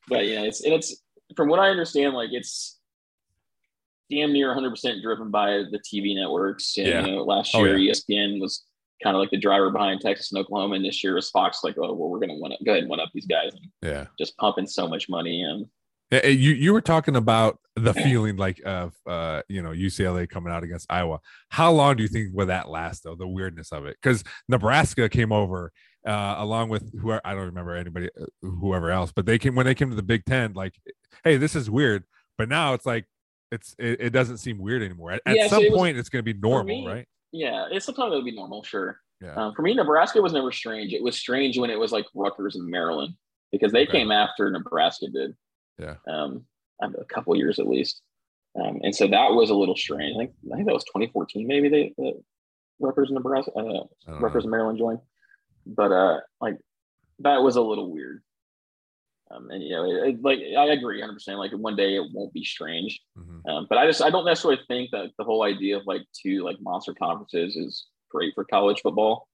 But 0.07 0.25
yeah, 0.27 0.41
it's 0.41 0.63
and 0.63 0.73
it's 0.73 1.01
from 1.35 1.49
what 1.49 1.59
I 1.59 1.69
understand, 1.69 2.13
like 2.13 2.29
it's 2.31 2.79
damn 4.11 4.31
near 4.33 4.55
100% 4.55 5.01
driven 5.01 5.31
by 5.31 5.63
the 5.71 5.79
TV 5.79 6.15
networks. 6.15 6.77
And, 6.77 6.87
Yeah. 6.87 7.05
You 7.05 7.15
know, 7.15 7.23
last 7.23 7.55
Oh, 7.55 7.63
year 7.63 7.75
ESPN 7.77 8.39
was 8.39 8.63
kind 9.03 9.15
of 9.15 9.19
like 9.19 9.31
the 9.31 9.37
driver 9.37 9.71
behind 9.71 9.99
Texas 10.01 10.31
and 10.31 10.39
Oklahoma, 10.39 10.75
and 10.75 10.85
this 10.85 11.03
year 11.03 11.17
is 11.17 11.29
Fox 11.31 11.63
like, 11.63 11.75
oh, 11.77 11.93
well, 11.93 12.09
we're 12.09 12.19
going 12.19 12.29
to 12.29 12.63
go 12.63 12.71
ahead 12.71 12.83
and 12.83 12.89
win 12.89 12.99
up 12.99 13.09
these 13.13 13.25
guys, 13.25 13.51
and 13.53 13.65
Yeah. 13.81 14.05
just 14.19 14.37
pumping 14.37 14.67
so 14.67 14.87
much 14.87 15.09
money 15.09 15.41
in. 15.41 15.67
You 16.11 16.51
you 16.53 16.73
were 16.73 16.81
talking 16.81 17.15
about 17.15 17.59
the 17.75 17.93
feeling 17.93 18.37
like 18.37 18.61
of 18.65 18.93
uh 19.07 19.41
you 19.49 19.61
know 19.61 19.71
UCLA 19.71 20.29
coming 20.29 20.53
out 20.53 20.63
against 20.63 20.85
Iowa. 20.89 21.19
How 21.49 21.71
long 21.71 21.97
do 21.97 22.03
you 22.03 22.09
think 22.09 22.29
will 22.33 22.45
that 22.47 22.69
last 22.69 23.03
though? 23.03 23.15
The 23.15 23.27
weirdness 23.27 23.71
of 23.71 23.85
it 23.85 23.97
because 24.01 24.23
Nebraska 24.47 25.09
came 25.09 25.31
over 25.31 25.71
uh 26.07 26.35
along 26.37 26.69
with 26.69 26.97
whoever 26.99 27.21
I 27.25 27.33
don't 27.33 27.45
remember 27.47 27.75
anybody 27.75 28.09
uh, 28.19 28.25
whoever 28.41 28.91
else, 28.91 29.11
but 29.11 29.25
they 29.25 29.37
came 29.39 29.55
when 29.55 29.65
they 29.65 29.75
came 29.75 29.89
to 29.89 29.95
the 29.95 30.03
Big 30.03 30.23
Ten. 30.25 30.53
Like, 30.53 30.75
hey, 31.23 31.37
this 31.37 31.55
is 31.55 31.69
weird, 31.69 32.03
but 32.37 32.47
now 32.49 32.73
it's 32.75 32.85
like 32.85 33.05
it's 33.51 33.75
it, 33.79 33.99
it 33.99 34.09
doesn't 34.11 34.37
seem 34.37 34.57
weird 34.59 34.83
anymore. 34.83 35.11
At, 35.13 35.21
at 35.25 35.35
Yeah, 35.35 35.47
so 35.47 35.55
some 35.55 35.63
it 35.63 35.71
was- 35.71 35.77
point, 35.79 35.97
it's 35.97 36.09
going 36.09 36.23
to 36.23 36.33
be 36.33 36.39
normal, 36.39 36.65
me, 36.81 36.87
right? 36.87 37.07
Yeah, 37.31 37.67
it's 37.71 37.85
sometimes 37.85 38.11
it'll 38.11 38.23
be 38.23 38.31
normal, 38.31 38.63
sure. 38.63 39.01
Yeah. 39.21 39.33
Um, 39.35 39.53
for 39.55 39.61
me, 39.63 39.73
Nebraska 39.73 40.21
was 40.21 40.31
never 40.33 40.51
strange. 40.51 40.93
It 40.93 41.01
was 41.03 41.17
strange 41.17 41.57
when 41.57 41.69
it 41.69 41.77
was 41.79 41.91
like 41.91 42.05
Rutgers 42.13 42.55
and 42.55 42.65
Maryland 42.69 43.15
because 43.51 43.71
they 43.73 43.83
Okay. 43.83 43.91
came 43.99 44.11
after 44.11 44.49
Nebraska 44.49 45.07
did. 45.09 45.35
Yeah. 45.77 45.95
Um, 46.07 46.45
a 46.81 47.05
couple 47.05 47.35
years 47.35 47.59
at 47.59 47.67
least. 47.67 48.01
Um, 48.59 48.79
and 48.83 48.95
so 48.95 49.07
that 49.07 49.31
was 49.31 49.49
a 49.49 49.55
little 49.55 49.75
strange. 49.75 50.15
I 50.15 50.19
think 50.19 50.31
I 50.51 50.55
think 50.55 50.67
that 50.67 50.73
was 50.73 50.85
2014, 50.85 51.45
maybe 51.47 51.69
they 51.69 51.93
uh, 52.03 52.11
Rutgers 52.79 53.09
and 53.09 53.15
Nebraska, 53.15 53.51
uh, 53.55 54.19
Rutgers 54.19 54.43
and 54.43 54.51
Maryland 54.51 54.77
joined. 54.77 54.99
But 55.65 55.91
uh, 55.91 56.19
like 56.39 56.57
that 57.19 57.41
was 57.41 57.55
a 57.55 57.61
little 57.61 57.91
weird. 57.91 58.21
Um, 59.31 59.49
and 59.49 59.63
you 59.63 59.71
know, 59.71 59.85
it, 59.85 60.09
it- 60.09 60.23
like 60.23 60.39
I 60.39 60.67
agree 60.67 60.99
100. 60.99 61.13
percent 61.13 61.37
Like 61.39 61.51
one 61.51 61.75
day 61.75 61.95
it 61.95 62.05
won't 62.13 62.33
be 62.33 62.43
strange. 62.43 62.99
Mm-hmm. 63.17 63.49
Um, 63.49 63.67
but 63.69 63.77
I 63.77 63.85
just 63.87 64.01
I 64.01 64.09
don't 64.09 64.25
necessarily 64.25 64.61
think 64.67 64.91
that 64.91 65.11
the 65.17 65.23
whole 65.23 65.43
idea 65.43 65.77
of 65.77 65.83
like 65.85 66.03
two 66.13 66.43
like 66.43 66.57
monster 66.61 66.93
conferences 66.93 67.55
is 67.55 67.87
great 68.09 68.33
for 68.35 68.45
college 68.45 68.81
football. 68.81 69.27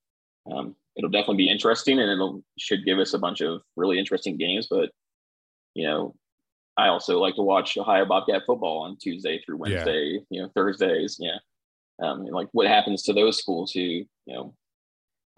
Um, 0.52 0.76
it'll 0.96 1.10
definitely 1.12 1.38
be 1.38 1.50
interesting 1.50 2.00
and 2.00 2.10
it'll 2.10 2.44
should 2.58 2.86
give 2.86 2.98
us 3.00 3.14
a 3.14 3.20
bunch 3.20 3.42
of 3.42 3.62
really 3.76 4.00
interesting 4.00 4.38
games. 4.38 4.68
But 4.70 4.90
you 5.76 5.86
know, 5.86 6.16
I 6.78 6.88
also 6.88 7.20
like 7.20 7.36
to 7.36 7.42
watch 7.42 7.78
Ohio 7.78 8.06
Bobcat 8.06 8.44
football 8.46 8.80
on 8.80 8.98
Tuesday 8.98 9.42
through 9.46 9.58
Yeah. 9.58 9.76
Wednesday. 9.86 10.20
You 10.30 10.42
know, 10.44 10.50
Thursdays. 10.56 11.18
Yeah, 11.20 11.38
um, 12.02 12.22
and, 12.22 12.32
like 12.32 12.48
what 12.54 12.68
happens 12.68 13.04
to 13.04 13.14
those 13.14 13.38
schools 13.40 13.72
who 13.72 13.82
you 13.82 14.08
know. 14.28 14.54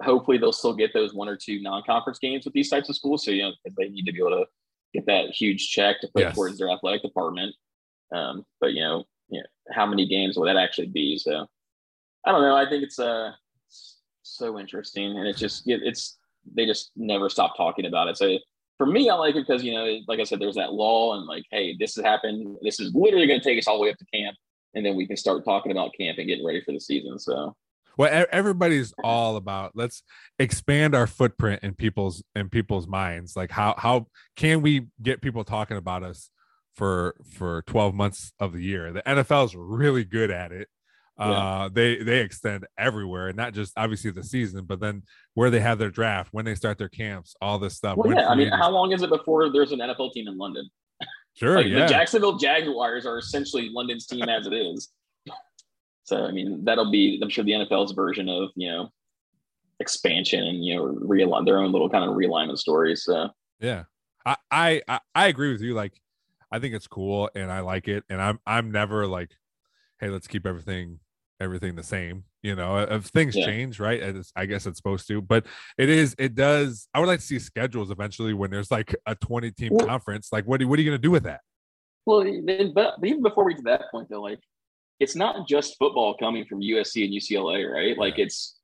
Hopefully 0.02 0.38
they'll 0.40 0.52
still 0.52 0.74
get 0.74 0.92
those 0.92 1.14
one 1.14 1.30
or 1.30 1.38
two 1.38 1.62
non-conference 1.62 2.18
games 2.18 2.44
with 2.44 2.54
these 2.56 2.70
types 2.70 2.90
of 2.90 2.96
schools. 2.96 3.24
So 3.24 3.32
you 3.32 3.44
know 3.44 3.52
they 3.78 3.90
need 3.90 4.06
to 4.06 4.12
be 4.12 4.20
able 4.20 4.32
to 4.32 4.46
get 4.94 5.06
that 5.06 5.30
huge 5.30 5.70
check 5.70 6.02
to 6.02 6.08
put 6.14 6.22
Yes. 6.24 6.36
towards 6.36 6.58
their 6.58 6.70
athletic 6.72 7.04
department. 7.04 7.56
Um, 8.14 8.44
but 8.60 8.74
you 8.74 8.82
know, 8.82 9.06
you 9.30 9.40
know, 9.40 9.46
how 9.72 9.86
many 9.86 10.08
games 10.08 10.36
will 10.36 10.46
that 10.46 10.58
actually 10.58 10.88
be? 10.88 11.18
So 11.18 11.48
I 12.26 12.32
don't 12.32 12.42
know. 12.42 12.56
I 12.56 12.68
think 12.68 12.84
it's 12.84 13.00
uh 13.00 13.32
so 14.24 14.60
interesting, 14.60 15.18
and 15.18 15.28
it's 15.28 15.40
just 15.40 15.64
it's 15.68 16.18
they 16.56 16.66
just 16.66 16.92
never 16.96 17.30
stop 17.30 17.56
talking 17.56 17.86
about 17.86 18.08
it. 18.08 18.18
So 18.18 18.38
for 18.78 18.86
me, 18.86 19.10
I 19.10 19.16
like 19.16 19.36
it 19.36 19.46
because 19.48 19.64
you 19.64 19.74
know, 19.74 20.00
like 20.08 20.20
I 20.20 20.24
said, 20.24 20.40
there's 20.40 20.56
that 20.56 20.74
lull, 20.74 21.14
and 21.14 21.26
like, 21.26 21.44
hey, 21.52 21.76
this 21.78 21.96
has 21.96 22.06
happened. 22.06 22.58
This 22.62 22.80
is 22.80 22.94
literally 22.94 23.28
going 23.28 23.40
to 23.40 23.44
take 23.44 23.58
us 23.58 23.68
all 23.68 23.78
the 23.78 23.84
way 23.84 23.92
up 23.92 23.98
to 23.98 24.06
camp, 24.14 24.36
and 24.74 24.86
then 24.86 24.96
we 24.96 25.08
can 25.08 25.18
start 25.18 25.46
talking 25.46 25.72
about 25.72 25.92
camp 25.98 26.18
and 26.18 26.28
getting 26.28 26.46
ready 26.46 26.62
for 26.62 26.72
the 26.72 26.80
season. 26.80 27.20
So 27.20 27.56
Well, 27.98 28.26
everybody's 28.32 28.94
all 29.04 29.36
about 29.36 29.72
let's 29.76 30.04
expand 30.40 30.96
our 30.96 31.08
footprint 31.08 31.64
in 31.64 31.76
people's 31.76 32.24
in 32.36 32.50
people's 32.50 32.88
minds. 32.88 33.36
Like 33.36 33.52
how 33.52 33.76
how 33.78 34.08
can 34.36 34.62
we 34.62 34.88
get 35.02 35.22
people 35.22 35.44
talking 35.44 35.78
about 35.78 36.04
us 36.04 36.30
for 36.76 37.16
for 37.32 37.62
12 37.68 37.94
months 37.94 38.34
of 38.40 38.54
the 38.54 38.64
year? 38.64 38.92
The 38.92 39.04
NFL 39.04 39.46
is 39.46 39.56
really 39.56 40.04
good 40.04 40.32
at 40.32 40.52
it. 40.52 40.68
Uh, 41.20 41.30
Yeah. 41.30 41.70
they 41.72 42.04
they 42.04 42.20
extend 42.22 42.66
everywhere, 42.78 43.28
and 43.28 43.38
not 43.38 43.54
just 43.54 43.74
obviously 43.78 44.12
the 44.12 44.24
season, 44.24 44.66
but 44.66 44.80
then 44.80 45.04
where 45.36 45.50
they 45.50 45.60
have 45.60 45.78
their 45.78 45.92
draft, 45.92 46.30
when 46.34 46.44
they 46.46 46.56
start 46.56 46.78
their 46.78 46.90
camps, 46.90 47.36
all 47.42 47.60
this 47.60 47.76
stuff. 47.76 47.98
Well, 47.98 48.12
yeah. 48.12 48.28
I 48.28 48.36
mean, 48.36 48.50
how 48.50 48.70
long 48.72 48.92
is 48.94 49.04
it 49.04 49.10
before 49.10 49.52
there's 49.52 49.72
an 49.72 49.80
NFL 49.80 50.12
team 50.14 50.28
in 50.28 50.38
London? 50.38 50.70
Sure, 51.36 51.58
Like, 51.58 51.66
yeah, 51.66 51.80
The 51.80 51.88
Jacksonville 51.88 52.38
Jaguars 52.38 53.08
are 53.08 53.18
essentially 53.18 53.70
London's 53.70 54.06
team 54.06 54.24
as 54.30 54.46
it 54.46 54.54
is. 54.54 54.90
So 56.04 56.26
I 56.26 56.32
mean, 56.32 56.64
that'll 56.66 56.92
be 56.92 57.20
I'm 57.24 57.30
sure 57.30 57.44
the 57.44 57.54
NFL's 57.54 57.94
version 57.94 58.28
of 58.30 58.50
you 58.56 58.70
know 58.70 58.90
expansion 59.80 60.44
and 60.44 60.64
you 60.64 60.76
know 60.76 60.86
realign 60.86 61.46
their 61.46 61.60
own 61.60 61.72
little 61.72 61.90
kind 61.90 62.04
of 62.10 62.16
realignment 62.16 62.58
stories. 62.58 63.04
So 63.04 63.30
yeah. 63.60 63.84
I, 64.26 64.36
I 64.52 64.82
I 64.88 65.00
I 65.16 65.28
agree 65.28 65.52
with 65.52 65.62
you. 65.62 65.74
Like, 65.74 65.94
I 66.52 66.60
think 66.60 66.76
it's 66.76 66.88
cool, 66.88 67.30
and 67.36 67.52
I 67.52 67.62
like 67.62 67.88
it, 67.88 68.04
and 68.10 68.22
I'm 68.22 68.40
I'm 68.46 68.72
never 68.72 69.08
like, 69.08 69.32
hey, 70.04 70.10
let's 70.10 70.28
keep 70.28 70.46
everything 70.46 71.00
everything 71.40 71.76
the 71.76 71.84
same. 71.84 72.24
You 72.42 72.56
know, 72.56 72.78
uh, 72.78 72.88
if 72.92 73.06
things 73.06 73.36
Yeah. 73.36 73.46
change, 73.46 73.80
right? 73.80 74.00
It's, 74.02 74.32
I 74.36 74.46
guess 74.46 74.66
it's 74.66 74.78
supposed 74.78 75.08
to, 75.08 75.22
but 75.22 75.46
it 75.78 75.90
is. 75.90 76.16
It 76.18 76.36
does. 76.36 76.88
I 76.94 77.00
would 77.00 77.08
like 77.08 77.20
to 77.20 77.26
see 77.26 77.40
schedules 77.40 77.90
eventually 77.92 78.34
when 78.34 78.52
there's 78.52 78.70
like 78.72 78.96
a 79.06 79.16
20 79.16 79.52
team 79.52 79.74
Well- 79.74 79.88
conference. 79.88 80.30
Like, 80.32 80.46
what 80.46 80.60
do, 80.60 80.68
what 80.68 80.78
are 80.78 80.82
you 80.82 80.90
going 80.90 81.00
to 81.02 81.02
do 81.02 81.12
with 81.12 81.24
that? 81.24 81.42
Well, 82.06 82.24
then, 82.24 82.74
but, 82.74 82.96
but 83.00 83.08
even 83.08 83.24
before 83.24 83.46
we 83.46 83.54
get 83.54 83.60
to 83.60 83.64
that 83.66 83.84
point, 83.92 84.08
though, 84.10 84.22
like 84.22 84.40
it's 85.00 85.16
not 85.16 85.48
just 85.48 85.78
football 85.78 86.16
coming 86.18 86.46
from 86.46 86.62
USC 86.62 87.04
and 87.06 87.14
UCLA, 87.14 87.70
right? 87.70 87.98
Like 87.98 88.20
it's 88.20 88.58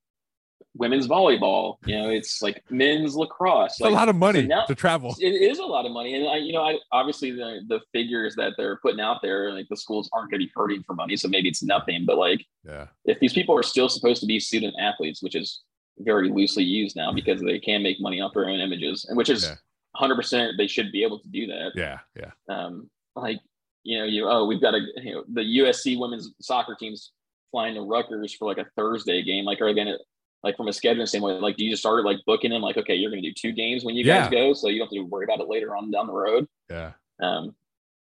women's 0.76 1.08
volleyball. 1.08 1.76
You 1.86 1.98
know, 2.02 2.10
it's 2.10 2.42
like 2.42 2.64
men's 2.70 3.16
lacrosse. 3.16 3.72
It's 3.74 3.82
like, 3.82 3.92
a 3.92 3.96
lot 3.96 4.10
of 4.10 4.16
money 4.16 4.44
now- 4.48 4.66
to 4.66 4.76
travel. 4.76 5.16
It 5.20 5.28
is 5.34 5.60
a 5.60 5.66
lot 5.66 5.86
of 5.86 5.92
money, 5.92 6.16
and 6.16 6.28
I, 6.28 6.38
you 6.38 6.54
know, 6.54 6.64
I 6.64 6.78
obviously 6.92 7.32
the 7.32 7.62
the 7.68 7.82
figures 7.94 8.36
that 8.36 8.54
they're 8.58 8.78
putting 8.78 9.00
out 9.00 9.22
there, 9.22 9.52
like 9.54 9.68
the 9.70 9.78
schools 9.78 10.10
aren't 10.14 10.32
going 10.32 10.42
to 10.42 10.46
be 10.46 10.52
hurting 10.56 10.84
for 10.84 10.94
money, 10.94 11.16
so 11.18 11.28
maybe 11.28 11.50
it's 11.50 11.64
nothing. 11.64 12.06
But 12.06 12.18
like, 12.18 12.46
Yeah, 12.66 12.88
if 13.06 13.20
these 13.20 13.34
people 13.34 13.58
are 13.58 13.64
still 13.64 13.90
supposed 13.90 14.22
to 14.22 14.28
be 14.28 14.40
student 14.40 14.76
athletes, 14.80 15.22
which 15.22 15.36
is 15.36 15.62
very 16.00 16.30
loosely 16.30 16.64
used 16.64 16.96
now 16.96 17.12
because 17.12 17.42
they 17.42 17.60
can 17.60 17.84
make 17.84 18.00
money 18.00 18.22
off 18.22 18.34
their 18.34 18.48
own 18.50 18.60
images, 18.60 19.06
and 19.10 19.18
which 19.18 19.30
is 19.30 19.44
Yeah. 19.44 19.56
100% 20.00 20.58
they 20.58 20.68
should 20.68 20.92
be 20.92 21.04
able 21.04 21.20
to 21.20 21.28
do 21.30 21.48
that 21.48 21.72
yeah, 21.76 21.98
yeah. 22.16 22.32
um, 22.48 22.90
like 23.16 23.40
you 23.84 23.98
know, 23.98 24.06
you 24.06 24.28
oh, 24.30 24.46
we've 24.46 24.62
got 24.62 24.76
a 24.76 24.80
you 24.98 25.14
know 25.16 25.24
the 25.34 25.42
USC 25.42 25.98
women's 26.00 26.32
soccer 26.42 26.76
team's 26.80 27.12
flying 27.52 27.74
to 27.76 27.82
Rutgers 27.82 28.34
for 28.34 28.46
like 28.46 28.60
a 28.60 28.68
Thursday 28.78 29.24
game. 29.24 29.46
Like, 29.46 29.62
are 29.62 29.66
they 29.68 29.74
gonna 29.74 29.98
like 30.44 30.56
from 30.56 30.68
a 30.68 30.72
scheduling 30.72 31.08
standpoint, 31.08 31.42
like 31.42 31.58
do 31.58 31.66
you 31.66 31.72
just 31.72 31.82
start 31.82 32.04
like 32.06 32.18
booking 32.26 32.52
them? 32.52 32.62
Like, 32.62 32.78
okay, 32.78 32.96
you're 32.96 33.12
gonna 33.12 33.22
do 33.22 33.34
two 33.34 33.52
games 33.52 33.84
when 33.84 33.96
you 33.96 34.06
Yeah. 34.06 34.22
guys 34.24 34.32
go, 34.32 34.54
so 34.54 34.70
you 34.70 34.80
don't 34.80 34.88
have 34.88 34.94
to 34.94 35.02
worry 35.02 35.26
about 35.26 35.40
it 35.42 35.48
later 35.50 35.76
on 35.76 35.92
down 35.92 36.08
the 36.08 36.14
road. 36.14 36.48
Yeah. 36.70 36.94
Um, 37.22 37.56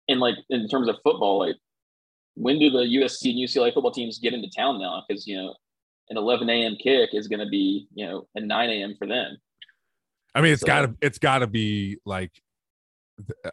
and 0.09 0.21
like 0.21 0.37
in 0.51 0.69
terms 0.69 0.89
of 0.89 0.97
football, 1.03 1.39
like 1.39 1.57
when 2.35 2.59
do 2.59 2.69
the 2.71 2.81
USC 2.81 3.31
and 3.31 3.39
UCLA 3.39 3.73
football 3.73 3.91
teams 3.93 4.19
get 4.19 4.35
into 4.35 4.51
town 4.55 4.79
now? 4.81 5.03
Because 5.09 5.27
you 5.27 5.37
know, 5.37 5.55
an 6.11 6.17
11 6.19 6.49
a.m. 6.51 6.77
kick 6.77 7.11
is 7.15 7.27
going 7.29 7.41
to 7.41 7.49
be 7.49 7.89
you 7.95 8.07
know 8.07 8.29
a 8.35 8.41
9 8.41 8.71
a.m. 8.71 8.95
for 8.99 9.07
them. 9.07 9.39
I 10.35 10.43
mean, 10.43 10.53
it's 10.53 10.61
So- 10.61 10.67
gotta 10.67 10.95
it's 11.01 11.19
gotta 11.19 11.47
be 11.47 11.99
like 12.05 12.31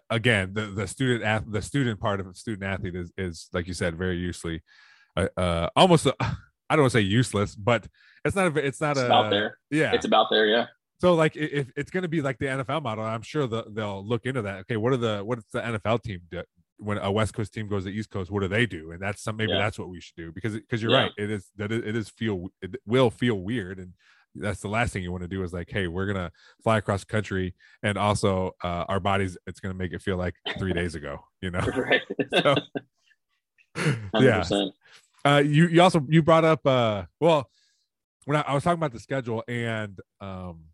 again 0.09 0.53
the 0.53 0.65
the 0.65 0.85
student 0.85 1.23
ath- 1.23 1.45
the 1.47 1.61
student 1.61 1.97
part 1.99 2.19
of 2.19 2.27
a 2.27 2.33
student 2.33 2.63
athlete 2.63 2.95
is 2.95 3.13
is 3.17 3.47
like 3.53 3.65
you 3.65 3.73
said 3.73 3.97
very 3.97 4.17
usefully 4.17 4.61
uh, 5.15 5.29
uh 5.37 5.69
almost 5.77 6.05
I 6.07 6.13
I 6.69 6.75
don't 6.75 6.83
want 6.83 6.91
to 6.93 6.97
say 6.97 7.01
useless, 7.03 7.55
but 7.55 7.87
it's 8.25 8.35
not 8.35 8.55
a 8.55 8.65
it's 8.65 8.81
not 8.81 8.91
It's 8.91 9.01
a 9.01 9.05
about 9.05 9.29
there. 9.29 9.57
yeah. 9.71 9.91
It's 9.93 10.05
about 10.05 10.27
there, 10.29 10.45
yeah. 10.47 10.65
so 11.01 11.13
like 11.13 11.35
if 11.35 11.71
it's 11.75 11.91
going 11.91 12.03
to 12.03 12.07
be 12.09 12.21
like 12.21 12.37
the 12.39 12.45
NFL 12.45 12.81
model, 12.83 13.03
I'm 13.03 13.21
sure 13.21 13.47
the, 13.47 13.65
they'll 13.69 14.05
look 14.05 14.25
into 14.25 14.41
that. 14.43 14.59
Okay, 14.61 14.77
what 14.77 14.93
are 14.93 14.97
the 14.97 15.21
what's 15.23 15.43
the 15.51 15.61
NFL 15.61 16.03
team 16.03 16.21
do? 16.31 16.43
when 16.77 16.97
a 16.97 17.09
West 17.11 17.33
Coast 17.33 17.53
team 17.53 17.67
goes 17.69 17.85
to 17.85 17.91
East 17.91 18.09
Coast? 18.09 18.29
What 18.31 18.41
do 18.41 18.47
they 18.47 18.65
do? 18.65 18.91
And 18.91 19.01
that's 19.01 19.21
some 19.23 19.37
maybe 19.37 19.51
Yeah. 19.53 19.59
that's 19.59 19.77
what 19.79 19.89
we 19.89 20.01
should 20.01 20.15
do 20.17 20.31
because 20.31 20.53
because 20.55 20.81
you're 20.81 20.91
Yeah. 20.91 21.03
right. 21.03 21.11
It 21.17 21.29
is 21.31 21.49
that 21.57 21.71
it, 21.71 21.95
is 21.95 22.09
feel 22.09 22.47
it 22.61 22.75
will 22.85 23.09
feel 23.09 23.35
weird 23.35 23.79
and 23.79 23.93
that's 24.35 24.61
the 24.61 24.67
last 24.67 24.91
thing 24.93 25.03
you 25.03 25.11
want 25.11 25.21
to 25.21 25.27
do 25.27 25.43
is 25.43 25.53
like 25.53 25.69
hey 25.69 25.87
we're 25.87 26.07
gonna 26.07 26.31
fly 26.63 26.79
across 26.79 27.03
country 27.03 27.53
and 27.83 27.99
also 27.99 28.55
uh, 28.63 28.83
our 28.89 28.99
bodies 28.99 29.37
it's 29.45 29.59
gonna 29.59 29.75
make 29.75 29.93
it 29.93 30.01
feel 30.01 30.17
like 30.17 30.33
three 30.57 30.73
days 30.73 30.95
ago 30.95 31.19
you 31.39 31.51
know 31.51 31.59
right. 31.77 32.01
So- 32.41 32.55
yeah 34.19 34.43
uh 35.25 35.41
you 35.45 35.67
you 35.67 35.81
also 35.81 36.03
you 36.09 36.21
brought 36.23 36.43
up 36.45 36.65
uh 36.65 37.03
well 37.19 37.47
when 38.25 38.37
I, 38.37 38.41
I 38.41 38.53
was 38.53 38.63
talking 38.63 38.79
about 38.79 38.91
the 38.93 38.99
schedule 38.99 39.43
and 39.47 39.99
um 40.21 40.65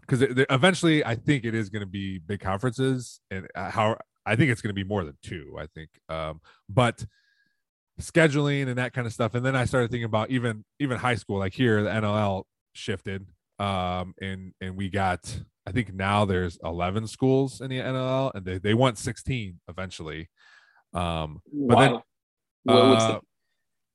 because 0.00 0.22
eventually 0.50 1.04
i 1.04 1.14
think 1.14 1.44
it 1.44 1.54
is 1.54 1.70
going 1.70 1.80
to 1.80 1.86
be 1.86 2.18
big 2.18 2.40
conferences 2.40 3.20
and 3.30 3.46
uh, 3.54 3.70
how 3.70 3.96
i 4.26 4.36
think 4.36 4.50
it's 4.50 4.60
going 4.60 4.74
to 4.74 4.74
be 4.74 4.84
more 4.84 5.04
than 5.04 5.16
two 5.22 5.56
i 5.58 5.66
think 5.74 5.88
um 6.08 6.40
but 6.68 7.04
scheduling 8.00 8.66
and 8.68 8.76
that 8.78 8.92
kind 8.92 9.06
of 9.06 9.12
stuff 9.12 9.34
and 9.34 9.44
then 9.46 9.54
i 9.56 9.64
started 9.64 9.90
thinking 9.90 10.04
about 10.04 10.30
even 10.30 10.64
even 10.80 10.98
high 10.98 11.14
school 11.14 11.38
like 11.38 11.54
here 11.54 11.82
the 11.82 11.88
nll 11.90 12.44
shifted 12.72 13.26
um 13.60 14.14
and 14.20 14.52
and 14.60 14.76
we 14.76 14.88
got 14.90 15.40
i 15.66 15.70
think 15.70 15.94
now 15.94 16.24
there's 16.24 16.58
11 16.64 17.06
schools 17.06 17.60
in 17.60 17.70
the 17.70 17.78
nll 17.78 18.32
and 18.34 18.44
they, 18.44 18.58
they 18.58 18.74
want 18.74 18.98
16 18.98 19.60
eventually 19.68 20.28
um 20.92 21.40
but 21.52 21.78
then, 21.78 21.92
wow. 21.92 22.02
What- 22.64 22.88
what's 22.88 23.04
uh, 23.04 23.20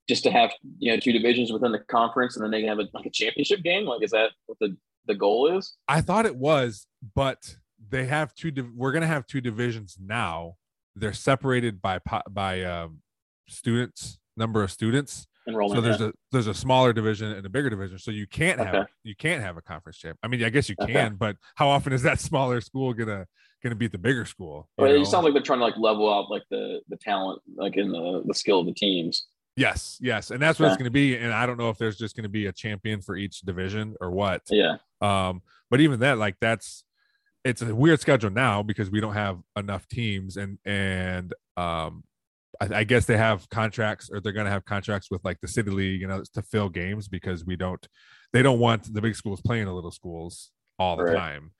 just 0.09 0.23
to 0.23 0.31
have 0.31 0.51
you 0.79 0.91
know 0.91 0.99
two 0.99 1.13
divisions 1.13 1.53
within 1.53 1.71
the 1.71 1.79
conference, 1.79 2.35
and 2.35 2.43
then 2.43 2.51
they 2.51 2.59
can 2.61 2.67
have 2.67 2.79
a, 2.79 2.87
like 2.93 3.05
a 3.05 3.09
championship 3.11 3.61
game. 3.63 3.85
Like, 3.85 4.03
is 4.03 4.11
that 4.11 4.31
what 4.47 4.57
the 4.59 4.75
the 5.05 5.15
goal 5.15 5.55
is? 5.57 5.75
I 5.87 6.01
thought 6.01 6.25
it 6.25 6.35
was, 6.35 6.87
but 7.15 7.55
they 7.89 8.05
have 8.07 8.33
two. 8.33 8.51
div- 8.51 8.73
We're 8.75 8.91
gonna 8.91 9.07
have 9.07 9.25
two 9.27 9.39
divisions 9.39 9.97
now. 10.01 10.55
They're 10.95 11.13
separated 11.13 11.81
by 11.81 11.99
by 12.29 12.63
um, 12.63 13.01
students, 13.47 14.19
number 14.35 14.63
of 14.63 14.71
students. 14.71 15.27
Enrollment. 15.47 15.77
So 15.77 15.81
there's 15.81 16.01
yeah. 16.01 16.07
a 16.07 16.11
there's 16.31 16.47
a 16.47 16.53
smaller 16.53 16.91
division 16.91 17.31
and 17.31 17.45
a 17.45 17.49
bigger 17.49 17.69
division. 17.69 17.99
So 17.99 18.11
you 18.11 18.27
can't 18.27 18.59
have 18.59 18.75
Okay. 18.75 18.85
you 19.03 19.15
can't 19.15 19.41
have 19.43 19.57
a 19.57 19.61
conference 19.61 19.97
champ. 19.99 20.17
I 20.23 20.27
mean, 20.27 20.43
I 20.43 20.49
guess 20.49 20.67
you 20.69 20.75
Okay. 20.81 20.91
can, 20.93 21.15
but 21.15 21.37
how 21.55 21.69
often 21.69 21.93
is 21.93 22.01
that 22.01 22.19
smaller 22.29 22.61
school 22.61 22.93
gonna 22.93 23.25
gonna 23.63 23.75
beat 23.75 23.91
the 23.91 23.97
bigger 23.97 24.25
school? 24.25 24.69
you 24.77 24.83
Well, 24.83 25.01
it 25.01 25.05
sounds 25.05 25.23
like 25.23 25.33
they're 25.33 25.41
trying 25.43 25.59
to 25.59 25.65
like 25.65 25.77
level 25.77 26.11
out 26.11 26.29
like 26.31 26.43
the 26.49 26.81
the 26.89 26.97
talent, 26.97 27.41
like 27.55 27.77
in 27.77 27.91
the 27.91 28.23
the 28.25 28.33
skill 28.33 28.59
of 28.59 28.65
the 28.65 28.73
teams. 28.73 29.27
Yes, 29.55 29.97
yes, 29.99 30.31
and 30.31 30.41
that's 30.41 30.57
what 30.59 30.67
it's 30.67 30.77
gonna 30.77 30.89
be. 30.89 31.17
And 31.17 31.33
I 31.33 31.45
don't 31.45 31.57
know 31.57 31.69
if 31.69 31.77
there's 31.77 31.97
just 31.97 32.15
gonna 32.15 32.29
be 32.29 32.45
a 32.45 32.51
champion 32.53 33.01
for 33.01 33.15
each 33.17 33.41
division 33.41 33.95
or 33.99 34.11
what. 34.11 34.43
Yeah, 34.49 34.77
Um, 35.01 35.41
but 35.69 35.81
even 35.81 35.99
that, 35.99 36.17
like 36.17 36.35
that's 36.39 36.83
it's 37.43 37.61
a 37.61 37.73
weird 37.73 37.99
schedule 37.99 38.29
now 38.29 38.61
because 38.63 38.89
we 38.89 38.99
don't 39.01 39.13
have 39.13 39.39
enough 39.55 39.87
teams 39.87 40.35
and 40.37 40.57
and 40.65 41.33
um 41.57 42.03
I, 42.61 42.79
I 42.79 42.83
guess 42.83 43.05
they 43.05 43.15
have 43.15 43.49
contracts 43.49 44.09
or 44.11 44.19
they're 44.19 44.33
gonna 44.33 44.49
have 44.49 44.65
contracts 44.65 45.09
with 45.11 45.23
like 45.23 45.39
the 45.41 45.47
city 45.47 45.71
league, 45.71 46.01
you 46.01 46.07
know, 46.07 46.23
to 46.33 46.41
fill 46.41 46.69
games 46.69 47.07
because 47.07 47.45
we 47.45 47.55
don't 47.55 47.85
they 48.33 48.41
don't 48.41 48.59
want 48.59 48.93
the 48.93 49.01
big 49.01 49.15
schools 49.15 49.41
playing 49.41 49.65
the 49.65 49.73
little 49.73 49.91
schools 49.91 50.51
all 50.77 50.95
the 50.95 51.03
Right. 51.03 51.15
time. 51.15 51.51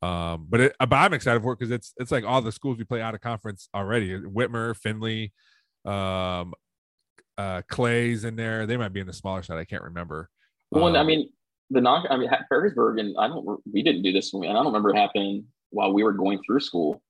Um, 0.00 0.46
but 0.48 0.60
it, 0.60 0.76
but 0.78 0.92
I'm 0.92 1.12
excited 1.12 1.42
for 1.42 1.52
it 1.52 1.58
because 1.58 1.72
it's 1.72 1.92
it's 1.96 2.10
like 2.12 2.24
all 2.24 2.40
the 2.42 2.52
schools 2.52 2.78
we 2.78 2.84
play 2.84 3.00
out 3.00 3.14
of 3.14 3.20
conference 3.20 3.68
already. 3.74 4.16
Whitmer, 4.16 4.76
Findlay, 4.76 5.32
um, 5.84 6.54
uh, 7.38 7.62
Clay's 7.68 8.24
in 8.24 8.36
there. 8.36 8.66
They 8.66 8.76
might 8.76 8.92
be 8.92 9.00
in 9.00 9.06
the 9.06 9.12
smaller 9.12 9.42
side. 9.42 9.58
I 9.58 9.64
can't 9.64 9.82
remember. 9.84 10.28
well, 10.70 10.88
and 10.88 10.96
I 10.96 11.00
Um, 11.00 11.06
mean 11.06 11.30
the 11.70 11.80
knock. 11.80 12.06
I 12.10 12.16
mean, 12.16 12.28
Perrysburg, 12.52 13.00
and 13.00 13.14
I 13.18 13.28
don't. 13.28 13.60
We 13.72 13.82
didn't 13.82 14.02
do 14.02 14.12
this, 14.12 14.34
and 14.34 14.44
I 14.44 14.52
don't 14.52 14.66
remember 14.66 14.90
it 14.90 14.96
happening 14.96 15.44
while 15.70 15.92
we 15.92 16.02
were 16.02 16.12
going 16.12 16.40
through 16.44 16.60
school. 16.60 17.00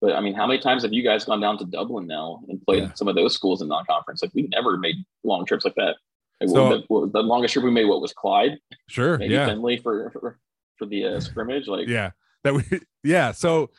But 0.00 0.12
I 0.14 0.20
mean, 0.20 0.34
how 0.34 0.46
many 0.46 0.60
times 0.60 0.82
have 0.84 0.92
you 0.92 1.02
guys 1.02 1.24
gone 1.24 1.40
down 1.40 1.58
to 1.58 1.64
Dublin 1.64 2.06
now 2.06 2.40
and 2.48 2.62
played 2.64 2.84
Yeah. 2.84 2.92
some 2.94 3.08
of 3.08 3.16
those 3.16 3.34
schools 3.34 3.62
in 3.62 3.68
non-conference? 3.68 4.22
Like 4.22 4.30
we 4.34 4.42
never 4.42 4.76
made 4.76 4.96
long 5.24 5.44
trips 5.44 5.64
like 5.64 5.74
that. 5.74 5.96
Like, 6.40 6.50
So- 6.50 6.68
the, 6.78 6.84
what- 6.86 7.12
the 7.12 7.22
longest 7.22 7.54
trip 7.54 7.64
we 7.64 7.72
made, 7.72 7.86
what 7.86 8.00
was 8.00 8.12
Clyde? 8.12 8.58
sure, 8.88 9.18
Maybe 9.18 9.34
yeah. 9.34 9.46
Findlay 9.46 9.78
for 9.78 10.10
for, 10.12 10.38
for 10.76 10.86
the 10.86 11.04
uh, 11.04 11.20
scrimmage. 11.20 11.66
Like, 11.66 11.88
yeah 11.88 12.10
that 12.44 12.54
we 12.54 12.62
yeah 13.02 13.32
so 13.32 13.70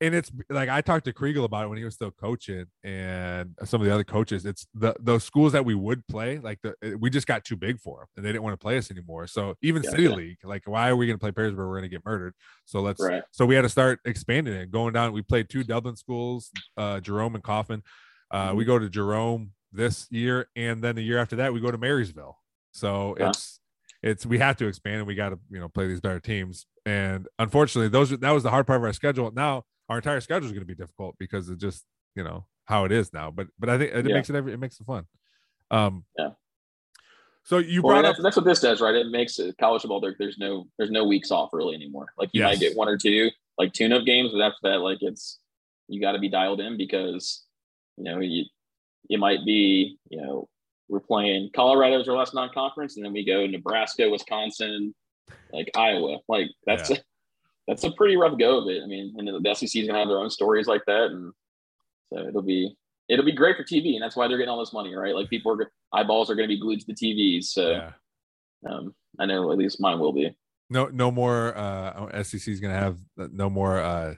and 0.00 0.14
it's 0.14 0.30
like 0.48 0.68
i 0.68 0.80
talked 0.80 1.04
to 1.06 1.12
Kregel 1.12 1.44
about 1.44 1.64
it 1.64 1.68
when 1.68 1.78
he 1.78 1.84
was 1.84 1.94
still 1.94 2.10
coaching 2.12 2.66
and 2.84 3.54
some 3.64 3.80
of 3.80 3.86
the 3.86 3.92
other 3.92 4.04
coaches. 4.04 4.46
It's 4.46 4.66
the 4.74 4.94
those 5.00 5.24
schools 5.24 5.52
that 5.52 5.64
we 5.64 5.74
would 5.74 6.06
play 6.06 6.38
like 6.38 6.60
the 6.62 6.96
we 7.00 7.10
just 7.10 7.26
got 7.26 7.44
too 7.44 7.56
big 7.56 7.80
for 7.80 7.98
them 8.00 8.06
and 8.16 8.24
they 8.24 8.30
didn't 8.30 8.44
want 8.44 8.54
to 8.54 8.62
play 8.64 8.78
us 8.78 8.90
anymore. 8.90 9.26
So 9.26 9.54
even 9.62 9.82
city 9.82 10.04
Gotcha. 10.04 10.16
league 10.16 10.38
like 10.44 10.62
why 10.66 10.88
are 10.88 10.96
we 10.96 11.06
going 11.06 11.18
to 11.18 11.20
play 11.20 11.32
Perrysburg? 11.32 11.56
we're 11.56 11.78
going 11.78 11.82
to 11.82 11.88
get 11.88 12.04
murdered. 12.04 12.34
So 12.64 12.80
let's 12.80 13.02
right? 13.02 13.22
so 13.32 13.44
we 13.44 13.54
had 13.54 13.62
to 13.62 13.68
start 13.68 14.00
expanding 14.04 14.54
it 14.54 14.70
going 14.70 14.92
down. 14.92 15.12
We 15.12 15.22
played 15.22 15.48
two 15.48 15.64
dublin 15.64 15.96
schools 15.96 16.50
uh 16.76 17.00
jerome 17.00 17.34
and 17.34 17.42
Coffman. 17.42 17.82
Uh 18.30 18.52
we 18.54 18.64
go 18.64 18.78
to 18.78 18.88
jerome 18.88 19.50
this 19.72 20.06
year 20.10 20.48
and 20.56 20.82
then 20.82 20.94
the 20.94 21.02
year 21.02 21.18
after 21.18 21.36
that 21.36 21.52
we 21.52 21.60
go 21.60 21.70
to 21.70 21.78
marysville. 21.78 22.38
So 22.72 23.16
Yeah. 23.18 23.30
it's 23.30 23.60
it's 24.02 24.24
we 24.24 24.38
have 24.38 24.56
to 24.58 24.66
expand 24.68 24.98
and 24.98 25.06
we 25.08 25.16
got 25.16 25.30
to 25.30 25.38
you 25.50 25.58
know 25.58 25.68
play 25.68 25.88
these 25.88 26.00
better 26.00 26.20
teams. 26.20 26.66
And 26.86 27.26
unfortunately 27.38 27.88
those 27.88 28.10
that 28.10 28.30
was 28.30 28.44
the 28.44 28.50
hard 28.50 28.66
part 28.66 28.78
of 28.80 28.84
our 28.84 28.92
schedule. 28.92 29.32
Now 29.32 29.64
our 29.88 29.96
entire 29.96 30.20
schedule 30.20 30.46
is 30.46 30.52
going 30.52 30.60
to 30.60 30.66
be 30.66 30.74
difficult 30.74 31.16
because 31.18 31.48
of 31.48 31.58
just 31.58 31.84
you 32.14 32.24
know 32.24 32.46
how 32.64 32.84
it 32.84 32.92
is 32.92 33.12
now 33.12 33.30
but 33.30 33.46
but 33.58 33.68
i 33.68 33.78
think 33.78 33.92
it 33.92 34.04
Yeah. 34.06 34.14
makes 34.14 34.30
it 34.30 34.36
every, 34.36 34.52
it 34.52 34.58
makes 34.60 34.78
it 34.80 34.86
fun 34.86 35.06
um 35.70 36.04
Yeah. 36.18 36.30
so 37.44 37.58
you 37.58 37.82
Well, 37.82 37.94
brought 37.94 38.04
up 38.04 38.12
that's, 38.16 38.22
that's 38.22 38.36
what 38.36 38.44
this 38.44 38.60
does, 38.60 38.80
right? 38.80 38.94
It 38.94 39.08
makes 39.08 39.38
it 39.38 39.56
college 39.58 39.82
football. 39.82 40.00
There, 40.00 40.16
there's 40.18 40.38
no 40.38 40.66
there's 40.78 40.90
no 40.90 41.04
weeks 41.04 41.30
off 41.30 41.50
really 41.52 41.74
anymore. 41.74 42.06
Like 42.18 42.30
you 42.32 42.40
Yes. 42.40 42.48
might 42.50 42.60
get 42.60 42.76
one 42.76 42.88
or 42.88 42.96
two 42.98 43.30
like 43.58 43.72
tune 43.72 43.92
up 43.92 44.04
games, 44.04 44.32
but 44.32 44.40
after 44.40 44.58
that, 44.64 44.78
like 44.80 44.98
it's 45.00 45.38
you 45.88 46.00
got 46.00 46.12
to 46.12 46.18
be 46.18 46.28
dialed 46.28 46.60
in 46.60 46.76
because 46.76 47.44
you 47.96 48.04
know 48.04 48.20
you 48.20 48.44
it 49.08 49.18
might 49.18 49.44
be 49.46 49.96
you 50.10 50.20
know 50.20 50.48
we're 50.88 51.00
playing 51.00 51.50
Colorado 51.54 52.00
as 52.00 52.08
our 52.08 52.16
last 52.16 52.34
non-conference, 52.34 52.96
and 52.96 53.04
then 53.04 53.12
we 53.12 53.24
go 53.24 53.46
Nebraska, 53.46 54.08
Wisconsin, 54.08 54.94
like 55.52 55.70
Iowa. 55.76 56.18
Like 56.28 56.48
that's 56.66 56.90
Yeah. 56.90 56.96
that's 57.68 57.84
a 57.84 57.92
pretty 57.92 58.16
rough 58.16 58.36
go 58.38 58.58
of 58.62 58.68
it. 58.68 58.82
I 58.82 58.86
mean, 58.86 59.14
and 59.16 59.28
the 59.28 59.54
SEC 59.54 59.76
is 59.76 59.86
gonna 59.86 59.98
have 60.00 60.08
their 60.08 60.18
own 60.18 60.30
stories 60.30 60.66
like 60.66 60.82
that, 60.86 61.10
and 61.12 61.32
so 62.12 62.26
it'll 62.26 62.42
be 62.42 62.74
it'll 63.08 63.24
be 63.24 63.32
great 63.32 63.56
for 63.56 63.62
TV, 63.64 63.94
and 63.94 64.02
that's 64.02 64.16
why 64.16 64.26
they're 64.28 64.38
getting 64.38 64.50
all 64.50 64.58
this 64.60 64.72
money, 64.72 64.94
right? 64.94 65.14
Like 65.14 65.30
people 65.30 65.52
are 65.52 65.70
eyeballs 65.92 66.30
are 66.30 66.34
going 66.34 66.46
to 66.48 66.54
be 66.54 66.60
glued 66.60 66.80
to 66.80 66.86
the 66.86 66.94
TVs. 66.94 67.44
So 67.44 67.70
Yeah. 67.70 67.92
um, 68.68 68.94
I 69.18 69.24
know 69.26 69.50
at 69.52 69.56
least 69.58 69.80
mine 69.80 69.98
will 69.98 70.12
be. 70.12 70.34
No, 70.68 70.86
no 70.88 71.10
more. 71.10 71.56
Uh, 71.56 72.22
SEC 72.22 72.48
is 72.48 72.60
gonna 72.60 72.74
have 72.74 72.98
no 73.16 73.48
more. 73.48 73.78
Uh, 73.78 74.14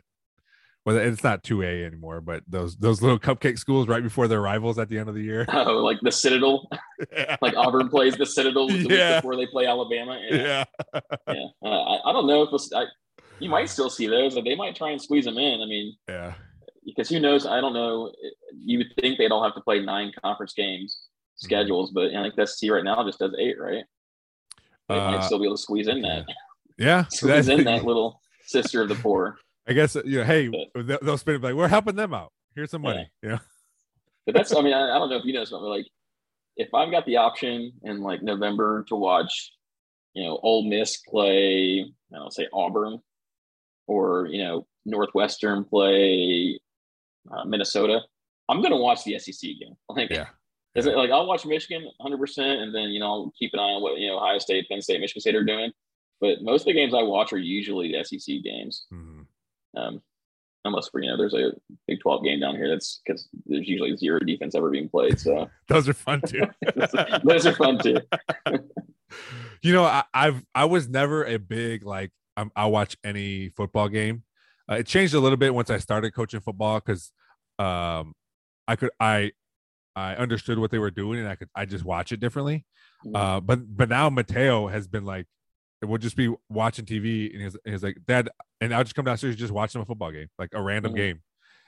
well, 0.87 0.97
it's 0.97 1.23
not 1.23 1.45
two 1.45 1.63
A 1.63 1.85
anymore, 1.85 2.21
but 2.21 2.43
those 2.49 2.77
those 2.79 3.03
little 3.03 3.19
cupcake 3.19 3.59
schools 3.59 3.87
right 3.87 4.03
before 4.03 4.27
their 4.27 4.41
rivals 4.41 4.79
at 4.79 4.89
the 4.89 4.99
end 4.99 5.09
of 5.09 5.15
the 5.15 5.23
year. 5.23 5.47
Oh, 5.53 5.77
like 5.85 5.99
the 6.03 6.11
Citadel, 6.11 6.69
like 7.43 7.55
Auburn 7.57 7.89
plays 7.89 8.17
the 8.17 8.27
Citadel 8.27 8.67
the 8.67 8.89
Yeah. 8.89 9.21
before 9.21 9.37
they 9.37 9.47
play 9.47 9.67
Alabama. 9.67 10.19
Yeah, 10.29 10.65
yeah, 10.95 11.05
yeah. 11.29 11.45
Uh, 11.63 11.69
I, 11.69 12.11
I 12.11 12.13
don't 12.13 12.27
know 12.27 12.43
if 12.43 12.49
I, 12.75 12.85
you 13.41 13.49
might 13.49 13.69
still 13.69 13.91
see 13.91 14.07
those, 14.07 14.35
but 14.35 14.45
they 14.45 14.55
might 14.55 14.77
try 14.77 14.91
and 14.91 15.01
squeeze 15.01 15.25
them 15.25 15.39
in. 15.39 15.61
I 15.61 15.67
mean, 15.67 15.97
yeah, 16.09 16.35
because 16.85 17.09
who 17.09 17.21
knows? 17.21 17.47
I 17.47 17.61
don't 17.61 17.75
know. 17.75 18.13
You 18.55 18.79
would 18.79 18.93
think 19.01 19.19
they 19.19 19.29
don't 19.29 19.43
have 19.45 19.55
to 19.55 19.61
play 19.61 19.81
nine 19.81 20.13
conference 20.23 20.53
games 20.55 20.99
Mm-hmm. 21.43 21.47
schedules, 21.47 21.91
but 21.93 22.15
I 22.15 22.23
think 22.23 22.35
that's 22.37 22.61
SEC 22.61 22.71
right 22.71 22.85
now 22.85 23.03
just 23.03 23.19
does 23.19 23.35
eight, 23.39 23.59
right? 23.59 23.83
They 24.91 24.95
Uh, 24.99 25.11
might 25.13 25.25
still 25.25 25.39
be 25.39 25.47
able 25.47 25.57
to 25.57 25.63
squeeze 25.63 25.89
in 25.89 26.03
that, 26.03 26.27
yeah. 26.77 27.05
squeeze 27.09 27.49
in 27.49 27.65
that 27.65 27.83
little 27.87 28.21
sister 28.45 28.83
of 28.83 28.91
the 28.91 28.95
poor. 28.97 29.39
I 29.67 29.73
guess 29.73 29.95
you 30.05 30.19
know. 30.19 30.25
Hey, 30.25 30.49
But- 30.75 31.01
they'll 31.03 31.17
spin 31.17 31.37
it 31.37 31.43
like 31.43 31.55
we're 31.55 31.67
helping 31.69 31.97
them 31.97 32.13
out. 32.13 32.33
Here's 32.55 32.71
some 32.71 32.83
money. 32.83 33.09
Yeah, 33.23 33.39
But 34.27 34.35
that's, 34.35 34.55
I 34.55 34.61
mean, 34.61 34.75
I, 34.75 34.95
I 34.95 34.99
don't 34.99 35.09
know 35.09 35.17
if 35.17 35.25
you 35.25 35.33
know 35.33 35.45
something 35.45 35.67
like 35.71 35.87
if 36.59 36.75
I've 36.75 36.91
got 36.91 37.07
the 37.07 37.17
option 37.17 37.73
in 37.85 38.03
like 38.03 38.23
November 38.23 38.85
to 38.89 38.97
watch, 38.97 39.55
you 40.13 40.23
know, 40.25 40.39
Ole 40.43 40.69
Miss 40.69 40.99
play, 41.09 41.87
I 42.13 42.17
don't 42.19 42.35
say 42.35 42.49
Auburn 42.53 42.99
or, 43.91 44.29
you 44.29 44.43
know, 44.43 44.67
Northwestern 44.87 45.65
play 45.65 46.61
uh, 47.31 47.45
Minnesota, 47.45 48.01
I'm 48.49 48.61
going 48.61 48.71
to 48.71 48.77
watch 48.77 49.03
the 49.05 49.19
SEC 49.19 49.51
game. 49.59 49.75
Like, 49.89 50.11
yeah, 50.11 50.27
is 50.77 50.87
it 50.87 50.97
like 50.97 51.11
I'll 51.11 51.27
watch 51.27 51.45
Michigan 51.45 51.91
100%, 52.01 52.39
and 52.39 52.73
then, 52.73 52.91
you 52.91 53.01
know, 53.01 53.07
I'll 53.07 53.33
keep 53.37 53.53
an 53.53 53.59
eye 53.59 53.75
on 53.75 53.83
what, 53.83 53.99
you 53.99 54.07
know, 54.09 54.19
Ohio 54.19 54.39
State, 54.39 54.69
Penn 54.69 54.81
State, 54.81 55.01
Michigan 55.01 55.21
State 55.21 55.35
are 55.35 55.45
doing. 55.45 55.73
But 56.21 56.43
most 56.43 56.63
of 56.63 56.67
the 56.67 56.75
games 56.75 56.95
I 56.95 57.03
watch 57.03 57.33
are 57.33 57.39
usually 57.39 57.91
the 57.91 58.05
SEC 58.05 58.43
games. 58.45 58.87
Mhm. 58.93 59.27
Um, 59.77 60.03
unless 60.65 60.89
for, 60.89 61.01
you 61.01 61.09
know 61.11 61.17
there's 61.17 61.35
a 61.35 61.53
Big 61.89 62.01
12 62.01 62.23
game 62.23 62.41
down 62.41 62.55
here 62.55 62.69
that's 62.69 63.01
because 63.05 63.29
there's 63.47 63.67
usually 63.67 63.97
zero 63.97 64.21
defense 64.21 64.55
ever 64.55 64.71
being 64.71 64.89
played. 64.89 65.19
So 65.19 65.49
those 65.69 65.89
are 65.89 65.95
fun 65.95 66.21
too. 66.21 66.43
those 67.25 67.47
are 67.47 67.55
fun 67.55 67.79
too. 67.79 67.97
you 69.63 69.73
know, 69.73 69.85
I, 69.85 70.05
I've 70.15 70.45
I 70.55 70.67
was 70.67 70.89
never 70.89 71.25
a 71.25 71.39
big 71.39 71.85
like 71.85 72.13
I'm, 72.37 72.51
I 72.57 72.67
watch 72.67 72.97
any 73.05 73.49
football 73.51 73.89
game. 73.89 74.25
Uh, 74.71 74.77
it 74.77 74.87
changed 74.87 75.15
a 75.15 75.21
little 75.21 75.37
bit 75.37 75.55
once 75.55 75.71
I 75.71 75.79
started 75.79 76.13
coaching 76.15 76.41
football 76.41 76.81
because 76.81 77.13
um, 77.59 78.15
I 78.69 78.77
could 78.77 78.91
I 79.01 79.33
I 79.97 80.15
understood 80.15 80.59
what 80.59 80.71
they 80.71 80.79
were 80.79 80.91
doing 80.93 81.19
and 81.19 81.29
I 81.29 81.35
could 81.35 81.49
I 81.55 81.65
just 81.65 81.85
watch 81.85 82.13
it 82.13 82.21
differently. 82.21 82.65
Mm-hmm. 83.05 83.17
Uh, 83.17 83.41
but 83.41 83.77
but 83.77 83.89
now 83.89 84.09
Mateo 84.11 84.69
has 84.69 84.87
been 84.87 85.05
like, 85.05 85.27
we'll 85.83 85.99
just 85.99 86.17
be 86.17 86.33
watching 86.49 86.85
TV 86.85 87.33
and 87.33 87.43
he's, 87.43 87.57
he's 87.65 87.83
like, 87.83 87.97
Dad, 88.07 88.29
and 88.61 88.73
I'll 88.75 88.85
just 88.85 88.95
come 88.95 89.05
downstairs 89.05 89.33
and 89.33 89.39
just 89.39 89.53
watch 89.53 89.71
watching 89.71 89.83
a 89.83 89.85
football 89.87 90.13
game, 90.13 90.29
like 90.39 90.51
a 90.53 90.63
random 90.63 90.93
Mhm. 90.93 90.97
game. 90.97 91.23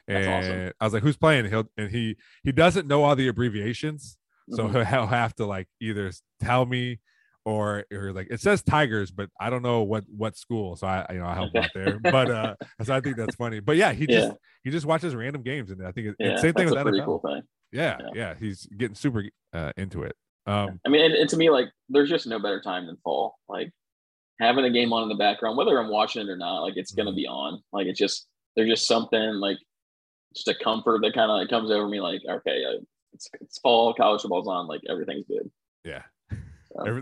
That's 0.07 0.27
And 0.27 0.35
awesome. 0.35 0.73
I 0.81 0.85
was 0.85 0.93
like, 0.95 1.03
who's 1.03 1.17
playing? 1.17 1.47
He'll 1.47 1.69
and 1.77 1.91
he 1.91 2.17
he 2.45 2.53
doesn't 2.53 2.87
know 2.87 3.03
all 3.05 3.17
the 3.17 3.29
abbreviations, 3.29 4.17
so 4.51 4.69
Mhm. 4.69 4.73
he'll, 4.73 4.85
he'll 4.85 5.07
have 5.07 5.35
to 5.37 5.47
like 5.47 5.67
either 5.81 6.11
tell 6.41 6.67
me 6.67 7.01
or 7.45 7.85
or 7.93 8.13
like 8.13 8.29
it 8.31 8.41
says 8.41 8.63
Tigers, 8.63 9.11
but 9.11 9.29
I 9.41 9.51
don't 9.51 9.63
know 9.63 9.83
what 9.83 10.05
what 10.09 10.37
school, 10.37 10.77
so 10.77 10.87
I 10.87 11.07
you 11.13 11.19
know 11.19 11.27
I 11.27 11.35
help 11.35 11.55
out 11.57 11.71
there. 11.75 11.99
But 12.03 12.31
uh, 12.31 12.55
so 12.83 12.95
I 12.95 13.01
think 13.01 13.17
that's 13.17 13.35
funny. 13.37 13.61
But 13.61 13.77
yeah, 13.77 13.93
he 13.93 14.07
just 14.07 14.29
Yeah. 14.29 14.35
he 14.65 14.71
just 14.71 14.87
watches 14.87 15.15
random 15.15 15.43
games, 15.43 15.71
and 15.71 15.87
I 15.87 15.93
think 15.93 16.09
it, 16.09 16.17
yeah, 16.19 16.33
it's 16.33 16.43
same 16.43 16.55
thing 16.55 16.67
with 16.71 16.75
NFL. 16.79 17.05
cool 17.05 17.19
thing. 17.21 17.43
Yeah, 17.73 17.99
Yeah. 18.01 18.09
yeah, 18.15 18.35
he's 18.39 18.67
getting 18.67 18.95
super 18.95 19.25
uh, 19.53 19.73
into 19.77 20.03
it. 20.03 20.15
Um, 20.47 20.81
I 20.87 20.89
mean, 20.89 21.05
and, 21.05 21.15
and 21.15 21.29
to 21.31 21.37
me, 21.37 21.51
like, 21.51 21.69
there's 21.89 22.09
just 22.11 22.27
no 22.27 22.39
better 22.39 22.61
time 22.61 22.87
than 22.87 22.97
fall. 23.05 23.37
Like 23.49 23.71
having 24.41 24.65
a 24.65 24.71
game 24.71 24.93
on 24.93 25.05
in 25.05 25.09
the 25.09 25.15
background, 25.15 25.57
whether 25.57 25.79
I'm 25.79 25.89
watching 25.89 26.23
it 26.23 26.29
or 26.31 26.37
not, 26.37 26.61
like 26.63 26.75
it's 26.77 26.93
gonna 26.93 27.13
Mhm. 27.13 27.17
be 27.17 27.27
on. 27.27 27.63
Like 27.73 27.87
it's 27.87 27.99
just 27.99 28.27
there's 28.57 28.69
just 28.69 28.87
something 28.87 29.21
like 29.35 29.57
just 30.35 30.49
a 30.49 30.55
comfort 30.55 31.01
that 31.03 31.15
kind 31.15 31.31
of 31.31 31.37
like 31.39 31.49
comes 31.49 31.71
over 31.71 31.89
me. 31.89 32.01
Like 32.01 32.21
okay, 32.29 32.63
uh, 32.65 32.81
it's 33.15 33.29
it's 33.41 33.59
fall, 33.59 33.95
college 33.95 34.23
football's 34.23 34.49
on, 34.49 34.67
like 34.67 34.81
everything's 34.89 35.27
good. 35.27 35.51
yeah, 35.85 36.03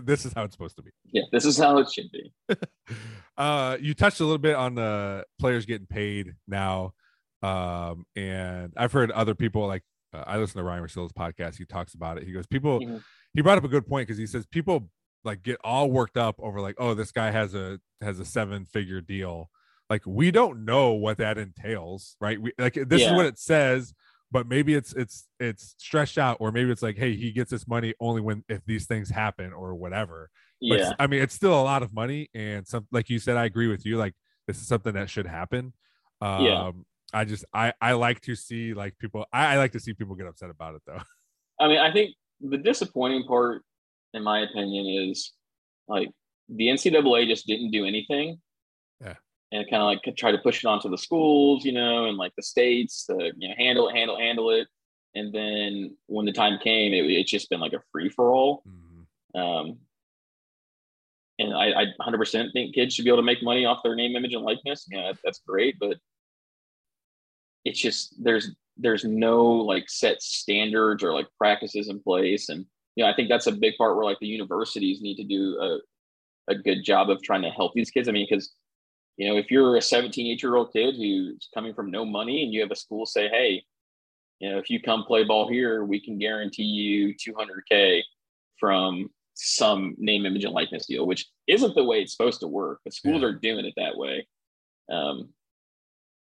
This 0.03 0.25
is 0.25 0.33
how 0.33 0.43
it's 0.43 0.53
supposed 0.53 0.75
to 0.77 0.83
be. 0.83 0.91
yeah, 1.11 1.23
this 1.31 1.45
is 1.45 1.57
how 1.57 1.77
it 1.77 1.91
should 1.91 2.11
be. 2.11 2.33
uh 3.37 3.77
you 3.79 3.93
touched 3.93 4.19
a 4.19 4.23
little 4.23 4.37
bit 4.37 4.55
on 4.55 4.75
the 4.75 5.23
players 5.39 5.65
getting 5.65 5.87
paid 5.87 6.33
now 6.47 6.93
um 7.43 8.05
and 8.15 8.73
i've 8.75 8.91
heard 8.91 9.09
other 9.11 9.33
people 9.33 9.65
like 9.67 9.83
uh, 10.13 10.23
i 10.27 10.37
listen 10.37 10.57
to 10.57 10.63
ryan 10.63 10.83
Russillo's 10.83 11.13
podcast. 11.13 11.57
He 11.57 11.65
talks 11.65 11.93
about 11.93 12.17
it. 12.17 12.25
He 12.25 12.33
goes 12.33 12.45
people 12.45 12.79
Mhm. 12.81 13.01
he 13.33 13.41
brought 13.41 13.57
up 13.57 13.63
a 13.63 13.69
good 13.69 13.87
point 13.87 14.07
because 14.07 14.17
he 14.19 14.27
says 14.27 14.45
people 14.45 14.89
like 15.23 15.41
get 15.43 15.57
all 15.63 15.89
worked 15.89 16.17
up 16.17 16.35
over 16.39 16.59
like 16.59 16.75
oh 16.77 16.93
this 16.93 17.11
guy 17.11 17.31
has 17.31 17.55
a 17.55 17.79
has 18.01 18.19
a 18.19 18.25
seven 18.25 18.65
figure 18.65 18.99
deal. 19.01 19.49
Like 19.89 20.01
we 20.05 20.31
don't 20.31 20.65
know 20.65 20.91
what 20.93 21.17
that 21.19 21.37
entails 21.37 22.17
right? 22.19 22.39
We 22.41 22.51
like 22.57 22.73
this 22.73 23.01
is 23.03 23.11
what 23.13 23.25
it 23.25 23.39
says 23.39 23.93
but 24.31 24.47
maybe 24.47 24.73
it's 24.73 24.93
it's 24.93 25.27
it's 25.39 25.75
stretched 25.77 26.17
out 26.17 26.37
or 26.39 26.51
maybe 26.51 26.71
it's 26.71 26.81
like 26.81 26.97
hey 26.97 27.15
he 27.15 27.31
gets 27.31 27.51
this 27.51 27.67
money 27.67 27.93
only 27.99 28.21
when 28.21 28.43
if 28.49 28.63
these 28.65 28.85
things 28.85 29.09
happen 29.09 29.51
or 29.53 29.75
whatever 29.75 30.29
but 30.69 30.79
Yeah, 30.79 30.93
I 30.99 31.07
mean, 31.07 31.21
it's 31.21 31.33
still 31.33 31.59
a 31.59 31.63
lot 31.63 31.81
of 31.81 31.93
money, 31.93 32.29
and 32.33 32.67
some 32.67 32.87
like 32.91 33.09
you 33.09 33.19
said, 33.19 33.35
I 33.35 33.45
agree 33.45 33.67
with 33.67 33.85
you. 33.85 33.97
Like 33.97 34.13
this 34.47 34.57
is 34.57 34.67
something 34.67 34.93
that 34.93 35.09
should 35.09 35.25
happen. 35.25 35.73
Um, 36.21 36.45
Yeah. 36.45 36.71
I 37.13 37.25
just 37.25 37.43
I 37.53 37.73
I 37.81 37.93
like 37.93 38.21
to 38.21 38.35
see 38.35 38.73
like 38.73 38.97
people. 38.97 39.25
I, 39.33 39.55
I 39.55 39.57
like 39.57 39.73
to 39.73 39.79
see 39.79 39.93
people 39.93 40.15
get 40.15 40.27
upset 40.27 40.49
about 40.49 40.75
it 40.75 40.81
though. 40.85 41.01
I 41.59 41.67
mean, 41.67 41.79
I 41.79 41.91
think 41.91 42.15
the 42.39 42.57
disappointing 42.57 43.25
part, 43.25 43.63
in 44.13 44.23
my 44.23 44.41
opinion, 44.41 45.09
is 45.09 45.33
like 45.87 46.09
the 46.47 46.67
NCAA 46.67 47.27
just 47.27 47.47
didn't 47.47 47.71
do 47.71 47.85
anything. 47.85 48.39
And 49.53 49.69
kind 49.69 49.81
of 49.81 49.87
like 49.87 50.15
try 50.15 50.31
to 50.31 50.37
push 50.37 50.63
it 50.63 50.67
onto 50.67 50.89
the 50.89 50.97
schools, 50.97 51.65
you 51.65 51.73
know, 51.73 52.05
and 52.05 52.17
like 52.17 52.31
the 52.37 52.43
states 52.43 53.05
to 53.07 53.31
you 53.37 53.49
know 53.49 53.55
handle 53.57 53.89
it, 53.89 53.95
handle, 53.95 54.17
handle 54.17 54.49
it. 54.51 54.67
And 55.13 55.33
then 55.33 55.97
when 56.07 56.25
the 56.25 56.31
time 56.31 56.57
came, 56.59 56.93
it, 56.93 57.11
it's 57.11 57.29
just 57.29 57.49
been 57.49 57.59
like 57.59 57.73
a 57.73 57.81
free 57.91 58.07
for 58.07 58.31
all. 58.31 58.63
Um, 59.35 59.77
and 61.39 61.53
I, 61.53 61.81
I 61.81 61.85
100% 62.07 62.53
think 62.53 62.75
kids 62.75 62.93
should 62.93 63.03
be 63.03 63.09
able 63.09 63.17
to 63.17 63.23
make 63.23 63.43
money 63.43 63.65
off 63.65 63.83
their 63.83 63.95
name, 63.95 64.15
image, 64.15 64.33
and 64.33 64.43
likeness. 64.43 64.85
Yeah, 64.89 65.07
that, 65.07 65.17
that's 65.23 65.41
great, 65.45 65.75
but 65.79 65.97
it's 67.65 67.79
just 67.79 68.15
there's 68.23 68.55
there's 68.77 69.03
no 69.03 69.43
like 69.43 69.89
set 69.89 70.21
standards 70.21 71.03
or 71.03 71.13
like 71.13 71.27
practices 71.37 71.89
in 71.89 71.99
place, 72.01 72.49
and 72.49 72.65
you 72.95 73.03
know 73.03 73.09
I 73.09 73.15
think 73.15 73.29
that's 73.29 73.47
a 73.47 73.51
big 73.51 73.75
part 73.77 73.95
where 73.95 74.05
like 74.05 74.19
the 74.19 74.27
universities 74.27 75.01
need 75.01 75.15
to 75.17 75.23
do 75.23 75.57
a 75.59 76.51
a 76.51 76.55
good 76.55 76.83
job 76.83 77.09
of 77.09 77.21
trying 77.21 77.43
to 77.43 77.49
help 77.49 77.73
these 77.73 77.91
kids. 77.91 78.07
I 78.07 78.11
mean, 78.11 78.27
because 78.29 78.51
you 79.17 79.29
know 79.29 79.37
if 79.37 79.51
you're 79.51 79.75
a 79.77 79.81
17, 79.81 80.31
8 80.33 80.41
year 80.43 80.55
old 80.55 80.71
kid 80.73 80.95
who's 80.95 81.49
coming 81.53 81.73
from 81.73 81.91
no 81.91 82.05
money, 82.05 82.43
and 82.43 82.53
you 82.53 82.61
have 82.61 82.71
a 82.71 82.75
school 82.75 83.05
say, 83.05 83.27
hey, 83.29 83.63
you 84.39 84.49
know 84.49 84.57
if 84.57 84.69
you 84.69 84.81
come 84.81 85.03
play 85.03 85.23
ball 85.23 85.47
here, 85.49 85.83
we 85.85 85.99
can 85.99 86.17
guarantee 86.17 86.63
you 86.63 87.13
200k 87.15 88.01
from 88.59 89.09
some 89.33 89.95
name, 89.97 90.25
image, 90.25 90.43
and 90.43 90.53
likeness 90.53 90.85
deal, 90.85 91.07
which 91.07 91.25
isn't 91.47 91.73
the 91.73 91.83
way 91.83 92.01
it's 92.01 92.11
supposed 92.15 92.39
to 92.41 92.47
work, 92.47 92.79
but 92.83 92.93
schools 92.93 93.21
Yeah. 93.21 93.29
are 93.29 93.33
doing 93.33 93.65
it 93.65 93.73
that 93.77 93.97
way. 93.97 94.27
Um, 94.91 95.33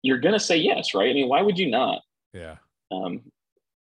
you're 0.03 0.19
gonna 0.19 0.41
say 0.41 0.57
yes, 0.57 0.95
right? 0.95 1.11
I 1.11 1.15
mean, 1.15 1.29
why 1.29 1.43
would 1.43 1.59
you 1.59 1.71
not? 1.71 2.03
Yeah, 2.35 2.57
Um, 2.91 3.23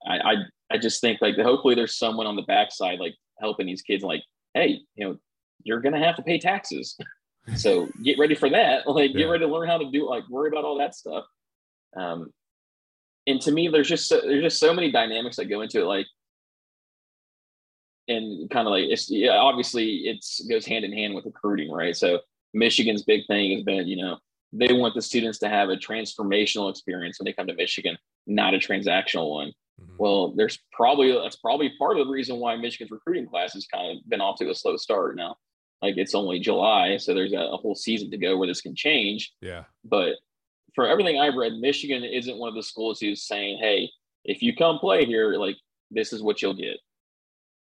I, 0.05 0.17
I, 0.19 0.35
I 0.71 0.77
just 0.77 0.99
think 1.01 1.21
like 1.21 1.35
hopefully 1.37 1.75
there's 1.75 1.97
someone 1.97 2.27
on 2.27 2.35
the 2.35 2.41
backside 2.43 2.99
like 2.99 3.15
helping 3.39 3.65
these 3.67 3.81
kids, 3.81 4.03
like, 4.03 4.23
hey, 4.53 4.81
you 4.95 5.05
know, 5.07 5.17
you're 5.63 5.79
gonna 5.79 6.03
have 6.03 6.15
to 6.17 6.23
pay 6.23 6.37
taxes, 6.37 6.97
so 7.55 7.89
get 8.01 8.17
ready 8.17 8.35
for 8.35 8.49
that. 8.49 8.83
Like, 8.87 9.13
get 9.13 9.25
ready 9.25 9.45
to 9.45 9.51
learn 9.51 9.67
how 9.67 9.77
to 9.77 9.91
do 9.91 10.09
like 10.09 10.27
worry 10.29 10.49
about 10.49 10.65
all 10.65 10.77
that 10.77 10.95
stuff. 10.95 11.25
Um, 11.95 12.31
and 13.27 13.39
to 13.41 13.51
me, 13.51 13.67
there's 13.67 13.87
just 13.87 14.07
so, 14.07 14.21
there's 14.21 14.43
just 14.43 14.59
so 14.59 14.73
many 14.73 14.91
dynamics 14.91 15.37
that 15.37 15.45
go 15.45 15.61
into 15.61 15.81
it, 15.81 15.85
like 15.85 16.07
and 18.07 18.49
kind 18.49 18.67
of 18.67 18.71
like 18.71 18.85
it's 18.85 19.09
yeah, 19.09 19.37
obviously 19.37 20.01
it's 20.05 20.45
goes 20.47 20.65
hand 20.65 20.85
in 20.85 20.91
hand 20.91 21.15
with 21.15 21.25
recruiting, 21.25 21.71
right? 21.71 21.95
So 21.95 22.19
Michigan's 22.53 23.03
big 23.03 23.21
thing 23.27 23.53
has 23.53 23.63
been, 23.63 23.87
you 23.87 23.97
know, 23.97 24.17
they 24.51 24.73
want 24.73 24.93
the 24.93 25.01
students 25.01 25.39
to 25.39 25.49
have 25.49 25.69
a 25.69 25.77
transformational 25.77 26.69
experience 26.69 27.19
when 27.19 27.25
they 27.25 27.33
come 27.33 27.47
to 27.47 27.55
Michigan, 27.55 27.97
not 28.27 28.53
a 28.53 28.57
transactional 28.57 29.31
one. 29.31 29.53
Mhm. 29.81 29.95
Well, 29.97 30.33
there's 30.35 30.59
probably 30.71 31.11
that's 31.11 31.37
probably 31.37 31.71
part 31.79 31.97
of 31.97 32.05
the 32.05 32.11
reason 32.11 32.37
why 32.37 32.55
Michigan's 32.55 32.91
recruiting 32.91 33.27
class 33.27 33.53
has 33.53 33.65
kind 33.65 33.97
of 33.97 34.09
been 34.09 34.21
off 34.21 34.37
to 34.39 34.49
a 34.49 34.55
slow 34.55 34.77
start 34.77 35.15
now. 35.15 35.37
Like 35.83 35.97
it's 35.97 36.15
only 36.15 36.39
July, 36.39 36.97
so 36.97 37.13
there's 37.13 37.33
a, 37.33 37.37
a 37.37 37.57
whole 37.57 37.75
season 37.75 38.09
to 38.11 38.17
go 38.17 38.37
where 38.37 38.47
this 38.47 38.61
can 38.61 38.75
change. 38.75 39.33
yeah, 39.41 39.63
But 39.83 40.15
for 40.73 40.87
everything 40.87 41.19
I've 41.19 41.35
read, 41.35 41.53
Michigan 41.53 42.03
isn't 42.03 42.37
one 42.37 42.49
of 42.49 42.55
the 42.55 42.63
schools 42.63 42.99
who's 42.99 43.27
saying, 43.27 43.59
"Hey, 43.61 43.89
if 44.23 44.41
you 44.41 44.55
come 44.55 44.79
play 44.79 45.05
here, 45.05 45.35
like 45.35 45.57
this 45.91 46.13
is 46.13 46.23
what 46.23 46.41
you'll 46.41 46.55
get." 46.55 46.77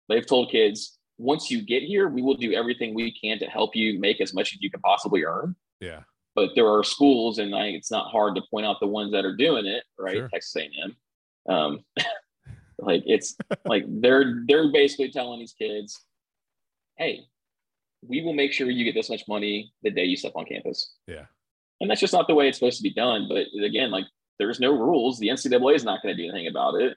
they've 0.09 0.27
told 0.27 0.51
kids 0.51 0.99
once 1.19 1.51
you 1.51 1.63
get 1.63 1.83
here, 1.83 2.09
we 2.09 2.23
will 2.23 2.35
do 2.37 2.53
everything 2.53 2.95
we 2.95 3.11
can 3.11 3.39
to 3.39 3.47
help 3.47 3.75
you 3.75 3.99
make 3.99 4.21
as 4.21 4.35
much 4.35 4.53
as 4.53 4.61
you 4.61 4.71
can 4.71 4.81
possibly 4.81 5.25
earn. 5.25 5.57
Yeah. 5.81 6.01
But 6.35 6.51
there 6.55 6.69
are 6.69 6.85
schools, 6.85 7.39
and 7.39 7.55
I, 7.55 7.69
it's 7.69 7.91
not 7.91 8.11
hard 8.11 8.35
to 8.37 8.43
point 8.51 8.67
out 8.67 8.81
the 8.81 8.87
ones 8.87 9.13
that 9.13 9.25
are 9.25 9.35
doing 9.35 9.65
it, 9.65 9.85
right? 9.99 10.17
Sure. 10.17 10.29
Texas 10.29 10.57
A&M. 10.57 10.97
Um, 11.49 11.81
like 12.79 13.03
it's 13.07 13.35
like 13.65 13.85
they're 13.89 14.43
they're 14.47 14.71
basically 14.71 15.11
telling 15.11 15.41
these 15.41 15.55
kids, 15.55 15.99
"Hey, 16.99 17.21
we 18.09 18.23
will 18.23 18.33
make 18.33 18.53
sure 18.53 18.71
you 18.71 18.85
get 18.85 18.95
this 18.95 19.11
much 19.11 19.23
money 19.29 19.73
the 19.83 19.91
day 19.91 20.05
you 20.05 20.17
step 20.17 20.33
on 20.35 20.45
campus." 20.45 20.95
Yeah. 21.07 21.27
And 21.81 21.91
that's 21.91 22.01
just 22.01 22.13
not 22.13 22.27
the 22.27 22.35
way 22.35 22.49
it's 22.49 22.59
supposed 22.59 22.79
to 22.79 22.83
be 22.83 22.95
done. 22.95 23.29
But 23.29 23.47
again, 23.63 23.91
like 23.91 24.07
there's 24.39 24.61
no 24.61 24.73
rules. 24.73 25.19
The 25.19 25.29
NCAA 25.29 25.75
is 25.75 25.85
not 25.85 26.03
going 26.03 26.17
to 26.17 26.23
do 26.23 26.29
anything 26.29 26.49
about 26.49 26.75
it. 26.81 26.97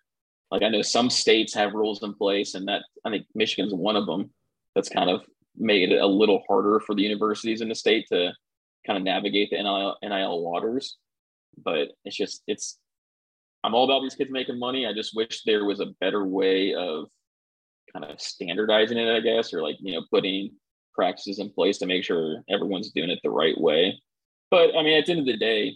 Like 0.51 0.63
I 0.63 0.69
know 0.69 0.81
some 0.81 1.09
states 1.09 1.53
have 1.53 1.73
rules 1.73 2.01
in 2.03 2.13
place, 2.13 2.55
and 2.55 2.67
that 2.67 2.83
I 3.05 3.09
think 3.09 3.27
Michigan's 3.35 3.73
one 3.73 3.95
of 3.95 4.05
them. 4.05 4.31
That's 4.75 4.89
kind 4.89 5.09
of 5.09 5.21
made 5.57 5.91
it 5.91 6.01
a 6.01 6.07
little 6.07 6.43
harder 6.47 6.79
for 6.79 6.95
the 6.95 7.01
universities 7.01 7.61
in 7.61 7.69
the 7.69 7.75
state 7.75 8.07
to 8.11 8.31
kind 8.85 8.97
of 8.97 9.03
navigate 9.03 9.49
the 9.51 9.61
NIL, 9.61 9.97
NIL 10.01 10.41
waters. 10.41 10.97
But 11.57 11.89
it's 12.05 12.15
just 12.15 12.41
it's 12.47 12.77
I'm 13.63 13.75
all 13.75 13.85
about 13.85 14.01
these 14.01 14.15
kids 14.15 14.31
making 14.31 14.59
money. 14.59 14.87
I 14.87 14.93
just 14.93 15.15
wish 15.15 15.43
there 15.43 15.65
was 15.65 15.79
a 15.79 15.93
better 15.99 16.25
way 16.25 16.73
of 16.73 17.07
kind 17.91 18.05
of 18.05 18.21
standardizing 18.21 18.97
it, 18.97 19.15
I 19.15 19.19
guess, 19.19 19.53
or 19.53 19.61
like 19.61 19.77
you 19.79 19.93
know 19.93 20.05
putting 20.09 20.51
practices 20.93 21.39
in 21.39 21.49
place 21.49 21.77
to 21.79 21.85
make 21.85 22.03
sure 22.03 22.43
everyone's 22.49 22.91
doing 22.91 23.09
it 23.09 23.19
the 23.23 23.29
right 23.29 23.59
way. 23.59 23.99
But 24.51 24.75
I 24.75 24.83
mean, 24.83 24.97
at 24.97 25.05
the 25.05 25.11
end 25.13 25.21
of 25.21 25.25
the 25.27 25.37
day, 25.37 25.73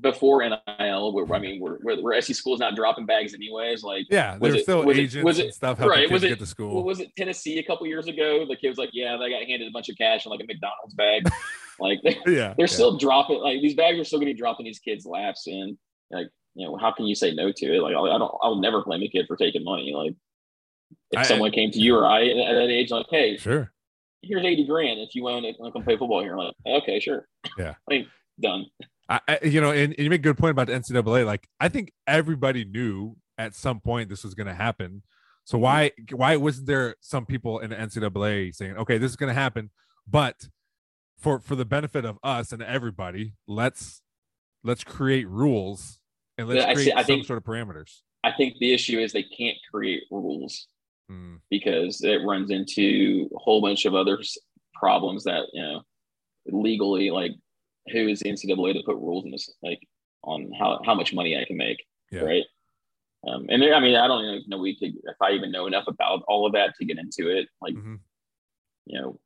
before 0.00 0.40
NIL, 0.48 1.12
where 1.12 1.32
I 1.34 1.38
mean, 1.40 1.60
we're, 1.60 1.78
we're, 1.82 2.00
we're 2.00 2.20
SC 2.20 2.34
schools 2.34 2.60
not 2.60 2.76
dropping 2.76 3.06
bags 3.06 3.34
anyways. 3.34 3.82
Like, 3.82 4.06
Yeah. 4.08 4.38
Was 4.38 4.52
There's 4.52 4.54
it- 4.54 4.62
still 4.62 4.84
was 4.84 4.96
it- 4.96 5.00
agents 5.00 5.24
was 5.24 5.38
it- 5.40 5.44
and 5.46 5.54
stuff 5.54 5.78
helping 5.78 5.90
right, 5.90 6.00
kids 6.02 6.12
was 6.12 6.22
it- 6.24 6.28
get 6.28 6.38
to 6.38 6.46
school. 6.46 6.84
was 6.84 7.00
it 7.00 7.14
Tennessee 7.16 7.58
a 7.58 7.62
couple 7.64 7.86
years 7.88 8.06
ago? 8.06 8.46
The 8.46 8.56
kid 8.56 8.68
was 8.68 8.78
like, 8.78 8.90
yeah, 8.92 9.16
they 9.16 9.30
got 9.30 9.42
handed 9.42 9.66
a 9.66 9.70
bunch 9.72 9.88
of 9.88 9.96
cash 9.98 10.26
in 10.26 10.30
like 10.30 10.40
a 10.40 10.44
McDonald's 10.46 10.94
bag. 10.94 11.24
like, 11.80 12.00
they, 12.02 12.16
yeah. 12.26 12.54
they're 12.56 12.60
yeah. 12.60 12.66
still 12.66 12.98
dropping 12.98 13.40
like 13.40 13.60
these 13.62 13.74
bags 13.74 13.98
are 13.98 14.04
still 14.04 14.18
going 14.20 14.28
to 14.28 14.34
be 14.34 14.38
dropping 14.38 14.64
these 14.64 14.78
kids' 14.78 15.04
laps, 15.06 15.46
and 15.48 15.76
like, 16.12 16.28
you 16.54 16.66
know, 16.66 16.76
how 16.76 16.92
can 16.92 17.06
you 17.06 17.14
say 17.16 17.32
no 17.34 17.50
to 17.50 17.66
it? 17.76 17.80
Like, 17.82 17.90
I 17.92 18.18
don't, 18.18 18.34
I'll 18.42 18.56
never 18.60 18.82
blame 18.84 19.02
a 19.02 19.08
kid 19.08 19.26
for 19.26 19.36
taking 19.36 19.64
money. 19.64 19.92
Like, 19.92 20.14
if 21.10 21.18
I- 21.18 21.22
someone 21.24 21.50
came 21.50 21.72
to 21.72 21.78
you 21.80 21.96
or 21.96 22.06
I 22.06 22.26
at 22.28 22.54
that 22.54 22.70
age, 22.70 22.90
like, 22.92 23.06
hey, 23.10 23.36
Sure. 23.38 23.72
Here's 24.22 24.44
80 24.44 24.66
grand 24.66 25.00
if 25.00 25.14
you 25.14 25.22
want 25.22 25.44
to 25.44 25.72
come 25.72 25.82
play 25.82 25.96
football 25.96 26.22
here. 26.22 26.32
I'm 26.32 26.38
like, 26.38 26.54
okay, 26.82 27.00
sure. 27.00 27.26
Yeah. 27.58 27.74
Like, 27.90 28.06
done. 28.40 28.66
I, 29.08 29.20
I 29.28 29.38
you 29.44 29.60
know, 29.60 29.70
and, 29.70 29.92
and 29.94 29.98
you 29.98 30.10
make 30.10 30.20
a 30.20 30.22
good 30.22 30.38
point 30.38 30.52
about 30.52 30.68
the 30.68 30.74
NCAA. 30.74 31.26
Like, 31.26 31.48
I 31.58 31.68
think 31.68 31.92
everybody 32.06 32.64
knew 32.64 33.16
at 33.38 33.54
some 33.54 33.80
point 33.80 34.08
this 34.08 34.24
was 34.24 34.34
going 34.34 34.46
to 34.46 34.54
happen. 34.54 35.02
So 35.44 35.56
mm-hmm. 35.56 35.62
why 35.62 35.90
why 36.12 36.36
wasn't 36.36 36.66
there 36.66 36.96
some 37.00 37.26
people 37.26 37.58
in 37.58 37.70
the 37.70 37.76
NCAA 37.76 38.54
saying, 38.54 38.76
okay, 38.76 38.98
this 38.98 39.10
is 39.10 39.16
going 39.16 39.34
to 39.34 39.40
happen, 39.40 39.70
but 40.06 40.48
for 41.18 41.40
for 41.40 41.56
the 41.56 41.64
benefit 41.64 42.04
of 42.04 42.18
us 42.22 42.52
and 42.52 42.62
everybody, 42.62 43.34
let's 43.46 44.02
let's 44.62 44.84
create 44.84 45.28
rules 45.28 46.00
and 46.38 46.48
let's 46.48 46.60
Yeah, 46.60 46.68
I 46.70 46.74
see- 46.74 46.82
create 46.82 46.94
I 46.94 47.00
some 47.00 47.06
think- 47.06 47.26
sort 47.26 47.38
of 47.38 47.44
parameters. 47.44 48.00
I 48.22 48.32
think 48.32 48.58
the 48.58 48.74
issue 48.74 48.98
is 48.98 49.12
they 49.12 49.22
can't 49.22 49.56
create 49.72 50.02
rules 50.10 50.68
Mm, 51.10 51.40
because 51.50 52.02
it 52.02 52.20
runs 52.24 52.50
into 52.50 53.28
a 53.34 53.38
whole 53.38 53.60
bunch 53.60 53.84
of 53.84 53.94
other 53.94 54.18
problems 54.74 55.24
that, 55.24 55.46
you 55.52 55.62
know, 55.62 55.82
legally, 56.46 57.10
like, 57.10 57.32
who 57.92 58.08
is 58.08 58.20
the 58.20 58.30
NCAA 58.30 58.74
to 58.74 58.82
put 58.84 58.96
rules 58.96 59.24
in 59.24 59.30
this, 59.32 59.50
like, 59.62 59.80
on 60.22 60.50
how, 60.58 60.80
how 60.84 60.94
much 60.94 61.12
money 61.12 61.36
I 61.36 61.44
can 61.44 61.56
make. 61.56 61.84
Yeah. 62.12 62.20
Right. 62.20 62.44
Um, 63.26 63.46
and 63.48 63.60
there, 63.60 63.74
I 63.74 63.80
mean, 63.80 63.96
I 63.96 64.06
don't 64.06 64.24
even 64.24 64.42
know 64.48 64.58
we 64.58 64.78
could, 64.78 64.94
if 65.04 65.16
I 65.20 65.32
even 65.32 65.50
know 65.50 65.66
enough 65.66 65.84
about 65.88 66.22
all 66.28 66.46
of 66.46 66.52
that 66.52 66.74
to 66.78 66.84
get 66.86 66.98
into 66.98 67.28
it. 67.28 67.48
Like, 67.60 67.74
mhm. 67.74 67.98
you 68.86 69.00
know, 69.00 69.18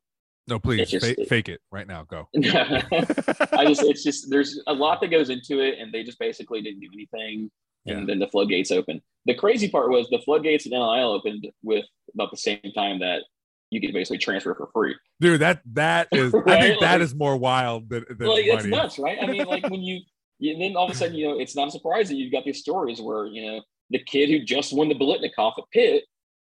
No, 0.47 0.59
please 0.59 0.89
just- 0.89 1.05
fa- 1.05 1.25
fake 1.25 1.49
it 1.49 1.61
right 1.71 1.87
now. 1.87 2.03
Go. 2.03 2.27
I 2.35 3.65
just 3.67 3.83
it's 3.83 4.03
just 4.03 4.29
there's 4.29 4.59
a 4.67 4.73
lot 4.73 5.01
that 5.01 5.07
goes 5.11 5.29
into 5.29 5.59
it, 5.61 5.79
and 5.79 5.93
they 5.93 6.03
just 6.03 6.19
basically 6.19 6.61
didn't 6.61 6.81
do 6.81 6.89
anything, 6.93 7.49
and 7.85 7.99
Yeah. 8.01 8.05
then 8.05 8.19
the 8.19 8.27
floodgates 8.27 8.71
open. 8.71 9.01
The 9.25 9.35
crazy 9.35 9.69
part 9.69 9.89
was 9.89 10.07
the 10.09 10.19
floodgates 10.19 10.65
at 10.65 10.71
NIL 10.71 11.11
opened 11.11 11.47
with 11.63 11.85
about 12.13 12.31
the 12.31 12.37
same 12.37 12.59
time 12.75 12.99
that 12.99 13.23
you 13.71 13.81
could 13.81 13.93
basically 13.93 14.19
transfer 14.19 14.53
for 14.55 14.69
free. 14.73 14.95
dude 15.19 15.41
that 15.41 15.61
that 15.73 16.07
is 16.11 16.33
i 16.47 16.61
think 16.61 16.79
that 16.81 16.93
Like- 16.93 17.01
is 17.01 17.15
more 17.15 17.35
wild 17.35 17.89
than, 17.89 18.05
than 18.17 18.27
like 18.27 18.45
it's 18.45 18.65
nuts, 18.65 18.99
right? 18.99 19.17
I 19.21 19.25
mean, 19.25 19.45
like 19.45 19.67
when 19.69 19.81
you, 19.89 20.01
and 20.41 20.61
then 20.61 20.75
all 20.75 20.85
of 20.85 20.91
a 20.91 20.95
sudden, 20.95 21.15
you 21.15 21.27
know, 21.27 21.39
it's 21.39 21.55
not 21.55 21.71
surprising 21.71 22.15
that 22.17 22.21
you've 22.21 22.31
got 22.31 22.43
these 22.45 22.59
stories 22.59 23.01
where 23.01 23.25
you 23.25 23.45
know 23.45 23.61
the 23.89 23.99
kid 24.03 24.29
who 24.29 24.39
just 24.43 24.73
won 24.73 24.89
the 24.89 24.95
Biletnikoff 24.95 25.53
at 25.57 25.63
Pitt 25.71 26.03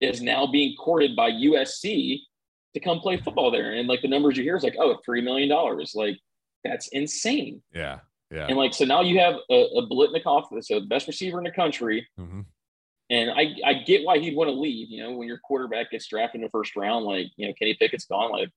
is 0.01 0.21
now 0.23 0.47
being 0.47 0.77
courted 0.77 1.15
by 1.17 1.31
USC 1.31 2.19
to 2.75 2.81
come 2.81 3.01
play 3.01 3.17
football 3.17 3.51
there, 3.51 3.73
and 3.73 3.89
like 3.89 4.03
the 4.03 4.09
numbers 4.09 4.37
you 4.37 4.45
hear 4.45 4.57
is 4.57 4.63
like, 4.63 4.77
oh, 4.79 4.99
three 5.05 5.21
million 5.21 5.49
dollars, 5.49 5.93
like 5.95 6.17
that's 6.65 6.89
insane. 6.89 7.63
yeah 7.75 7.99
yeah 8.31 8.47
And 8.47 8.57
like, 8.57 8.75
so 8.75 8.85
now 8.85 9.01
you 9.01 9.19
have 9.19 9.35
a, 9.51 9.55
a 9.55 9.87
Biletnikoff, 9.87 10.47
so 10.65 10.81
the 10.81 10.87
best 10.87 11.07
receiver 11.07 11.39
in 11.39 11.45
the 11.45 11.51
country. 11.51 12.07
Mhm. 12.19 12.47
And 13.11 13.31
I, 13.31 13.57
I 13.67 13.75
get 13.75 14.05
why 14.05 14.19
he'd 14.19 14.37
want 14.37 14.49
to 14.49 14.55
leave. 14.55 14.89
You 14.89 15.03
know, 15.03 15.13
when 15.17 15.27
your 15.27 15.39
quarterback 15.39 15.91
gets 15.91 16.07
drafted 16.07 16.41
in 16.41 16.45
the 16.45 16.51
first 16.51 16.77
round, 16.77 17.05
like, 17.05 17.27
you 17.37 17.47
know, 17.49 17.53
Kenny 17.55 17.75
Pickett's 17.75 18.05
gone. 18.07 18.31
Like, 18.31 18.51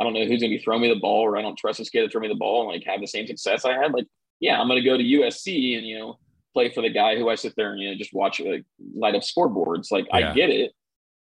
I 0.00 0.04
don't 0.04 0.14
know 0.14 0.20
who's 0.20 0.40
going 0.40 0.50
to 0.50 0.56
be 0.56 0.62
throwing 0.62 0.80
me 0.80 0.88
the 0.88 0.98
ball, 1.00 1.20
or 1.26 1.36
I 1.36 1.42
don't 1.42 1.58
trust 1.58 1.78
this 1.78 1.90
kid 1.90 2.02
to 2.04 2.08
throw 2.08 2.20
me 2.22 2.28
the 2.28 2.34
ball 2.34 2.62
and 2.62 2.70
like 2.72 2.84
have 2.86 3.00
the 3.00 3.06
same 3.06 3.26
success 3.26 3.64
I 3.66 3.74
had. 3.74 3.92
Like, 3.92 4.06
yeah, 4.40 4.58
I'm 4.60 4.66
going 4.68 4.82
to 4.82 4.88
go 4.88 4.96
to 4.96 5.02
USC 5.04 5.76
and, 5.76 5.86
you 5.86 5.98
know, 5.98 6.18
play 6.54 6.70
for 6.72 6.80
the 6.80 6.88
guy 6.88 7.16
who 7.18 7.28
I 7.28 7.34
sit 7.34 7.52
there 7.56 7.72
and, 7.72 7.82
you 7.82 7.90
know, 7.90 7.96
just 7.98 8.14
watch 8.14 8.40
like 8.40 8.64
light 8.94 9.14
up 9.14 9.22
scoreboards. 9.22 9.90
Like, 9.92 10.06
Yeah. 10.08 10.30
I 10.30 10.34
get 10.34 10.48
it. 10.48 10.72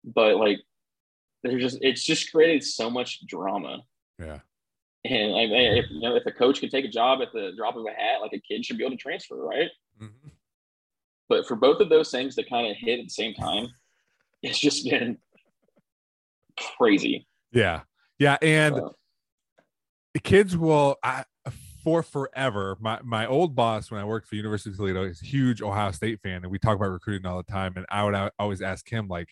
But 0.05 0.37
like, 0.37 0.59
there's 1.43 1.63
just, 1.63 1.79
it's 1.81 2.05
just 2.05 2.31
created 2.33 2.63
so 2.65 2.91
much 2.91 3.25
drama. 3.27 3.79
yeah 4.19 4.41
And 5.05 5.35
I 5.35 5.47
mean, 5.47 5.77
if 5.77 5.91
you 5.91 6.01
know, 6.01 6.17
if 6.17 6.25
a 6.27 6.33
coach 6.33 6.61
can 6.61 6.71
take 6.71 6.85
a 6.85 6.89
job 6.89 7.21
at 7.21 7.33
the 7.33 7.53
drop 7.57 7.77
of 7.77 7.85
a 7.85 7.91
hat, 7.91 8.21
like 8.23 8.33
a 8.33 8.41
kid 8.41 8.65
should 8.65 8.79
be 8.79 8.85
able 8.85 8.97
to 8.97 9.03
transfer, 9.03 9.37
right? 9.37 9.71
Mhm. 10.01 10.31
But 11.29 11.47
for 11.47 11.57
both 11.57 11.81
of 11.81 11.89
those 11.91 12.11
things 12.11 12.35
to 12.37 12.45
kind 12.45 12.67
of 12.71 12.77
hit 12.77 13.01
at 13.01 13.07
the 13.07 13.11
same 13.11 13.35
time, 13.35 13.69
it's 14.43 14.59
just 14.59 14.89
been 14.89 15.19
crazy. 16.79 17.27
yeah 17.53 17.83
yeah 18.19 18.37
and 18.43 18.77
Uh, 18.77 18.89
the 20.13 20.21
kids 20.21 20.57
will 20.57 20.97
I, 21.03 21.25
for 21.83 22.03
forever 22.03 22.77
my 22.81 23.01
my 23.03 23.27
old 23.27 23.55
boss 23.57 23.91
when 23.91 24.01
i 24.01 24.05
worked 24.05 24.29
for 24.29 24.37
university 24.37 24.71
of 24.71 24.77
toledo 24.77 25.05
is 25.05 25.21
a 25.21 25.25
huge 25.27 25.61
ohio 25.61 25.91
state 25.91 26.21
fan 26.21 26.43
and 26.43 26.51
we 26.51 26.59
talk 26.59 26.77
about 26.77 26.91
recruiting 26.91 27.27
all 27.27 27.37
the 27.37 27.53
time 27.53 27.73
and 27.77 27.85
i 27.91 28.05
would 28.05 28.15
al- 28.15 28.31
always 28.39 28.63
ask 28.63 28.89
him 28.89 29.09
like 29.09 29.29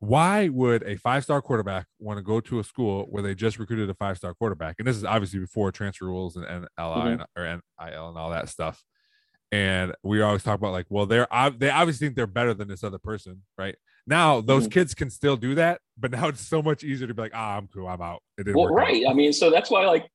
why 0.00 0.48
would 0.48 0.82
a 0.84 0.96
five-star 0.96 1.42
quarterback 1.42 1.86
want 1.98 2.18
to 2.18 2.22
go 2.22 2.40
to 2.40 2.60
a 2.60 2.64
school 2.64 3.06
where 3.10 3.22
they 3.22 3.34
just 3.34 3.58
recruited 3.58 3.90
a 3.90 3.94
five-star 3.94 4.32
quarterback 4.34 4.76
and 4.78 4.86
this 4.86 4.96
is 4.96 5.04
obviously 5.04 5.40
before 5.40 5.72
transfer 5.72 6.06
rules 6.06 6.36
and, 6.36 6.44
and 6.44 6.62
li 6.78 7.12
and, 7.12 7.22
or 7.36 7.44
nil 7.90 8.08
and 8.08 8.16
all 8.18 8.30
that 8.30 8.48
stuff 8.48 8.82
and 9.50 9.94
we 10.02 10.20
always 10.22 10.42
talk 10.42 10.58
about 10.58 10.72
like 10.72 10.86
well 10.88 11.06
they're 11.06 11.26
they 11.56 11.70
obviously 11.70 12.06
think 12.06 12.16
they're 12.16 12.26
better 12.26 12.54
than 12.54 12.68
this 12.68 12.84
other 12.84 12.98
person 12.98 13.42
right 13.56 13.76
now 14.06 14.40
those 14.40 14.68
Mhm. 14.68 14.72
kids 14.72 14.94
can 14.94 15.10
still 15.10 15.36
do 15.36 15.54
that 15.56 15.80
but 15.98 16.10
now 16.12 16.28
it's 16.28 16.46
so 16.46 16.62
much 16.62 16.84
easier 16.84 17.08
to 17.08 17.14
be 17.14 17.22
like 17.22 17.32
ah 17.34 17.56
i'm 17.56 17.66
cool 17.68 17.88
i'm 17.88 18.00
out 18.02 18.22
it 18.36 18.44
didn't 18.44 18.56
well, 18.56 18.72
work 18.72 18.82
out." 18.82 18.86
right. 18.88 19.04
I 19.08 19.12
mean, 19.14 19.32
so 19.32 19.50
that's 19.50 19.70
why, 19.70 19.84
like, 19.86 20.08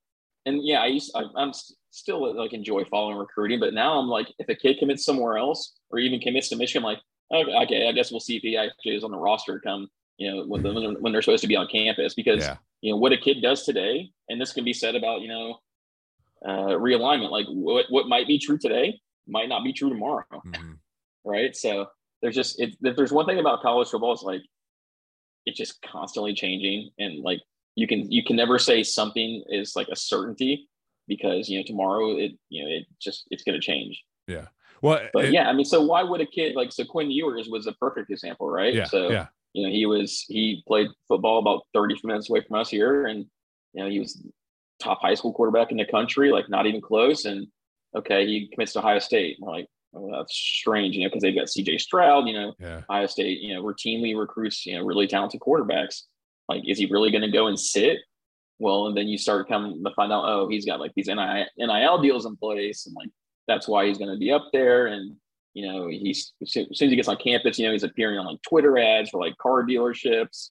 and 0.46 0.60
yeah, 0.64 0.80
I 0.80 0.86
used, 0.86 1.10
I, 1.14 1.22
I'm 1.36 1.52
still 1.90 2.36
like 2.36 2.52
enjoy 2.52 2.84
following 2.84 3.16
recruiting, 3.16 3.60
but 3.60 3.72
now 3.74 3.98
I'm 3.98 4.08
like, 4.08 4.28
if 4.38 4.48
a 4.48 4.54
kid 4.54 4.78
commits 4.78 5.04
somewhere 5.04 5.36
else 5.38 5.74
or 5.90 5.98
even 5.98 6.20
commits 6.20 6.48
to 6.50 6.56
Michigan, 6.56 6.82
I'm 6.84 6.92
like, 6.92 7.02
okay, 7.32 7.54
okay, 7.64 7.88
I 7.88 7.92
guess 7.92 8.10
we'll 8.10 8.20
see 8.20 8.36
if 8.36 8.42
he 8.42 8.56
actually 8.56 8.96
is 8.96 9.04
on 9.04 9.10
the 9.10 9.18
roster 9.18 9.60
come, 9.60 9.88
you 10.18 10.30
know, 10.30 10.44
when, 10.46 10.62
when, 10.62 10.94
when 11.02 11.12
they're 11.12 11.22
supposed 11.22 11.42
to 11.42 11.48
be 11.48 11.56
on 11.56 11.66
campus 11.68 12.14
because 12.14 12.40
yeah. 12.40 12.56
you 12.80 12.92
know 12.92 12.96
what 12.96 13.12
a 13.12 13.16
kid 13.16 13.40
does 13.42 13.64
today 13.64 14.10
and 14.28 14.40
this 14.40 14.52
can 14.52 14.64
be 14.64 14.72
said 14.72 14.94
about 14.94 15.20
you 15.22 15.28
know 15.28 15.58
uh, 16.44 16.76
realignment 16.78 17.30
like 17.30 17.46
what, 17.48 17.86
what 17.88 18.06
might 18.06 18.26
be 18.26 18.38
true 18.38 18.58
today 18.58 19.00
might 19.26 19.48
not 19.48 19.64
be 19.64 19.72
true 19.72 19.88
tomorrow 19.88 20.24
Mhm. 20.32 20.78
right? 21.24 21.56
So 21.56 21.86
there's 22.20 22.34
just 22.34 22.60
it, 22.60 22.76
if 22.82 22.96
there's 22.96 23.12
one 23.12 23.26
thing 23.26 23.38
about 23.38 23.62
college 23.62 23.88
football 23.88 24.12
is 24.12 24.22
like 24.22 24.42
it's 25.46 25.58
just 25.58 25.80
constantly 25.82 26.34
changing 26.34 26.90
and 26.98 27.22
like 27.22 27.40
you 27.76 27.86
can 27.86 28.10
you 28.10 28.22
can 28.22 28.36
never 28.36 28.58
say 28.58 28.82
something 28.82 29.42
is 29.48 29.74
like 29.76 29.88
a 29.88 29.96
certainty 29.96 30.68
because 31.08 31.48
you 31.48 31.58
know 31.58 31.64
tomorrow 31.66 32.16
it 32.16 32.32
you 32.48 32.62
know 32.62 32.70
it 32.70 32.86
just 33.00 33.26
it's 33.30 33.42
going 33.42 33.58
to 33.58 33.66
change 33.66 34.02
well 34.84 35.00
but 35.12 35.24
it- 35.26 35.32
yeah 35.32 35.48
i 35.48 35.52
mean 35.52 35.64
so 35.64 35.82
why 35.82 36.02
would 36.02 36.20
a 36.20 36.26
kid 36.26 36.54
like 36.54 36.70
so 36.70 36.84
quinn 36.84 37.10
ewers 37.10 37.48
was 37.48 37.66
a 37.66 37.72
perfect 37.72 38.10
example 38.10 38.48
right 38.48 38.74
yeah 38.74 38.84
so 38.84 39.10
yeah 39.10 39.26
you 39.54 39.62
know, 39.64 39.72
he 39.72 39.86
was 39.86 40.24
he 40.28 40.62
played 40.66 40.88
football 41.08 41.38
about 41.38 41.62
30 41.74 41.94
minutes 42.04 42.28
away 42.28 42.42
from 42.46 42.58
us 42.58 42.68
here, 42.68 43.06
and 43.06 43.24
you 43.72 43.82
know, 43.82 43.88
he 43.88 44.00
was 44.00 44.20
top 44.80 45.00
high 45.00 45.14
school 45.14 45.32
quarterback 45.32 45.70
in 45.70 45.76
the 45.76 45.86
country, 45.86 46.30
like 46.32 46.48
not 46.48 46.66
even 46.66 46.80
close. 46.80 47.24
And 47.24 47.46
okay, 47.96 48.26
he 48.26 48.48
commits 48.48 48.72
to 48.72 48.80
Ohio 48.80 48.98
State. 48.98 49.36
We're 49.40 49.52
like, 49.52 49.66
oh, 49.94 50.10
that's 50.10 50.34
strange, 50.34 50.96
you 50.96 51.02
know, 51.04 51.08
because 51.08 51.22
they've 51.22 51.36
got 51.36 51.46
CJ 51.46 51.80
Stroud, 51.80 52.26
you 52.26 52.34
know, 52.34 52.52
yeah 52.58 52.82
Ohio 52.90 53.06
State, 53.06 53.40
you 53.42 53.54
know, 53.54 53.62
routinely 53.62 54.18
recruits, 54.18 54.66
you 54.66 54.76
know, 54.76 54.84
really 54.84 55.06
talented 55.06 55.40
quarterbacks. 55.40 56.02
Like, 56.48 56.62
is 56.66 56.76
he 56.76 56.86
really 56.86 57.12
going 57.12 57.22
to 57.22 57.30
go 57.30 57.46
and 57.46 57.58
sit? 57.58 57.98
Well, 58.58 58.88
and 58.88 58.96
then 58.96 59.06
you 59.06 59.18
start 59.18 59.48
coming 59.48 59.84
to 59.84 59.94
find 59.94 60.12
out, 60.12 60.24
oh, 60.26 60.48
he's 60.48 60.66
got 60.66 60.80
like 60.80 60.92
these 60.96 61.06
NIL, 61.06 61.46
NIL 61.56 62.02
deals 62.02 62.26
in 62.26 62.36
place, 62.36 62.86
and 62.86 62.96
like 62.96 63.08
that's 63.48 63.68
why 63.68 63.86
he's 63.86 63.98
going 63.98 64.10
to 64.12 64.18
be 64.18 64.30
up 64.32 64.48
there. 64.52 64.86
And 64.86 65.16
You 65.54 65.66
know, 65.66 65.88
he's 65.88 66.32
as 66.42 66.52
soon 66.52 66.66
as 66.70 66.78
he 66.80 66.96
gets 66.96 67.08
on 67.08 67.16
campus, 67.16 67.58
you 67.58 67.66
know, 67.66 67.72
he's 67.72 67.82
appearing 67.84 68.18
on 68.18 68.26
like 68.26 68.40
Twitter 68.48 68.76
ads 68.78 69.10
for 69.10 69.20
like 69.20 69.36
car 69.38 69.62
dealerships. 69.64 70.50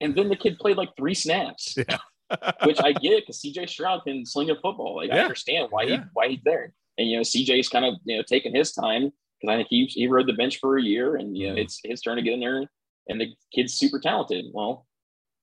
And 0.00 0.14
then 0.16 0.28
the 0.28 0.36
kid 0.36 0.58
played 0.58 0.76
like 0.76 0.90
three 0.96 1.14
snaps, 1.14 1.76
Yeah. 1.88 1.98
which 2.64 2.80
I 2.82 2.92
get 2.92 3.20
because 3.22 3.40
CJ 3.42 3.68
Stroud 3.68 4.02
can 4.04 4.24
sling 4.24 4.50
a 4.50 4.54
football. 4.54 4.96
Like 4.96 5.10
I 5.10 5.18
understand 5.20 5.68
why 5.70 5.82
Yeah. 5.82 5.96
he 5.96 6.02
why 6.14 6.28
he's 6.28 6.40
there. 6.44 6.72
And 6.98 7.08
you 7.08 7.16
know, 7.16 7.22
CJ's 7.22 7.68
kind 7.68 7.84
of 7.84 7.94
you 8.04 8.16
know 8.16 8.22
taking 8.26 8.54
his 8.54 8.72
time 8.72 9.12
because 9.40 9.52
I 9.52 9.56
think 9.56 9.68
he 9.68 9.84
he 9.86 10.06
rode 10.08 10.26
the 10.26 10.32
bench 10.32 10.58
for 10.58 10.78
a 10.78 10.82
year, 10.82 11.16
and 11.16 11.36
you 11.36 11.48
know, 11.48 11.54
Mhm. 11.56 11.62
it's 11.62 11.80
his 11.84 12.00
turn 12.00 12.16
to 12.16 12.22
get 12.22 12.34
in 12.34 12.40
there. 12.40 12.70
And 13.08 13.20
the 13.20 13.28
kid's 13.54 13.74
super 13.74 13.98
talented. 14.00 14.46
Well, 14.52 14.86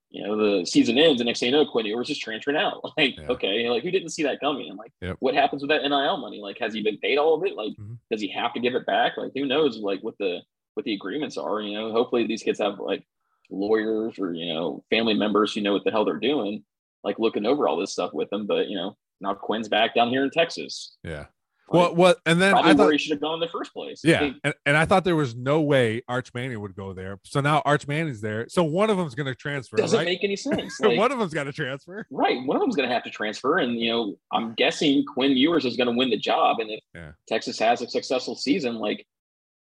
you 0.09 0.25
know, 0.25 0.35
the 0.35 0.65
season 0.65 0.97
ends, 0.97 1.21
and 1.21 1.27
next 1.27 1.39
thing 1.39 1.51
you 1.51 1.55
know, 1.55 1.69
Quinn 1.69 1.85
Ewers 1.85 2.09
is 2.09 2.17
transferring 2.17 2.57
out. 2.57 2.81
Like, 2.97 3.17
Yeah. 3.17 3.27
okay, 3.29 3.69
like 3.69 3.83
who 3.83 3.91
didn't 3.91 4.09
see 4.09 4.23
that 4.23 4.39
coming? 4.39 4.69
And 4.69 4.77
like, 4.77 4.91
Yep. 5.01 5.17
what 5.19 5.35
happens 5.35 5.61
with 5.61 5.69
that 5.69 5.83
NIL 5.87 6.17
money? 6.17 6.41
Like, 6.41 6.57
has 6.59 6.73
he 6.73 6.81
been 6.81 6.97
paid 6.97 7.17
all 7.17 7.35
of 7.35 7.45
it? 7.45 7.55
Like, 7.55 7.73
mm-hmm. 7.73 7.93
does 8.11 8.21
he 8.21 8.27
have 8.29 8.53
to 8.53 8.59
give 8.59 8.75
it 8.75 8.85
back? 8.85 9.17
Like, 9.17 9.31
who 9.35 9.45
knows? 9.45 9.77
Like, 9.77 10.01
what 10.01 10.17
the 10.17 10.41
what 10.73 10.85
the 10.85 10.93
agreements 10.93 11.37
are? 11.37 11.61
You 11.61 11.77
know, 11.77 11.91
hopefully 11.91 12.25
these 12.25 12.43
kids 12.43 12.59
have 12.59 12.79
like 12.79 13.05
lawyers 13.51 14.17
or 14.19 14.33
you 14.33 14.53
know 14.53 14.83
family 14.89 15.13
members 15.13 15.53
who 15.53 15.61
know 15.61 15.73
what 15.73 15.83
the 15.83 15.91
hell 15.91 16.05
they're 16.05 16.17
doing, 16.17 16.63
like 17.03 17.19
looking 17.19 17.45
over 17.45 17.67
all 17.67 17.77
this 17.77 17.91
stuff 17.91 18.13
with 18.13 18.29
them. 18.29 18.47
But 18.47 18.67
you 18.67 18.75
know, 18.75 18.97
now 19.21 19.33
Quinn's 19.33 19.69
back 19.69 19.93
down 19.93 20.09
here 20.09 20.23
in 20.23 20.29
Texas. 20.31 20.95
Yeah. 21.03 21.25
Well, 21.71 21.95
what? 21.95 22.17
And 22.25 22.41
then 22.41 22.51
probably 22.53 22.71
I 22.71 22.73
thought, 22.75 22.91
he 22.91 22.97
should 22.97 23.11
have 23.11 23.21
gone 23.21 23.35
in 23.35 23.39
the 23.39 23.47
first 23.47 23.73
place. 23.73 24.01
Yeah, 24.03 24.31
and, 24.43 24.53
and 24.65 24.75
I 24.77 24.85
thought 24.85 25.03
there 25.03 25.15
was 25.15 25.35
no 25.35 25.61
way 25.61 26.01
Arch 26.07 26.33
Manning 26.33 26.59
would 26.61 26.75
go 26.75 26.93
there. 26.93 27.19
So 27.23 27.41
now 27.41 27.61
Arch 27.65 27.87
Manning's 27.87 28.21
there. 28.21 28.47
So 28.49 28.63
one 28.63 28.89
of 28.89 28.97
them's 28.97 29.15
going 29.15 29.27
to 29.27 29.35
transfer, 29.35 29.77
doesn't 29.77 29.97
right? 29.97 30.05
make 30.05 30.23
any 30.23 30.35
sense. 30.35 30.79
Like, 30.89 30.97
one 30.97 31.11
of 31.11 31.19
them's 31.19 31.33
got 31.33 31.43
to 31.45 31.53
transfer. 31.53 32.07
Right. 32.09 32.37
One 32.45 32.57
of 32.57 32.61
them's 32.61 32.75
going 32.75 32.87
to 32.89 32.93
have 32.93 33.03
to 33.03 33.09
transfer. 33.09 33.57
And, 33.59 33.79
you 33.79 33.91
know, 33.91 34.15
I'm 34.31 34.53
guessing 34.53 35.05
Quinn 35.05 35.31
Ewers 35.37 35.65
is 35.65 35.77
going 35.77 35.87
to 35.87 35.93
win 35.95 36.09
the 36.09 36.17
job. 36.17 36.59
And 36.59 36.71
if 36.71 36.79
Yeah. 36.95 37.11
Texas 37.27 37.59
has 37.59 37.81
a 37.81 37.87
successful 37.89 38.35
season, 38.35 38.75
like 38.75 39.05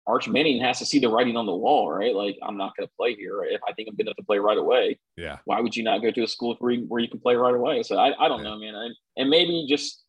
Arch 0.05 0.29
Manning 0.29 0.61
has 0.61 0.79
to 0.79 0.85
see 0.85 0.99
the 0.99 1.09
writing 1.09 1.35
on 1.35 1.45
the 1.45 1.55
wall, 1.55 1.91
right? 1.91 2.15
Like, 2.15 2.37
I'm 2.41 2.55
not 2.55 2.75
going 2.77 2.87
to 2.87 2.93
play 2.95 3.15
here. 3.15 3.43
If 3.43 3.59
I 3.67 3.73
think 3.73 3.89
I'm 3.89 3.95
good 3.95 4.05
enough 4.07 4.15
to 4.17 4.23
play 4.23 4.37
right 4.39 4.57
away, 4.57 4.97
Yeah. 5.17 5.39
why 5.45 5.59
would 5.59 5.75
you 5.75 5.83
not 5.83 6.01
go 6.01 6.11
to 6.11 6.23
a 6.23 6.27
school 6.27 6.55
where 6.59 6.71
you, 6.71 6.85
where 6.87 7.01
you 7.01 7.09
can 7.09 7.19
play 7.19 7.35
right 7.35 7.53
away? 7.53 7.83
So 7.83 7.97
I, 7.97 8.13
I 8.23 8.27
don't 8.29 8.39
Yeah. 8.43 8.49
know, 8.51 8.57
man. 8.59 8.75
I, 8.75 8.87
and 9.19 9.29
maybe 9.29 9.65
just, 9.67 10.03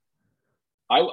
I, 0.90 1.06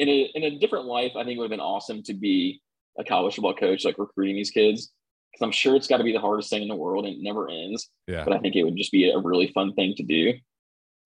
in 0.00 0.08
a, 0.08 0.30
in 0.34 0.42
a 0.44 0.58
different 0.58 0.86
life, 0.86 1.12
I 1.16 1.22
think 1.24 1.36
it 1.36 1.38
would 1.38 1.44
have 1.50 1.56
been 1.58 1.60
awesome 1.74 2.02
to 2.04 2.14
be 2.14 2.60
a 2.98 3.04
college 3.04 3.34
football 3.34 3.54
coach, 3.54 3.84
like 3.84 3.98
recruiting 3.98 4.36
these 4.36 4.50
kids. 4.50 4.90
Cause 5.34 5.46
I'm 5.46 5.52
sure 5.52 5.76
it's 5.76 5.86
got 5.86 5.98
to 5.98 6.04
be 6.04 6.12
the 6.12 6.18
hardest 6.20 6.50
thing 6.50 6.62
in 6.62 6.68
the 6.68 6.74
world 6.74 7.04
and 7.06 7.14
it 7.16 7.22
never 7.22 7.48
ends 7.48 7.88
Yeah. 8.08 8.24
but 8.24 8.32
I 8.34 8.38
think 8.38 8.56
it 8.56 8.64
would 8.64 8.76
just 8.76 8.90
be 8.90 9.10
a 9.10 9.18
really 9.18 9.46
fun 9.48 9.74
thing 9.74 9.94
to 9.96 10.02
do. 10.02 10.34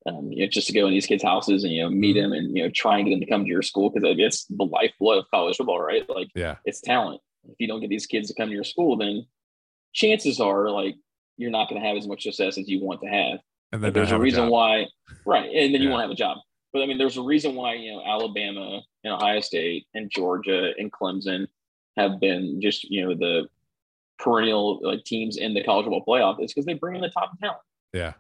Um, 0.07 0.31
you 0.33 0.45
know, 0.45 0.51
just 0.51 0.67
to 0.69 0.73
go 0.73 0.87
in 0.87 0.93
these 0.93 1.07
kids' 1.07 1.23
houses 1.23 1.65
and 1.65 1.73
you 1.73 1.83
know 1.83 1.91
meet 1.91 2.13
them 2.15 2.33
and 2.33 2.55
you 2.57 2.63
know 2.63 2.71
try 2.75 2.99
and 2.99 3.07
get 3.07 3.13
them 3.15 3.21
to 3.21 3.27
come 3.27 3.43
to 3.45 3.49
your 3.51 3.63
school 3.63 3.91
because 3.91 4.07
it's 4.19 4.45
the 4.47 4.65
lifeblood 4.65 5.19
of 5.19 5.25
college 5.33 5.57
football, 5.57 5.81
right? 5.81 6.09
Like 6.09 6.29
Yeah. 6.35 6.57
it's 6.65 6.81
talent. 6.81 7.21
If 7.49 7.57
you 7.59 7.67
don't 7.69 7.81
get 7.81 7.91
these 7.91 8.07
kids 8.07 8.29
to 8.29 8.35
come 8.35 8.49
to 8.49 8.55
your 8.55 8.65
school, 8.65 8.97
then 8.97 9.27
chances 9.93 10.41
are 10.41 10.71
like 10.71 10.95
you're 11.37 11.51
not 11.51 11.69
going 11.69 11.81
to 11.81 11.87
have 11.87 11.97
as 11.97 12.07
much 12.07 12.23
success 12.23 12.59
as 12.59 12.69
you 12.69 12.83
want 12.83 13.01
to 13.03 13.09
have. 13.09 13.39
And 13.73 13.83
then 13.83 13.93
there's 13.93 14.13
a 14.13 14.19
reason 14.19 14.45
job. 14.45 14.51
why, 14.53 14.87
right? 15.27 15.51
And 15.55 15.75
then 15.75 15.83
you 15.83 15.89
won't 15.91 16.03
have 16.03 16.11
a 16.11 16.15
job. 16.15 16.39
But 16.75 16.83
I 16.83 16.87
mean, 16.87 16.99
there's 16.99 17.17
a 17.17 17.23
reason 17.23 17.55
why 17.55 17.75
you 17.75 17.93
know 17.93 18.03
Alabama 18.05 18.83
and 19.05 19.15
Ohio 19.15 19.41
State 19.41 19.87
and 19.95 20.11
Georgia 20.11 20.73
and 20.77 20.93
Clemson 20.93 21.47
have 21.97 22.21
been 22.21 22.61
just 22.61 22.83
you 22.85 23.07
know 23.07 23.15
the 23.15 23.49
perennial 24.19 24.81
like 24.83 25.05
teams 25.05 25.37
in 25.37 25.55
the 25.55 25.63
college 25.63 25.87
football 25.87 26.05
playoff 26.05 26.43
is 26.43 26.53
because 26.53 26.67
they 26.67 26.75
bring 26.75 26.97
in 26.97 27.01
the 27.01 27.09
top 27.11 27.31
talent. 27.41 27.61
Yeah. 27.93 28.15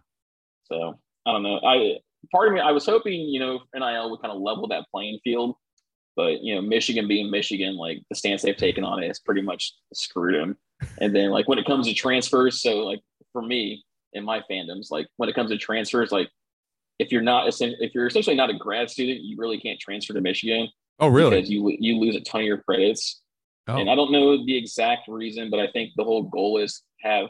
So 0.64 0.98
I 1.26 1.32
don't 1.32 1.42
know. 1.42 1.60
I 1.66 1.98
part 2.30 2.46
of 2.46 2.54
me, 2.54 2.60
I 2.60 2.70
was 2.70 2.86
hoping 2.86 3.22
you 3.22 3.40
know 3.40 3.60
NIL 3.74 4.10
would 4.10 4.22
kind 4.22 4.32
of 4.32 4.40
level 4.40 4.68
that 4.68 4.86
playing 4.92 5.18
field, 5.24 5.56
but 6.14 6.40
you 6.40 6.54
know 6.54 6.62
Michigan 6.62 7.08
being 7.08 7.32
Michigan, 7.32 7.76
like 7.76 8.02
the 8.08 8.14
stance 8.14 8.42
they've 8.42 8.56
taken 8.56 8.84
on 8.84 9.02
it 9.02 9.08
has 9.08 9.18
pretty 9.18 9.42
much 9.42 9.74
screwed 9.92 10.36
them. 10.36 10.56
And 11.00 11.14
then 11.14 11.30
like 11.30 11.48
when 11.48 11.58
it 11.58 11.66
comes 11.66 11.88
to 11.88 11.94
transfers, 11.94 12.62
so 12.62 12.78
like 12.84 13.00
for 13.32 13.42
me 13.42 13.84
in 14.12 14.24
my 14.24 14.42
fandoms, 14.48 14.92
like 14.92 15.08
when 15.16 15.28
it 15.28 15.34
comes 15.34 15.50
to 15.50 15.58
transfers, 15.58 16.12
like 16.12 16.28
if 16.98 17.10
you're 17.12 17.22
not 17.22 17.48
if 17.60 17.94
you're 17.94 18.06
essentially 18.06 18.36
not 18.36 18.50
a 18.50 18.54
grad 18.54 18.90
student, 18.90 19.20
you 19.22 19.36
really 19.36 19.58
can't 19.58 19.80
transfer 19.80 20.12
to 20.14 20.20
Michigan 20.20 20.68
Oh, 21.00 21.08
really? 21.08 21.30
because 21.36 21.50
you 21.50 21.74
you 21.78 21.98
lose 21.98 22.16
a 22.16 22.20
ton 22.20 22.42
of 22.42 22.46
your 22.46 22.58
credits. 22.58 23.20
Oh, 23.66 23.78
And 23.78 23.88
I 23.90 23.94
don't 23.94 24.12
know 24.12 24.44
the 24.44 24.56
exact 24.56 25.08
reason, 25.08 25.50
but 25.50 25.58
I 25.58 25.68
think 25.68 25.92
the 25.96 26.04
whole 26.04 26.24
goal 26.24 26.58
is 26.58 26.82
have 27.00 27.28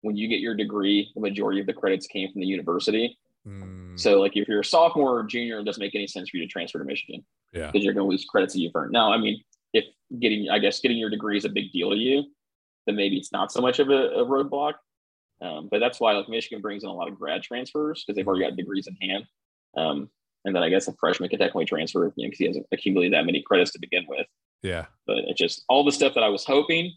when 0.00 0.16
you 0.16 0.28
get 0.28 0.40
your 0.40 0.54
degree, 0.54 1.10
the 1.14 1.20
majority 1.20 1.60
of 1.60 1.66
the 1.66 1.72
credits 1.72 2.06
came 2.06 2.30
from 2.32 2.40
the 2.40 2.46
university. 2.46 3.18
Mm, 3.46 3.98
So, 3.98 4.20
like, 4.20 4.36
if 4.36 4.48
you're 4.48 4.60
a 4.60 4.64
sophomore 4.64 5.18
or 5.18 5.22
junior, 5.24 5.60
it 5.60 5.64
doesn't 5.64 5.80
make 5.82 5.94
any 5.94 6.06
sense 6.06 6.30
for 6.30 6.38
you 6.38 6.42
to 6.46 6.48
transfer 6.48 6.78
to 6.78 6.84
Michigan 6.84 7.24
yeah. 7.52 7.70
because 7.70 7.84
you're 7.84 7.92
going 7.94 8.06
to 8.06 8.10
lose 8.10 8.24
credits 8.24 8.54
that 8.54 8.60
you've 8.60 8.74
earned. 8.74 8.92
Now, 8.92 9.12
I 9.12 9.18
mean, 9.18 9.42
if 9.74 9.84
getting, 10.18 10.48
I 10.50 10.58
guess, 10.58 10.80
getting 10.80 10.96
your 10.98 11.10
degree 11.10 11.36
is 11.36 11.44
a 11.44 11.50
big 11.50 11.70
deal 11.72 11.90
to 11.90 11.96
you, 11.96 12.24
then 12.86 12.96
maybe 12.96 13.16
it's 13.18 13.32
not 13.32 13.52
so 13.52 13.60
much 13.60 13.78
of 13.78 13.90
a, 13.90 14.08
a 14.12 14.24
roadblock. 14.26 14.74
Um, 15.40 15.68
but 15.70 15.80
that's 15.80 16.00
why, 16.00 16.12
like, 16.12 16.28
Michigan 16.28 16.60
brings 16.62 16.84
in 16.84 16.88
a 16.90 16.92
lot 16.94 17.08
of 17.08 17.18
grad 17.18 17.42
transfers 17.42 18.02
because 18.04 18.16
they've 18.16 18.26
already 18.26 18.44
got 18.44 18.56
degrees 18.56 18.86
in 18.86 18.96
hand. 19.08 19.24
Um, 19.76 20.08
and 20.44 20.54
then 20.54 20.62
I 20.62 20.68
guess 20.68 20.88
a 20.88 20.92
freshman 20.94 21.28
could 21.28 21.38
technically 21.40 21.64
transfer, 21.64 22.04
you 22.16 22.24
know, 22.26 22.30
because 22.30 22.38
he 22.38 22.46
hasn't 22.46 22.66
accumulated 22.72 23.14
that 23.14 23.26
many 23.26 23.42
credits 23.42 23.72
to 23.72 23.78
begin 23.80 24.04
with 24.08 24.26
Yeah. 24.62 24.86
but 25.06 25.18
it 25.18 25.36
just 25.36 25.64
all 25.68 25.84
the 25.84 25.92
stuff 25.92 26.14
that 26.14 26.22
I 26.22 26.28
was 26.28 26.44
hoping 26.44 26.92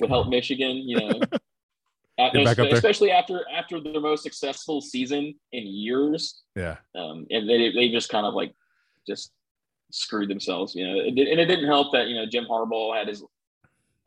would 0.00 0.10
help 0.10 0.28
Michigan, 0.28 0.76
you 0.88 0.96
know, 0.98 1.08
at- 2.18 2.32
Get 2.32 2.44
back 2.44 2.58
up 2.58 2.66
there. 2.68 2.74
especially 2.74 3.10
after 3.10 3.44
after 3.52 3.80
their 3.80 4.00
most 4.00 4.22
successful 4.22 4.80
season 4.80 5.34
in 5.52 5.66
years, 5.66 6.42
Yeah. 6.56 6.76
um, 6.94 7.26
and 7.30 7.48
they 7.48 7.70
they 7.72 7.88
just 7.90 8.08
kind 8.08 8.26
of 8.26 8.34
like 8.34 8.54
just 9.06 9.32
screwed 9.90 10.28
themselves, 10.30 10.74
you 10.74 10.86
know. 10.86 11.00
It, 11.00 11.08
and 11.28 11.40
it 11.40 11.46
didn't 11.46 11.66
help 11.66 11.92
that 11.92 12.08
you 12.08 12.14
know 12.16 12.26
Jim 12.26 12.44
Harbaugh 12.48 12.96
had 12.96 13.08
his 13.08 13.22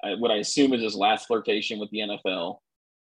uh, 0.04 0.16
what 0.18 0.32
I 0.32 0.38
assume 0.38 0.74
is 0.74 0.82
his 0.82 0.96
last 0.96 1.28
flirtation 1.28 1.78
with 1.80 1.90
the 1.92 2.00
NFL, 2.00 2.58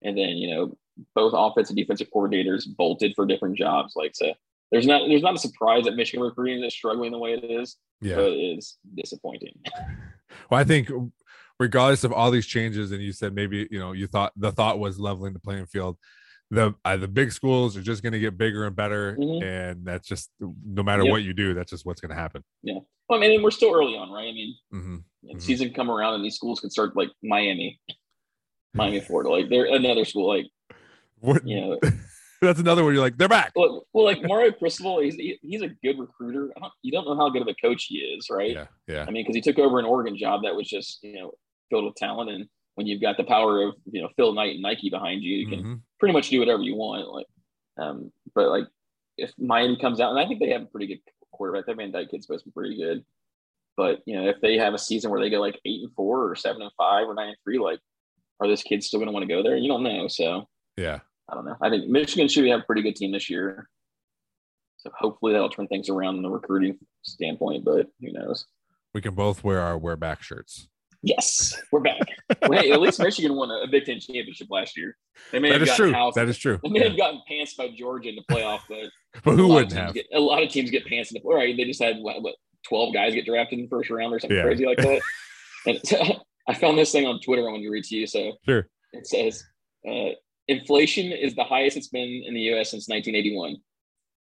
and 0.04 0.18
then 0.18 0.30
you 0.38 0.54
know 0.54 0.78
both 1.16 1.34
offensive 1.36 1.72
and 1.72 1.78
defensive 1.78 2.08
coordinators 2.14 2.64
bolted 2.78 3.14
for 3.16 3.26
different 3.26 3.58
jobs. 3.58 3.94
Like 3.96 4.12
so, 4.16 4.34
there's 4.72 4.86
not 4.88 5.08
there's 5.08 5.22
not 5.24 5.36
a 5.36 5.40
surprise 5.40 5.86
that 5.86 5.96
Michigan 5.96 6.24
recruiting 6.24 6.64
is 6.64 6.74
struggling 6.74 7.12
the 7.12 7.18
way 7.20 7.34
it 7.34 7.44
is, 7.44 7.78
Yeah. 8.02 8.16
but 8.16 8.26
it 8.32 8.58
is 8.58 8.78
disappointing. 8.96 9.54
Well, 10.50 10.60
I 10.60 10.64
think 10.64 10.90
regardless 11.60 12.04
of 12.06 12.12
all 12.14 12.32
these 12.32 12.46
changes, 12.46 12.92
and 12.94 13.02
you 13.02 13.12
said 13.12 13.34
maybe 13.36 13.68
you 13.70 13.80
know 13.80 13.92
you 13.92 14.08
thought 14.08 14.32
the 14.38 14.52
thought 14.52 14.80
was 14.80 15.00
leveling 15.00 15.34
the 15.34 15.40
playing 15.40 15.66
field. 15.66 15.98
The 16.52 16.74
uh, 16.84 16.98
the 16.98 17.08
big 17.08 17.32
schools 17.32 17.78
are 17.78 17.82
just 17.82 18.02
going 18.04 18.14
to 18.14 18.20
get 18.20 18.38
bigger 18.38 18.66
and 18.66 18.76
better, 18.76 19.18
Mhm. 19.20 19.44
and 19.44 19.86
that's 19.86 20.08
just 20.08 20.30
no 20.40 20.84
matter 20.84 21.04
Yep. 21.04 21.12
what 21.12 21.24
you 21.24 21.34
do, 21.34 21.54
that's 21.54 21.70
just 21.72 21.86
what's 21.86 22.02
going 22.02 22.10
to 22.10 22.16
happen. 22.16 22.44
Yeah, 22.64 22.80
well, 23.08 23.20
I 23.24 23.28
mean, 23.28 23.42
we're 23.44 23.52
still 23.52 23.74
early 23.74 23.96
on, 23.98 24.10
right? 24.10 24.28
I 24.28 24.34
mean, 24.34 24.56
hmm 24.72 24.98
know, 25.24 25.36
Mhm. 25.36 25.42
season 25.42 25.74
come 25.74 25.90
around 25.92 26.16
and 26.16 26.24
these 26.26 26.36
schools 26.36 26.60
can 26.60 26.70
start 26.70 26.96
like 26.98 27.10
Miami, 27.24 27.80
Miami, 28.74 29.00
Florida. 29.02 29.30
Like 29.30 29.50
they're 29.50 29.66
another 29.66 30.06
school. 30.06 30.28
Like 30.28 30.48
What? 31.20 31.46
you 31.48 31.60
know, 31.60 31.80
that's 32.42 32.60
another 32.60 32.84
one. 32.84 32.94
You're 32.94 33.02
like 33.04 33.18
they're 33.18 33.28
back. 33.28 33.52
well, 33.56 33.86
well 33.94 34.06
like 34.06 34.20
Mario 34.24 34.52
Cristobal, 34.52 35.02
he's 35.02 35.16
he- 35.16 35.40
he's 35.42 35.62
a 35.62 35.70
good 35.84 36.00
recruiter. 36.00 36.52
I 36.56 36.62
don't, 36.62 36.74
you 36.82 36.92
don't 36.92 37.06
know 37.06 37.16
how 37.18 37.30
good 37.30 37.42
of 37.42 37.48
a 37.48 37.56
coach 37.56 37.86
he 37.86 37.98
is, 37.98 38.28
right? 38.30 38.52
Yeah, 38.52 38.66
yeah, 38.88 39.06
I 39.08 39.12
mean, 39.12 39.24
because 39.24 39.36
he 39.36 39.42
took 39.42 39.60
over 39.60 39.80
an 39.80 39.86
Oregon 39.86 40.18
job 40.18 40.42
that 40.44 40.56
was 40.56 40.68
just 40.68 41.00
you 41.04 41.14
know 41.16 41.32
filled 41.70 41.86
with 41.86 41.96
talent, 41.96 42.30
and 42.30 42.48
when 42.76 42.88
you've 42.88 43.02
got 43.02 43.18
the 43.18 43.24
power 43.24 43.64
of 43.68 43.76
you 43.92 44.02
know 44.02 44.10
Phil 44.16 44.34
Knight 44.34 44.54
and 44.54 44.62
Nike 44.62 44.90
behind 44.90 45.22
you, 45.24 45.36
you 45.38 45.48
can 45.48 45.64
Mhm. 45.64 45.82
pretty 46.00 46.14
much 46.14 46.30
do 46.30 46.40
whatever 46.40 46.62
you 46.64 46.76
want. 46.76 47.08
Like, 47.08 47.28
um, 47.78 48.12
but 48.34 48.50
like 48.50 48.66
if 49.18 49.32
Miami 49.38 49.78
comes 49.78 50.00
out, 50.00 50.12
and 50.12 50.20
I 50.20 50.26
think 50.28 50.40
they 50.40 50.50
have 50.52 50.64
a 50.64 50.68
pretty 50.68 50.88
good 50.88 51.00
quarterback. 51.32 51.66
That 51.66 51.78
Van 51.78 51.92
Dyke 51.92 52.10
kid's 52.10 52.26
supposed 52.26 52.46
to 52.46 52.50
be 52.50 52.54
pretty 52.54 52.78
good. 52.78 53.04
But 53.78 54.00
you 54.06 54.16
know, 54.20 54.28
if 54.30 54.42
they 54.42 54.58
have 54.58 54.74
a 54.74 54.78
season 54.80 55.12
where 55.12 55.20
they 55.20 55.30
go 55.30 55.40
like 55.40 55.60
eight 55.66 55.82
and 55.84 55.94
four 55.96 56.30
or 56.30 56.36
seven 56.36 56.62
and 56.62 56.72
five 56.78 57.08
or 57.08 57.14
nine 57.14 57.30
and 57.30 57.38
three, 57.44 57.58
like, 57.60 57.80
are 58.42 58.48
those 58.48 58.64
kids 58.64 58.88
still 58.88 59.00
going 59.00 59.08
to 59.08 59.14
want 59.14 59.24
to 59.24 59.34
go 59.34 59.42
there? 59.44 59.56
You 59.56 59.70
don't 59.70 59.84
know. 59.84 60.08
So 60.08 60.48
yeah. 60.78 61.00
I 61.30 61.36
don't 61.36 61.46
know. 61.46 61.56
I 61.62 61.70
think 61.70 61.88
Michigan 61.88 62.28
should 62.28 62.46
have 62.48 62.62
a 62.62 62.64
pretty 62.64 62.82
good 62.82 62.96
team 62.96 63.12
this 63.14 63.30
year. 63.30 63.70
So 64.78 64.90
hopefully 64.98 65.32
that'll 65.34 65.50
turn 65.50 65.68
things 65.68 65.88
around 65.90 66.18
in 66.18 66.24
the 66.24 66.30
recruiting 66.30 66.78
standpoint. 67.04 67.64
But 67.64 67.88
who 68.02 68.12
knows? 68.12 68.46
We 68.94 69.02
can 69.02 69.14
both 69.16 69.44
wear 69.44 69.62
our 69.62 69.78
wear 69.78 69.96
back 69.96 70.24
shirts. 70.24 70.68
Yes, 71.04 71.60
we're 71.72 71.80
back. 71.80 72.00
well, 72.48 72.62
hey, 72.62 72.72
at 72.72 72.80
least 72.82 73.00
Michigan 73.00 73.36
won 73.36 73.50
a, 73.50 73.56
a 73.64 73.68
Big 73.68 73.86
Ten 73.86 74.00
championship 74.00 74.48
last 74.52 74.78
year. 74.78 74.96
They 75.32 75.40
may 75.40 75.50
That 75.50 75.54
have 75.54 75.62
is 75.64 75.70
gotten 75.70 75.86
true. 75.86 75.94
housed- 75.94 76.16
That 76.18 76.30
is 76.30 76.38
true. 76.38 76.60
They 76.64 76.70
may 76.70 76.80
Yeah. 76.82 76.90
have 76.90 76.98
gotten 76.98 77.22
pants 77.28 77.56
by 77.56 77.70
Georgia 77.70 78.10
in 78.10 78.16
the 78.16 78.24
playoff, 78.32 78.60
but 78.70 78.90
But 79.24 79.36
who 79.36 79.48
wouldn't 79.48 79.74
have? 79.74 79.94
Get, 79.96 80.06
a 80.14 80.20
lot 80.20 80.44
of 80.44 80.50
teams 80.50 80.70
get 80.70 80.86
pants 80.86 81.12
in 81.12 81.20
the 81.22 81.28
right. 81.28 81.56
They 81.58 81.64
just 81.64 81.82
had 81.82 81.98
what, 82.00 82.22
what 82.22 82.36
twelve 82.68 82.94
guys 82.94 83.14
get 83.16 83.26
drafted 83.26 83.58
in 83.60 83.66
the 83.66 83.70
first 83.70 83.90
round 83.90 84.14
or 84.14 84.20
something 84.20 84.38
Yeah. 84.38 84.44
crazy 84.44 84.66
like 84.66 84.78
that. 84.78 85.02
and 85.66 85.80
I 86.48 86.54
found 86.54 86.78
this 86.78 86.92
thing 86.92 87.06
on 87.06 87.20
Twitter. 87.22 87.48
I 87.48 87.52
want 87.52 87.64
to 87.64 87.70
read 87.70 87.84
to 87.86 87.96
you. 87.96 88.08
So 88.08 88.34
Sure. 88.46 88.68
it 88.94 89.08
says 89.08 89.44
uh, 89.88 90.10
inflation 90.48 91.12
is 91.12 91.36
the 91.36 91.44
highest 91.44 91.78
it's 91.78 91.88
been 91.90 92.24
in 92.26 92.34
the 92.34 92.42
U.S. 92.54 92.72
since 92.72 92.88
1981. 92.88 93.58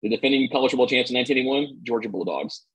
The 0.02 0.10
defending 0.10 0.50
college 0.50 0.72
football 0.72 0.88
champs 0.88 1.12
in 1.12 1.18
1981, 1.18 1.80
Georgia 1.84 2.10
Bulldogs. 2.10 2.66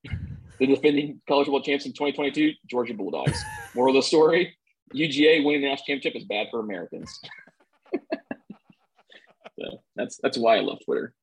The 0.59 0.67
defending 0.67 1.21
college 1.27 1.47
football 1.47 1.63
champs 1.63 1.85
in 1.87 1.93
2022, 1.93 2.53
Georgia 2.71 2.95
Bulldogs. 2.95 3.43
Moral 3.75 3.97
of 3.97 4.03
the 4.03 4.07
story: 4.07 4.57
UGA 4.95 5.45
winning 5.45 5.63
the 5.63 5.69
national 5.69 5.87
championship 5.87 6.15
is 6.17 6.25
bad 6.27 6.49
for 6.51 6.61
Americans. 6.61 7.19
so 9.59 9.79
that's 9.97 10.19
that's 10.23 10.39
why 10.39 10.57
I 10.57 10.61
love 10.61 10.79
Twitter. 10.85 11.15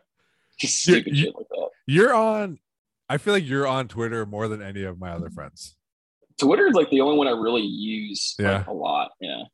Just 0.60 0.82
stupid 0.82 1.16
you- 1.16 1.24
shit 1.24 1.34
like 1.36 1.48
that. 1.48 1.68
You're 1.86 2.14
on 2.14 2.58
I 3.08 3.18
feel 3.18 3.34
like 3.34 3.46
you're 3.46 3.66
on 3.66 3.88
Twitter 3.88 4.26
more 4.26 4.48
than 4.48 4.60
any 4.62 4.82
of 4.84 4.98
my 4.98 5.10
other 5.10 5.30
friends. 5.30 5.76
Twitter 6.38 6.66
is 6.66 6.74
like 6.74 6.90
the 6.90 7.00
only 7.00 7.16
one 7.16 7.28
I 7.28 7.32
really 7.32 7.62
use 7.62 8.34
like, 8.38 8.66
a 8.66 8.72
lot. 8.72 9.10
Yeah. 9.20 9.44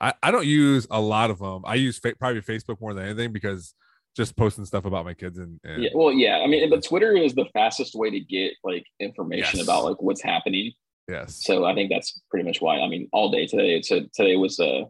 I, 0.00 0.14
I 0.22 0.30
don't 0.30 0.46
use 0.46 0.86
a 0.90 1.00
lot 1.00 1.30
of 1.30 1.38
them. 1.38 1.62
I 1.66 1.74
use 1.74 1.98
fa- 1.98 2.14
probably 2.18 2.40
Facebook 2.42 2.80
more 2.80 2.94
than 2.94 3.04
anything 3.04 3.32
because 3.32 3.74
just 4.16 4.36
posting 4.36 4.64
stuff 4.64 4.84
about 4.84 5.04
my 5.04 5.14
kids 5.14 5.38
and, 5.38 5.58
and 5.64 5.82
Yeah. 5.82 5.90
Well, 5.94 6.12
yeah. 6.12 6.38
I 6.38 6.46
mean, 6.46 6.68
but 6.70 6.84
Twitter 6.84 7.12
is 7.16 7.34
the 7.34 7.46
fastest 7.52 7.94
way 7.94 8.10
to 8.10 8.20
get 8.20 8.52
like 8.62 8.84
information 9.00 9.58
Yes. 9.58 9.66
about 9.66 9.84
like 9.84 10.00
what's 10.00 10.22
happening. 10.22 10.72
yes, 11.08 11.42
So 11.42 11.64
I 11.64 11.74
think 11.74 11.90
that's 11.90 12.20
pretty 12.30 12.46
much 12.46 12.60
why. 12.60 12.78
I 12.80 12.88
mean, 12.88 13.08
all 13.12 13.30
day 13.30 13.46
today. 13.46 13.82
So 13.82 14.00
today 14.14 14.36
was 14.36 14.60
uh, 14.60 14.82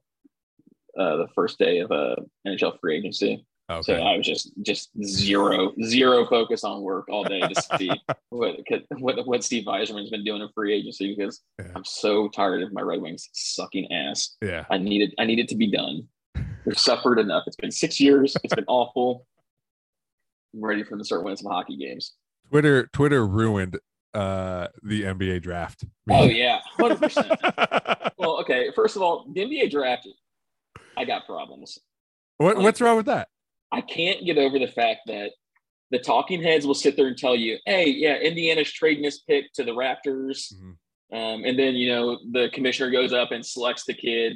uh 0.99 1.16
the 1.16 1.28
first 1.34 1.59
day 1.59 1.78
of 1.78 1.90
uh 1.92 2.16
NHL 2.46 2.78
free 2.80 2.99
agency. 2.99 3.44
Okay. 3.71 3.83
So 3.83 3.95
I 3.97 4.16
was 4.16 4.27
just 4.27 4.51
just 4.62 4.89
zero 5.05 5.75
zero 5.85 6.25
focus 6.27 6.64
on 6.64 6.81
work 6.81 7.07
all 7.11 7.23
day 7.25 7.41
to 7.41 7.62
see 7.79 7.91
what 8.31 8.57
what 8.99 9.27
what 9.27 9.45
Steve 9.45 9.64
Yzerman's 9.66 10.09
been 10.11 10.25
doing 10.25 10.41
in 10.41 10.49
free 10.55 10.73
agency 10.75 11.14
because 11.14 11.43
Yeah. 11.61 11.73
I'm 11.77 11.85
so 11.85 12.29
tired 12.29 12.62
of 12.62 12.73
my 12.73 12.81
Red 12.81 13.03
Wings 13.03 13.29
sucking 13.35 13.93
ass. 13.93 14.37
yeah, 14.43 14.64
I 14.71 14.79
needed 14.79 15.14
I 15.19 15.25
needed 15.27 15.49
to 15.49 15.55
be 15.57 15.71
done. 15.71 16.09
We've 16.64 16.79
suffered 16.79 17.19
enough. 17.19 17.45
It's 17.47 17.57
been 17.57 17.71
six 17.71 18.01
years. 18.01 18.37
It's 18.43 18.55
been 18.55 18.64
awful. 18.69 19.27
I'm 20.55 20.64
ready 20.64 20.83
for 20.83 20.91
them 20.91 21.01
to 21.01 21.05
start 21.05 21.23
winning 21.25 21.37
some 21.37 21.51
hockey 21.53 21.77
games. 21.77 22.14
Twitter 22.51 22.89
Twitter 22.95 23.27
ruined 23.27 23.79
uh 24.14 24.69
the 24.83 25.03
NBA 25.03 25.43
draft. 25.43 25.85
Oh 26.11 26.25
yeah, 26.25 26.61
hundred 26.79 27.01
percent. 27.03 27.31
Well, 28.21 28.41
okay. 28.41 28.71
First 28.75 28.97
of 28.97 29.03
all, 29.03 29.27
the 29.33 29.43
NBA 29.43 29.71
draft, 29.71 30.09
I 30.97 31.05
got 31.05 31.25
problems. 31.27 31.79
what 32.39 32.57
what's 32.59 32.81
wrong 32.81 32.97
with 32.97 33.07
that? 33.07 33.29
I 33.73 33.81
can't 33.81 34.25
get 34.25 34.39
over 34.39 34.59
the 34.59 34.66
fact 34.69 35.01
that 35.07 35.33
the 35.91 35.99
talking 35.99 36.43
heads 36.43 36.66
will 36.66 36.75
sit 36.75 36.97
there 36.97 37.07
and 37.07 37.16
tell 37.16 37.35
you, 37.37 37.59
"Hey, 37.66 37.89
yeah, 37.91 38.16
Indiana's 38.19 38.71
trading 38.73 39.03
this 39.03 39.21
pick 39.21 39.53
to 39.55 39.64
the 39.64 39.73
Raptors," 39.73 40.53
Mhm. 40.55 40.77
um, 41.12 41.45
and 41.45 41.59
then 41.59 41.75
you 41.77 41.89
know 41.89 42.19
the 42.31 42.51
commissioner 42.53 42.91
goes 42.91 43.12
up 43.12 43.31
and 43.33 43.45
selects 43.45 43.85
the 43.85 43.95
kid, 43.95 44.35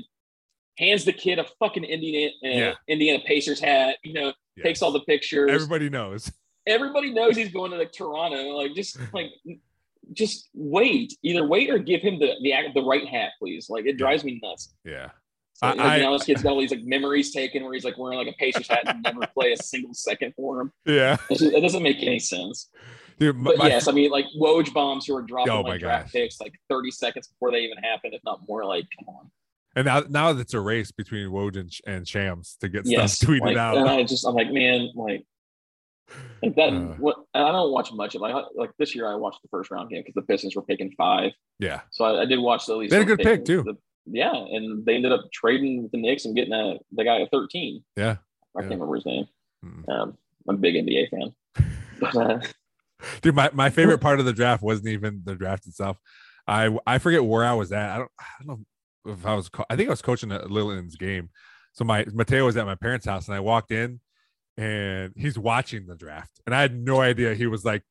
hands 0.78 1.04
the 1.04 1.12
kid 1.12 1.38
a 1.38 1.44
fucking 1.58 1.84
Indiana 1.84 2.32
uh, 2.44 2.48
Yeah. 2.48 2.74
Indiana 2.88 3.22
Pacers 3.26 3.60
hat, 3.60 3.98
you 4.02 4.12
know, 4.14 4.32
Yeah. 4.56 4.64
takes 4.64 4.80
all 4.82 4.92
the 4.92 5.00
pictures. 5.00 5.50
Everybody 5.50 5.88
knows. 5.90 6.30
Everybody 6.66 7.10
knows 7.10 7.36
he's 7.36 7.52
going 7.52 7.70
to 7.72 7.76
like 7.76 7.92
Toronto. 7.92 8.56
Like, 8.56 8.74
just 8.74 8.96
like, 9.14 9.30
just 10.12 10.48
wait. 10.54 11.12
Either 11.22 11.46
wait 11.46 11.68
or 11.70 11.78
give 11.78 12.00
him 12.02 12.18
the 12.18 12.34
the 12.42 12.52
the 12.74 12.82
right 12.82 13.06
hat, 13.06 13.32
please. 13.38 13.68
Like, 13.68 13.84
it 13.86 13.96
drives 13.98 14.24
me 14.24 14.40
nuts. 14.42 14.74
Yeah. 14.84 15.10
I- 15.60 15.70
like, 15.74 15.80
I- 15.80 15.96
you 15.98 16.02
know, 16.04 16.12
this 16.14 16.24
kid's 16.24 16.42
got 16.42 16.52
all 16.52 16.60
these 16.60 16.70
like 16.70 16.84
memories 16.84 17.32
taken 17.32 17.62
where 17.64 17.72
he's 17.74 17.84
like 17.84 17.98
wearing 17.98 18.18
like 18.18 18.28
a 18.28 18.32
Pacers 18.38 18.68
hat 18.68 18.82
and 18.86 19.02
never 19.02 19.26
play 19.34 19.52
a 19.52 19.56
single 19.56 19.94
second 19.94 20.32
for 20.36 20.60
him. 20.62 20.72
Yeah. 20.86 21.16
Just- 21.30 21.42
it 21.42 21.60
doesn't 21.60 21.82
make 21.82 21.98
any 22.02 22.18
sense. 22.18 22.70
Dude, 23.18 23.36
my, 23.36 23.54
But 23.56 23.68
yes, 23.68 23.86
I 23.88 23.92
mean, 23.92 24.10
like 24.10 24.24
Woj 24.40 24.72
bombs 24.72 25.06
who 25.06 25.14
are 25.16 25.22
dropping 25.22 25.52
Oh 25.52 25.62
my 25.62 25.70
like 25.70 25.80
draft 25.80 26.06
gosh. 26.06 26.12
picks 26.12 26.40
like 26.40 26.54
30 26.68 26.90
seconds 26.90 27.28
before 27.28 27.52
they 27.52 27.58
even 27.60 27.76
happen, 27.78 28.12
if 28.14 28.22
not 28.24 28.40
more. 28.48 28.64
Like, 28.64 28.86
come 28.98 29.14
on. 29.14 29.30
and 29.76 29.84
now 29.86 30.02
now 30.08 30.30
it's 30.30 30.54
a 30.54 30.60
race 30.60 30.90
between 30.90 31.28
Woj 31.28 31.56
and, 31.56 31.70
and 31.86 32.08
Shams 32.08 32.56
to 32.60 32.68
get 32.68 32.86
Yes. 32.86 33.16
stuff 33.18 33.28
tweeted 33.28 33.40
like, 33.42 33.56
out. 33.56 33.76
And 33.76 33.88
I 33.88 34.02
just, 34.02 34.26
I'm 34.26 34.34
like, 34.34 34.50
man, 34.50 34.88
like, 34.96 35.24
like 36.42 36.54
that. 36.56 36.72
Uh. 36.72 36.80
what 36.98 37.16
and 37.34 37.44
I 37.44 37.52
don't 37.52 37.70
watch 37.72 37.92
much 37.92 38.14
of 38.14 38.20
like 38.22 38.34
like 38.56 38.70
this 38.78 38.94
year. 38.94 39.06
I 39.06 39.14
watched 39.14 39.40
the 39.42 39.48
first 39.48 39.70
round 39.70 39.88
game 39.90 40.00
because 40.00 40.14
the 40.14 40.22
Pistons 40.22 40.56
were 40.56 40.62
picking 40.62 40.90
five, 40.98 41.30
yeah. 41.58 41.82
so 41.90 42.04
I, 42.04 42.22
I 42.22 42.24
did 42.26 42.38
watch 42.38 42.66
the 42.66 42.72
at 42.72 42.78
least. 42.78 42.90
They 42.90 42.98
had 42.98 43.08
a 43.10 43.16
good 43.16 43.24
pick, 43.24 43.44
too. 43.44 43.62
the- 43.62 43.76
yeah, 44.06 44.32
and 44.34 44.84
they 44.84 44.94
ended 44.94 45.12
up 45.12 45.30
trading 45.32 45.82
with 45.82 45.92
the 45.92 45.98
Knicks 45.98 46.24
and 46.24 46.34
getting 46.34 46.52
a 46.52 46.78
the 46.92 47.04
guy 47.04 47.20
at 47.22 47.30
13. 47.30 47.82
Yeah. 47.96 48.04
I 48.04 48.08
Yeah. 48.08 48.60
can't 48.62 48.70
remember 48.72 48.94
his 48.96 49.06
name. 49.06 49.26
Mm. 49.64 49.88
Um, 49.88 50.18
I'm 50.48 50.54
a 50.56 50.58
big 50.58 50.74
NBA 50.74 51.08
fan. 51.10 51.34
But 52.00 52.16
uh, 52.16 52.40
Dude, 53.20 53.34
my, 53.36 53.50
my 53.52 53.70
favorite 53.70 53.98
part 53.98 54.18
of 54.20 54.26
the 54.26 54.32
draft 54.32 54.62
wasn't 54.62 54.88
even 54.88 55.22
the 55.24 55.34
draft 55.36 55.66
itself. 55.68 55.98
I 56.48 56.76
I 56.86 56.98
forget 56.98 57.24
where 57.24 57.44
I 57.44 57.54
was 57.54 57.70
at. 57.72 57.90
I 57.90 57.98
don't 57.98 58.10
I 58.18 58.24
don't 58.44 58.48
know 59.04 59.12
if 59.12 59.24
I 59.26 59.34
was 59.34 59.48
co- 59.48 59.64
I 59.70 59.76
think 59.76 59.88
I 59.88 59.92
was 59.92 60.02
coaching 60.02 60.32
at 60.32 60.50
Lillian's 60.50 60.96
game. 60.96 61.30
So 61.74 61.84
my 61.84 62.04
Mateo 62.12 62.44
was 62.46 62.56
at 62.56 62.66
my 62.66 62.74
parents' 62.74 63.06
house 63.06 63.28
and 63.28 63.36
I 63.36 63.40
walked 63.40 63.70
in 63.70 64.00
and 64.56 65.12
he's 65.16 65.38
watching 65.38 65.86
the 65.86 65.94
draft. 65.96 66.40
And 66.46 66.54
I 66.54 66.60
had 66.60 66.76
no 66.76 67.00
idea 67.00 67.34
he 67.34 67.46
was 67.46 67.64
like 67.64 67.82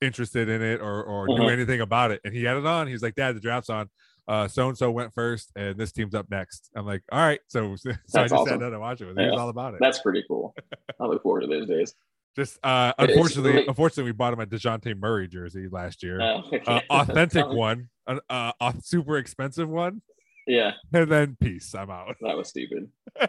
interested 0.00 0.48
in 0.48 0.62
it 0.62 0.80
or 0.80 1.02
or 1.02 1.26
knew 1.26 1.34
Mhm. 1.42 1.52
anything 1.52 1.80
about 1.80 2.12
it. 2.12 2.20
And 2.24 2.32
he 2.32 2.44
had 2.44 2.56
it 2.56 2.66
on. 2.66 2.86
He 2.86 2.92
was 2.92 3.02
like, 3.02 3.16
Dad, 3.16 3.34
the 3.36 3.40
draft's 3.40 3.70
on. 3.70 3.90
Uh 4.28 4.46
so 4.46 4.68
and 4.68 4.76
so 4.76 4.90
went 4.90 5.12
first 5.14 5.50
and 5.56 5.76
this 5.76 5.90
team's 5.90 6.14
up 6.14 6.26
next. 6.30 6.70
I'm 6.76 6.84
like, 6.86 7.02
all 7.10 7.18
right. 7.20 7.40
So 7.48 7.74
so 7.76 7.90
I 7.90 7.94
just 8.24 8.34
awesome. 8.34 8.46
sat 8.48 8.60
down 8.60 8.72
and 8.72 8.80
watched 8.80 9.00
it 9.00 9.06
with 9.06 9.18
him. 9.18 9.24
He 9.24 9.30
was 9.30 9.40
all 9.40 9.48
about 9.48 9.74
it. 9.74 9.80
that's 9.80 10.00
pretty 10.00 10.22
cool. 10.28 10.54
I 11.00 11.06
look 11.06 11.22
forward 11.22 11.40
to 11.40 11.46
those 11.46 11.66
days. 11.66 11.94
Just 12.36 12.58
uh 12.62 12.92
unfortunately, 12.98 13.66
unfortunately 13.66 14.04
we 14.04 14.12
bought 14.12 14.32
him 14.34 14.40
a 14.40 14.46
Dejounte 14.46 14.96
Murray 14.96 15.26
jersey 15.28 15.66
last 15.70 16.02
year 16.02 16.20
Uh, 16.20 16.42
uh, 16.66 16.80
authentic 16.90 17.48
one, 17.48 17.88
an 18.06 18.20
uh, 18.28 18.52
a 18.60 18.74
super 18.82 19.16
expensive 19.16 19.68
one, 19.68 20.02
Yeah, 20.46 20.72
and 20.92 21.10
then 21.10 21.36
peace. 21.40 21.74
I'm 21.74 21.90
out. 21.90 22.14
that 22.20 22.36
was 22.36 22.48
stupid. 22.50 22.90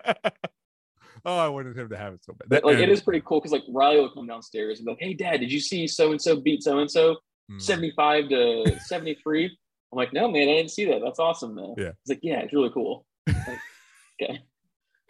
oh, 1.26 1.38
I 1.38 1.48
wanted 1.48 1.78
him 1.78 1.90
to 1.90 1.98
have 1.98 2.14
it 2.14 2.24
so 2.24 2.34
bad. 2.34 2.50
But, 2.50 2.64
like 2.66 2.78
it 2.78 2.84
And- 2.84 2.92
is 2.92 3.02
pretty 3.02 3.22
cool 3.26 3.40
because 3.40 3.52
like 3.52 3.64
Riley 3.70 4.00
will 4.00 4.12
come 4.14 4.28
downstairs 4.28 4.80
and 4.80 4.86
be 4.86 4.92
like, 4.92 5.00
"Hey, 5.02 5.14
Dad, 5.14 5.40
did 5.40 5.52
you 5.52 5.60
see 5.60 5.88
so 5.88 6.12
and 6.12 6.22
so 6.22 6.40
beat 6.40 6.62
so 6.64 6.80
and 6.80 6.90
so 6.92 7.18
Mm. 7.52 7.60
seventy 7.60 7.92
five 7.96 8.30
to 8.30 8.80
seventy 8.82 9.16
three? 9.24 9.58
I'm 9.92 9.98
like, 9.98 10.14
"No, 10.14 10.30
man, 10.30 10.44
I 10.50 10.54
didn't 10.54 10.72
see 10.72 10.86
that. 10.86 11.02
That's 11.04 11.20
awesome, 11.20 11.56
though." 11.56 11.76
Yeah. 11.78 11.92
He's 12.04 12.10
like, 12.16 12.20
"Yeah, 12.24 12.40
it's 12.42 12.54
really 12.54 12.70
cool." 12.72 13.06
Like, 13.28 13.38
okay, 14.22 14.40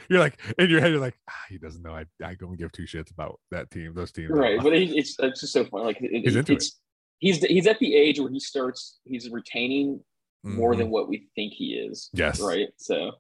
You're 0.10 0.20
like 0.20 0.40
in 0.58 0.70
your 0.70 0.80
head. 0.82 0.92
You're 0.92 1.00
like, 1.02 1.18
ah, 1.30 1.34
he 1.50 1.58
doesn't 1.58 1.82
know. 1.84 1.94
I 1.94 2.06
I 2.24 2.36
don't 2.36 2.58
give 2.58 2.72
two 2.72 2.84
shits 2.84 3.12
about 3.12 3.40
that 3.52 3.70
team. 3.72 3.94
Those 3.94 4.12
teams. 4.12 4.30
right? 4.32 4.60
But 4.62 4.74
it's 4.76 5.16
it's 5.20 5.42
just 5.42 5.54
so 5.54 5.66
fun. 5.66 5.84
Like 5.84 5.98
it, 6.02 6.12
He's 6.24 6.36
it's 6.36 6.80
he's 7.20 7.44
he's 7.44 7.68
at 7.68 7.80
the 7.80 7.96
age 7.96 8.20
where 8.20 8.30
he 8.32 8.40
starts 8.40 9.00
he's 9.06 9.30
retaining 9.30 10.00
more 10.44 10.74
Mhm. 10.74 10.78
than 10.78 10.90
what 10.90 11.10
we 11.10 11.28
think 11.36 11.54
he 11.54 11.74
is. 11.74 12.10
Yes. 12.14 12.40
Right. 12.40 12.70
So, 12.78 13.12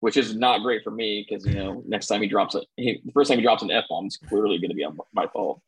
which 0.00 0.16
is 0.16 0.34
not 0.34 0.62
great 0.62 0.82
for 0.82 0.90
me 0.90 1.26
because 1.28 1.44
you 1.46 1.54
know 1.54 1.82
next 1.86 2.06
time 2.06 2.22
he 2.22 2.28
drops 2.28 2.54
it, 2.54 2.64
the 2.78 3.12
first 3.12 3.28
time 3.28 3.38
he 3.38 3.44
drops 3.44 3.62
an 3.62 3.70
f 3.70 3.84
bomb, 3.90 4.06
it's 4.06 4.16
clearly 4.16 4.58
going 4.58 4.70
to 4.70 4.74
be 4.76 4.84
on 4.84 4.96
my 5.12 5.26
fault. 5.26 5.60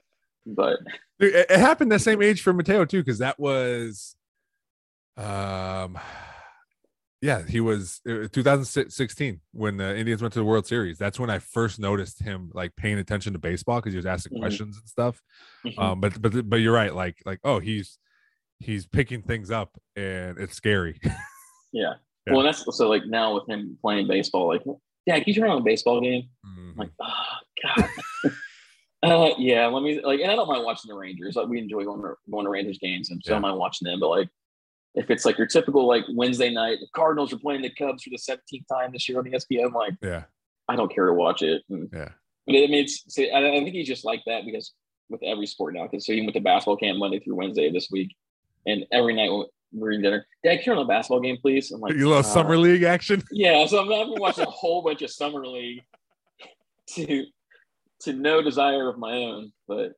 But 0.47 0.79
Dude, 1.19 1.35
it, 1.35 1.51
it 1.51 1.59
happened 1.61 1.93
the 1.93 1.99
same 1.99 2.21
age 2.23 2.41
for 2.43 2.53
Mateo 2.53 2.85
too, 2.85 3.01
because 3.01 3.19
that 3.19 3.39
was, 3.39 4.15
um, 5.17 5.99
yeah, 7.23 7.43
he 7.47 7.61
was 7.61 8.01
uh, 8.09 8.29
2016 8.33 9.41
when 9.53 9.77
the 9.79 9.97
Indians 9.97 10.21
went 10.21 10.35
to 10.35 10.41
the 10.41 10.45
World 10.45 10.67
Series. 10.67 10.99
That's 10.99 11.19
when 11.19 11.31
I 11.31 11.39
first 11.39 11.79
noticed 11.79 12.23
him 12.23 12.51
like 12.53 12.77
paying 12.77 12.99
attention 12.99 13.33
to 13.33 13.39
baseball 13.39 13.79
because 13.81 13.93
he 13.95 13.97
was 13.97 14.05
asking 14.07 14.37
Mhm. 14.37 14.41
questions 14.41 14.77
and 14.77 14.89
stuff. 14.89 15.21
mhm. 15.65 15.79
um 15.79 16.01
but 16.01 16.21
but 16.21 16.49
but 16.51 16.57
you're 16.57 16.75
right 16.75 16.95
like 16.95 17.17
like 17.25 17.39
oh 17.45 17.59
he's 17.61 17.99
he's 18.59 18.87
picking 18.87 19.23
things 19.23 19.51
up 19.51 19.71
and 19.97 20.39
it's 20.39 20.55
scary 20.55 21.01
yeah. 21.73 21.95
Yeah. 22.27 22.33
Well, 22.35 22.43
that's 22.43 22.65
so 22.77 22.89
like 22.89 23.05
now 23.07 23.35
with 23.35 23.47
him 23.49 23.77
playing 23.83 24.07
baseball, 24.09 24.47
like, 24.49 24.63
yeah, 25.07 25.17
can 25.17 25.25
you 25.27 25.35
turn 25.35 25.51
on 25.51 25.59
a 25.61 25.65
baseball 25.65 26.01
game? 26.01 26.23
Mhm. 26.47 26.71
I'm 26.73 26.77
like, 26.77 26.91
oh 27.01 27.37
God. 27.63 27.91
uh, 29.03 29.35
yeah, 29.39 29.67
let 29.67 29.83
me 29.83 30.01
like, 30.03 30.21
and 30.21 30.31
I 30.31 30.35
don't 30.35 30.49
mind 30.49 30.65
watching 30.65 30.89
the 30.91 30.97
Rangers. 30.97 31.37
Like, 31.37 31.49
we 31.49 31.59
enjoy 31.59 31.85
going 31.85 32.01
to 32.01 32.15
going 32.31 32.45
to 32.47 32.51
Rangers 32.51 32.79
games, 32.79 33.11
and 33.11 33.21
so 33.23 33.31
I 33.31 33.33
Yeah. 33.33 33.35
don't 33.37 33.43
mind 33.43 33.59
watching 33.59 33.85
them. 33.87 34.01
But 34.01 34.09
like, 34.09 34.29
if 34.95 35.11
it's 35.11 35.25
like 35.25 35.39
your 35.39 35.47
typical 35.47 35.87
like 35.87 36.05
Wednesday 36.13 36.51
night, 36.51 36.79
the 36.81 36.87
Cardinals 36.95 37.33
are 37.33 37.39
playing 37.39 37.63
the 37.63 37.71
Cubs 37.71 38.03
for 38.05 38.11
the 38.11 38.17
17th 38.17 38.67
time 38.71 38.93
this 38.93 39.09
year 39.09 39.19
on 39.19 39.25
ESPN, 39.25 39.73
like, 39.73 39.95
yeah 40.03 40.25
I 40.69 40.77
don't 40.77 40.93
care 40.95 41.07
to 41.07 41.13
watch 41.13 41.43
it. 41.43 41.63
And, 41.69 41.91
yeah 41.93 42.11
but 42.47 42.57
I 42.57 42.67
mean, 42.67 42.75
it's, 42.75 43.05
see, 43.09 43.31
I, 43.31 43.39
I 43.39 43.61
think 43.61 43.75
he's 43.75 43.89
just 43.89 44.05
like 44.05 44.23
that 44.27 44.45
because 44.45 44.73
with 45.09 45.23
every 45.23 45.47
sport 45.47 45.75
now, 45.75 45.85
because 45.85 46.07
so 46.07 46.13
he 46.13 46.21
went 46.21 46.35
to 46.35 46.41
basketball 46.41 46.77
camp 46.77 46.99
Monday 46.99 47.21
through 47.21 47.37
Wednesday 47.37 47.71
this 47.71 47.89
week, 47.91 48.15
and 48.67 48.85
every 48.93 49.15
night 49.15 49.31
we're 49.73 49.93
eating 49.93 50.03
dinner, 50.03 50.27
Dad, 50.43 50.57
can 50.57 50.73
you 50.75 50.79
on 50.79 50.85
a 50.85 50.89
basketball 50.89 51.21
game, 51.21 51.39
please? 51.41 51.71
I'm 51.71 51.81
like, 51.81 51.95
you 51.95 52.09
love 52.09 52.25
uh, 52.25 52.29
summer 52.29 52.59
league 52.59 52.83
action 52.83 53.23
yeah, 53.31 53.65
so 53.67 53.81
I'm 53.81 53.93
I've 53.93 54.13
been 54.13 54.21
watching 54.21 54.47
a 54.47 54.51
whole 54.51 54.83
bunch 54.83 55.03
of 55.03 55.11
summer 55.11 55.47
league 55.47 55.83
to 56.91 57.25
to 58.03 58.13
no 58.13 58.43
desire 58.43 58.89
of 58.89 58.99
my 58.99 59.13
own. 59.13 59.53
But 59.67 59.93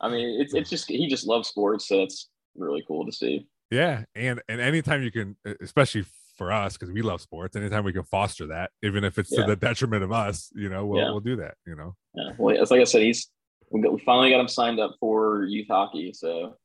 I 0.00 0.08
mean, 0.08 0.40
it's 0.40 0.54
it's 0.54 0.70
just 0.70 0.88
he 0.88 1.08
just 1.08 1.26
loves 1.26 1.48
sports, 1.48 1.86
so 1.86 1.98
that's 1.98 2.28
really 2.56 2.84
cool 2.86 3.06
to 3.06 3.12
see. 3.12 3.46
Yeah 3.72 4.04
and 4.14 4.40
and 4.48 4.60
anytime 4.60 5.02
you 5.02 5.10
can 5.10 5.36
especially 5.60 6.04
for 6.36 6.52
us 6.52 6.76
because 6.76 6.90
we 6.92 7.02
love 7.02 7.20
sports 7.20 7.56
anytime 7.56 7.84
we 7.84 7.92
can 7.92 8.02
foster 8.04 8.46
that 8.46 8.70
even 8.82 9.02
if 9.04 9.18
it's 9.18 9.30
Yeah. 9.32 9.40
to 9.42 9.46
the 9.48 9.56
detriment 9.56 10.02
of 10.04 10.12
us 10.12 10.50
you 10.54 10.68
know 10.68 10.86
we'll, 10.86 11.00
Yeah. 11.00 11.10
we'll 11.10 11.20
do 11.20 11.36
that 11.36 11.54
you 11.66 11.74
know 11.76 11.94
Yeah, 12.14 12.32
well, 12.38 12.54
it's 12.60 12.70
like 12.70 12.80
I 12.80 12.84
said, 12.84 13.02
he's 13.02 13.30
we, 13.70 13.80
got, 13.80 13.92
we 13.94 14.00
finally 14.04 14.30
got 14.30 14.40
him 14.40 14.48
signed 14.48 14.78
up 14.80 14.96
for 15.00 15.44
youth 15.44 15.68
hockey, 15.70 16.12
so 16.12 16.56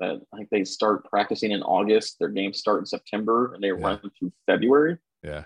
that 0.00 0.20
I 0.32 0.36
think 0.38 0.48
they 0.50 0.64
start 0.64 1.04
practicing 1.08 1.52
in 1.52 1.62
August. 1.62 2.16
Their 2.18 2.28
games 2.30 2.58
start 2.58 2.80
in 2.80 2.86
September, 2.86 3.52
and 3.54 3.62
they 3.62 3.70
run 3.70 4.00
through 4.18 4.32
February. 4.46 4.98
yeah 5.22 5.44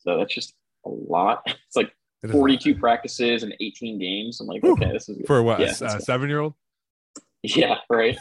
So 0.00 0.18
that's 0.18 0.34
just 0.34 0.52
a 0.84 0.90
lot. 0.90 1.42
It's 1.46 1.76
like 1.76 1.92
It 2.22 2.28
is 2.28 2.30
a 2.32 2.34
lot. 2.36 2.40
42 2.40 2.74
practices 2.74 3.42
and 3.42 3.54
18 3.60 3.98
games. 3.98 4.40
I'm 4.40 4.46
like, 4.46 4.62
Whew. 4.62 4.72
okay, 4.72 4.92
this 4.92 5.08
is 5.08 5.16
for 5.26 5.42
what 5.42 5.60
Yeah, 5.60 5.72
uh, 5.80 5.98
seven 5.98 6.28
year 6.28 6.40
old 6.40 6.54
Yeah, 7.42 7.76
right. 7.88 8.18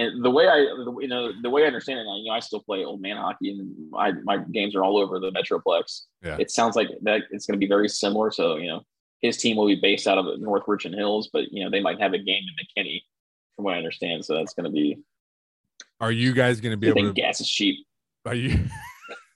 And 0.00 0.24
the 0.24 0.30
way 0.30 0.48
I, 0.48 0.60
you 1.00 1.08
know, 1.08 1.30
the 1.42 1.50
way 1.50 1.64
I 1.64 1.66
understand 1.66 1.98
it 1.98 2.04
now, 2.04 2.16
you 2.16 2.24
know, 2.24 2.32
I 2.32 2.40
still 2.40 2.62
play 2.62 2.84
old 2.86 3.02
man 3.02 3.18
hockey, 3.18 3.50
and 3.50 3.90
my 3.90 4.12
my 4.24 4.38
games 4.50 4.74
are 4.74 4.82
all 4.82 4.96
over 4.96 5.20
the 5.20 5.30
Metroplex. 5.30 6.04
Yeah. 6.24 6.38
It 6.38 6.50
sounds 6.50 6.74
like 6.74 6.88
that 7.02 7.24
it's 7.30 7.44
going 7.44 7.60
to 7.60 7.62
be 7.62 7.68
very 7.68 7.86
similar. 7.86 8.30
So, 8.30 8.56
you 8.56 8.68
know, 8.68 8.80
his 9.20 9.36
team 9.36 9.58
will 9.58 9.66
be 9.66 9.74
based 9.74 10.06
out 10.06 10.16
of 10.16 10.40
North 10.40 10.62
Richland 10.66 10.96
Hills, 10.96 11.28
but 11.30 11.52
you 11.52 11.62
know, 11.62 11.70
they 11.70 11.80
might 11.80 12.00
have 12.00 12.14
a 12.14 12.18
game 12.18 12.42
in 12.42 12.82
McKinney 12.84 13.02
from 13.54 13.66
what 13.66 13.74
I 13.74 13.76
understand. 13.76 14.24
So 14.24 14.36
that's 14.36 14.54
going 14.54 14.64
to 14.64 14.70
be. 14.70 14.96
Are 16.00 16.12
you 16.12 16.32
guys 16.32 16.62
going 16.62 16.72
to 16.72 16.78
be 16.78 16.88
able 16.88 17.02
to? 17.02 17.12
gas 17.12 17.42
is 17.42 17.50
cheap. 17.50 17.86
Are 18.24 18.34
you? 18.34 18.58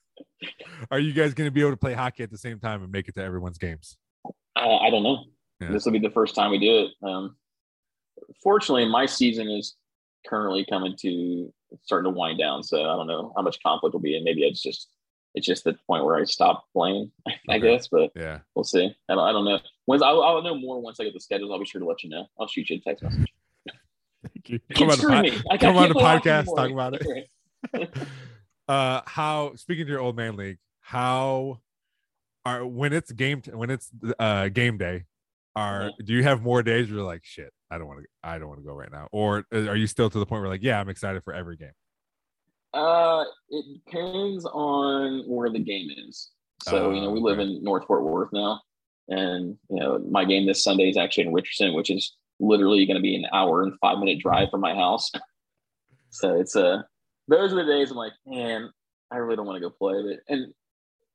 are 0.91 0.99
you 0.99 1.13
guys 1.13 1.35
going 1.35 1.47
to 1.47 1.53
be 1.53 1.61
able 1.61 1.73
to 1.73 1.77
play 1.77 1.93
hockey 1.93 2.23
at 2.23 2.31
the 2.31 2.39
same 2.39 2.59
time 2.59 2.83
and 2.83 2.91
make 2.91 3.07
it 3.07 3.15
to 3.17 3.23
everyone's 3.23 3.59
games? 3.59 3.99
Uh, 4.57 4.77
I 4.77 4.89
don't 4.89 5.03
know. 5.03 5.25
Yeah. 5.61 5.73
This 5.73 5.85
will 5.85 5.93
be 5.93 5.99
the 5.99 6.11
first 6.11 6.35
time 6.35 6.53
we 6.53 6.59
do 6.59 6.87
it. 6.87 7.07
Um, 7.07 7.37
fortunately, 8.43 8.87
my 8.87 9.05
season 9.05 9.51
is 9.51 9.77
currently 10.27 10.65
coming 10.69 10.97
to 11.01 11.53
starting 11.83 12.13
to 12.13 12.17
wind 12.17 12.39
down, 12.39 12.63
so 12.63 12.81
I 12.83 12.97
don't 12.97 13.07
know 13.07 13.33
how 13.37 13.43
much 13.43 13.59
conflict 13.63 13.93
will 13.95 14.01
be, 14.01 14.17
and 14.17 14.25
maybe 14.25 14.43
it's 14.45 14.63
just 14.63 14.89
it's 15.35 15.47
just 15.47 15.65
the 15.65 15.77
point 15.89 16.05
where 16.05 16.15
I 16.17 16.25
stop 16.25 16.65
playing, 16.73 17.11
I 17.27 17.57
Okay. 17.57 17.61
guess. 17.61 17.89
But 17.89 18.13
Yeah. 18.15 18.39
we'll 18.55 18.65
see. 18.65 18.95
I 19.09 19.15
don't, 19.15 19.25
I 19.29 19.33
don't 19.33 19.45
know. 19.45 19.59
Once 19.87 20.01
I'll, 20.03 20.23
I'll 20.23 20.43
know 20.43 20.55
more 20.55 20.81
once 20.81 21.01
I 21.01 21.05
get 21.05 21.13
the 21.13 21.19
schedules. 21.21 21.51
I'll 21.53 21.59
be 21.59 21.65
sure 21.65 21.81
to 21.81 21.87
let 21.87 22.03
you 22.05 22.11
know. 22.11 22.27
I'll 22.39 22.47
shoot 22.47 22.71
you 22.71 22.77
a 22.77 22.81
text 22.81 23.03
message. 23.03 23.33
Thank 24.23 24.49
you. 24.49 24.61
Come 24.75 24.91
on, 24.91 24.99
the, 24.99 25.07
pod- 25.07 25.23
me. 25.25 25.59
Come 25.59 25.77
on 25.77 25.89
the 25.89 25.95
podcast, 25.97 26.55
talk 26.55 26.71
about 26.71 26.95
it. 26.95 27.29
uh 28.69 29.01
how 29.07 29.55
speaking 29.57 29.85
to 29.87 29.91
your 29.93 30.01
old 30.01 30.17
man 30.17 30.37
league 30.37 30.59
how 30.81 31.61
are 32.47 32.65
when 32.67 32.93
it's 32.95 33.11
game 33.13 33.41
t- 33.43 33.51
when 33.51 33.69
it's 33.71 33.91
uh 34.19 34.49
game 34.49 34.77
day 34.79 35.05
are 35.57 35.91
do 36.05 36.13
you 36.13 36.23
have 36.23 36.43
more 36.43 36.63
days 36.63 36.89
where 36.89 36.99
you're 36.99 37.07
like 37.07 37.25
shit 37.25 37.53
i 37.71 37.79
don't 37.79 37.87
want 37.87 38.01
to 38.01 38.07
i 38.23 38.39
don't 38.39 38.49
want 38.49 38.59
to 38.61 38.67
go 38.67 38.75
right 38.75 38.91
now 38.91 39.09
or 39.13 39.45
are 39.53 39.77
you 39.77 39.87
still 39.87 40.11
to 40.11 40.19
the 40.19 40.27
point 40.27 40.43
where 40.43 40.51
like 40.51 40.63
yeah 40.63 40.81
i'm 40.81 40.89
excited 40.89 41.23
for 41.23 41.33
every 41.33 41.57
game 41.57 41.71
Uh, 42.75 43.25
it 43.51 43.65
depends 43.87 44.45
on 44.47 45.23
where 45.29 45.49
the 45.49 45.61
game 45.61 45.89
is. 46.09 46.33
So 46.63 46.91
you 46.91 47.01
know, 47.01 47.11
we 47.11 47.21
live 47.21 47.39
okay. 47.39 47.49
in 47.49 47.63
North 47.63 47.87
Fort 47.87 48.03
Worth 48.03 48.31
now, 48.33 48.61
and 49.09 49.57
you 49.71 49.79
know, 49.79 49.99
my 50.11 50.25
game 50.25 50.47
this 50.47 50.65
Sunday 50.65 50.89
is 50.89 50.97
actually 50.97 51.27
in 51.27 51.33
Richardson, 51.33 51.75
which 51.75 51.91
is 51.91 52.17
literally 52.41 52.85
going 52.85 52.97
to 52.97 53.03
be 53.03 53.15
an 53.15 53.27
hour 53.33 53.63
and 53.63 53.79
five 53.81 53.99
minute 53.99 54.19
drive 54.19 54.51
from 54.51 54.61
my 54.61 54.75
house. 54.75 55.13
so 56.11 56.35
it's 56.41 56.57
a. 56.57 56.67
Uh, 56.67 56.83
those 57.29 57.53
are 57.53 57.65
the 57.65 57.71
days 57.71 57.91
I'm 57.91 57.97
like, 57.97 58.13
man, 58.27 58.71
I 59.11 59.17
really 59.17 59.37
don't 59.37 59.47
want 59.47 59.57
to 59.57 59.61
go 59.61 59.71
play. 59.71 60.03
But 60.03 60.35
and 60.35 60.53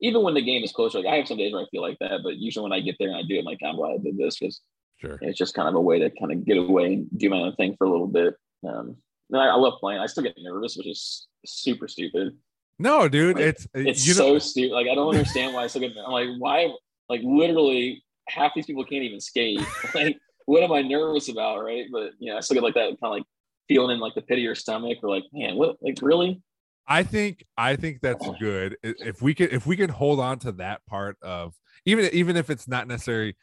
even 0.01 0.23
when 0.23 0.33
the 0.33 0.41
game 0.41 0.63
is 0.63 0.71
closer, 0.71 0.99
like 0.99 1.07
I 1.07 1.15
have 1.17 1.27
some 1.27 1.37
days 1.37 1.53
where 1.53 1.63
I 1.63 1.67
feel 1.69 1.81
like 1.81 1.97
that, 1.99 2.21
but 2.23 2.37
usually 2.37 2.63
when 2.63 2.73
I 2.73 2.79
get 2.79 2.95
there 2.99 3.09
and 3.09 3.17
I 3.17 3.23
do, 3.23 3.35
it, 3.35 3.39
I'm 3.39 3.45
like, 3.45 3.59
I'm 3.65 3.75
glad 3.75 3.93
I 3.93 3.97
did 3.97 4.17
this 4.17 4.39
because 4.39 4.61
sure 4.97 5.17
it's 5.21 5.37
just 5.37 5.53
kind 5.53 5.67
of 5.67 5.75
a 5.75 5.81
way 5.81 5.99
to 5.99 6.09
kind 6.09 6.31
of 6.31 6.45
get 6.45 6.57
away 6.57 6.93
and 6.93 7.07
do 7.17 7.29
my 7.29 7.37
own 7.37 7.55
thing 7.55 7.75
for 7.77 7.85
a 7.85 7.89
little 7.91 8.07
bit. 8.07 8.35
Um, 8.67 8.97
and 9.31 9.41
I, 9.41 9.47
I 9.47 9.55
love 9.55 9.79
playing. 9.79 9.99
I 9.99 10.07
still 10.07 10.23
get 10.23 10.35
nervous, 10.37 10.75
which 10.75 10.87
is 10.87 11.27
super 11.45 11.87
stupid. 11.87 12.37
no 12.77 13.07
dude 13.07 13.35
Like, 13.35 13.45
it's 13.45 13.67
It's 13.73 14.07
you 14.07 14.13
so 14.13 14.33
know 14.33 14.39
stupid. 14.39 14.73
Like 14.73 14.87
I 14.87 14.95
don't 14.95 15.13
understand 15.13 15.53
why 15.53 15.63
I 15.63 15.67
still 15.67 15.81
get. 15.81 15.91
I'm 16.05 16.11
like, 16.11 16.29
why? 16.37 16.73
Like 17.07 17.21
literally, 17.23 18.03
half 18.27 18.53
these 18.55 18.65
people 18.65 18.85
can't 18.85 19.03
even 19.03 19.19
skate. 19.19 19.61
like, 19.95 20.17
what 20.45 20.63
am 20.63 20.71
I 20.71 20.81
nervous 20.81 21.29
about, 21.29 21.63
right? 21.63 21.85
But 21.91 22.11
you 22.19 22.31
know, 22.31 22.37
I 22.37 22.41
still 22.41 22.55
get 22.55 22.63
like 22.63 22.75
that 22.75 22.87
kind 22.87 22.97
of 23.03 23.11
like 23.11 23.23
feeling 23.67 23.95
in 23.95 23.99
like 23.99 24.15
the 24.15 24.21
pit 24.21 24.37
of 24.37 24.43
your 24.43 24.55
stomach, 24.55 24.99
or 25.03 25.09
like, 25.09 25.25
man, 25.31 25.55
what? 25.55 25.77
Like 25.81 25.99
really? 26.01 26.41
I 26.87 27.03
think 27.03 27.45
I 27.57 27.75
think 27.75 28.01
that's 28.01 28.29
good. 28.39 28.77
If 28.83 29.21
we 29.21 29.33
can 29.33 29.49
if 29.51 29.67
we 29.67 29.75
can 29.77 29.89
hold 29.89 30.19
on 30.19 30.39
to 30.39 30.51
that 30.53 30.85
part 30.87 31.17
of 31.21 31.53
even 31.85 32.09
even 32.13 32.35
if 32.35 32.49
it's 32.49 32.67
not 32.67 32.87
necessarily 32.87 33.35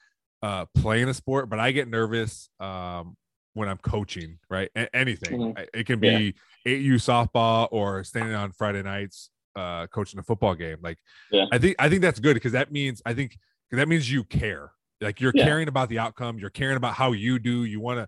uh 0.42 0.66
playing 0.74 1.08
a 1.08 1.14
sport, 1.14 1.48
but 1.48 1.58
I 1.60 1.70
get 1.72 1.88
nervous 1.88 2.48
um 2.60 3.16
when 3.54 3.68
I'm 3.68 3.78
coaching, 3.78 4.38
right? 4.50 4.70
A- 4.76 4.94
anything. 4.94 5.54
Mhm. 5.54 5.68
It 5.72 5.86
can 5.86 6.00
be 6.00 6.34
8U 6.66 6.94
softball 6.96 7.68
or 7.70 8.04
standing 8.04 8.34
on 8.34 8.52
Friday 8.52 8.82
nights 8.82 9.30
uh 9.54 9.86
coaching 9.86 10.18
a 10.18 10.22
football 10.22 10.54
game. 10.54 10.78
Like 10.82 10.98
Yeah. 11.30 11.46
I 11.52 11.58
think 11.58 11.76
I 11.78 11.88
think 11.88 12.02
that's 12.02 12.20
good 12.20 12.34
because 12.34 12.52
that 12.52 12.72
means 12.72 13.00
I 13.06 13.14
think 13.14 13.38
that 13.70 13.88
means 13.88 14.10
you 14.10 14.24
care. 14.24 14.72
Like 15.00 15.20
you're 15.20 15.32
Yeah. 15.34 15.44
caring 15.44 15.68
about 15.68 15.88
the 15.88 15.98
outcome, 15.98 16.38
you're 16.38 16.50
caring 16.50 16.76
about 16.76 16.94
how 16.94 17.12
you 17.12 17.38
do, 17.38 17.64
you 17.64 17.80
want 17.80 17.98
to 17.98 18.06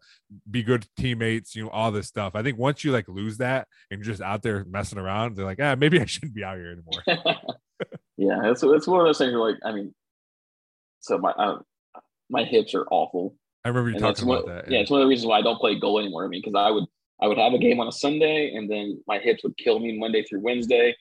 be 0.51 0.63
good 0.63 0.87
teammates, 0.97 1.55
you 1.55 1.65
know, 1.65 1.71
all 1.71 1.93
this 1.93 2.07
stuff. 2.07 2.35
I 2.35 2.43
think 2.43 2.59
once 2.59 2.83
you 2.83 2.93
like 2.93 3.09
lose 3.09 3.39
that 3.39 3.69
and 3.91 3.99
you're 3.99 4.07
just 4.07 4.23
out 4.23 4.43
there 4.43 4.65
messing 4.65 4.99
around, 4.99 5.37
they're 5.37 5.45
like, 5.45 5.61
ah, 5.61 5.75
maybe 5.77 6.01
I 6.01 6.07
shouldn't 6.07 6.35
be 6.35 6.45
out 6.45 6.57
here 6.57 6.73
anymore. 6.73 7.03
yeah, 8.17 8.51
it's 8.51 8.63
it's 8.63 8.87
one 8.87 9.01
of 9.01 9.07
those 9.07 9.19
things. 9.19 9.33
Where 9.33 9.51
like, 9.53 9.61
I 9.65 9.73
mean, 9.73 9.95
so 11.01 11.19
my 11.19 11.31
uh, 11.31 11.59
my 12.31 12.45
hips 12.45 12.75
are 12.75 12.87
awful. 12.91 13.37
I 13.65 13.69
remember 13.69 13.91
you 13.91 13.97
And 13.97 14.05
talking 14.05 14.25
about 14.25 14.47
one, 14.47 14.55
that. 14.57 14.71
Yeah, 14.71 14.79
it's 14.79 14.91
one 14.91 15.01
of 15.01 15.05
the 15.05 15.09
reasons 15.09 15.27
why 15.27 15.39
I 15.39 15.43
don't 15.43 15.59
play 15.59 15.79
goal 15.79 15.99
anymore. 15.99 16.25
I 16.25 16.29
mean, 16.29 16.41
because 16.43 16.59
I 16.59 16.71
would 16.71 16.85
I 17.21 17.27
would 17.27 17.39
have 17.39 17.53
a 17.53 17.59
game 17.59 17.81
on 17.81 17.89
a 17.89 17.93
Sunday, 17.93 18.55
and 18.55 18.71
then 18.71 19.03
my 19.07 19.19
hips 19.19 19.43
would 19.45 19.57
kill 19.59 19.79
me 19.79 19.99
Monday 19.99 20.23
through 20.23 20.41
Wednesday. 20.41 20.97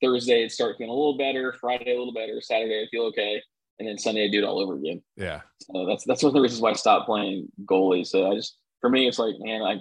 Thursday, 0.00 0.40
it'd 0.40 0.52
start 0.52 0.76
feeling 0.78 0.90
a 0.90 0.94
little 0.94 1.16
better. 1.16 1.52
Friday, 1.60 1.94
a 1.94 1.98
little 1.98 2.12
better. 2.12 2.40
Saturday, 2.40 2.82
I 2.82 2.86
feel 2.90 3.04
okay, 3.04 3.40
and 3.78 3.88
then 3.88 3.98
Sunday, 3.98 4.24
I 4.26 4.28
do 4.30 4.38
it 4.38 4.44
all 4.44 4.58
over 4.60 4.74
again. 4.76 5.02
yeah. 5.16 5.40
So 5.60 5.86
that's 5.86 6.04
that's 6.04 6.22
one 6.22 6.30
of 6.30 6.34
the 6.34 6.40
reasons 6.40 6.60
why 6.60 6.70
I 6.70 6.74
stopped 6.74 7.06
playing 7.06 7.48
goalie. 7.64 8.06
So 8.06 8.30
I 8.30 8.34
just 8.34 8.56
for 8.80 8.90
me, 8.90 9.06
it's 9.08 9.18
like, 9.18 9.34
man, 9.38 9.62
I 9.62 9.72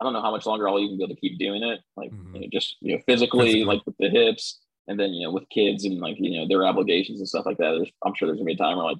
I 0.00 0.04
don't 0.04 0.12
know 0.12 0.22
how 0.22 0.30
much 0.30 0.46
longer 0.46 0.68
I'll 0.68 0.78
even 0.78 0.98
be 0.98 1.04
able 1.04 1.14
to 1.14 1.20
keep 1.20 1.38
doing 1.38 1.62
it. 1.62 1.80
Like, 1.96 2.10
Mhm. 2.10 2.34
you 2.34 2.40
know, 2.40 2.46
just 2.52 2.76
you 2.80 2.94
know, 2.94 3.02
physically, 3.06 3.46
Physically. 3.46 3.64
like 3.64 3.84
with 3.86 3.96
the 3.98 4.08
hips, 4.10 4.60
and 4.88 4.98
then 5.00 5.10
you 5.14 5.24
know, 5.26 5.32
with 5.32 5.48
kids 5.48 5.84
and 5.84 5.98
like 6.00 6.16
you 6.18 6.38
know 6.38 6.46
their 6.48 6.64
obligations 6.66 7.18
and 7.20 7.28
stuff 7.28 7.46
like 7.46 7.58
that. 7.58 7.72
There's, 7.72 7.90
I'm 8.04 8.14
sure 8.14 8.26
there's 8.28 8.38
gonna 8.38 8.46
be 8.46 8.52
a 8.54 8.56
time 8.56 8.76
where 8.76 8.86
like 8.86 8.98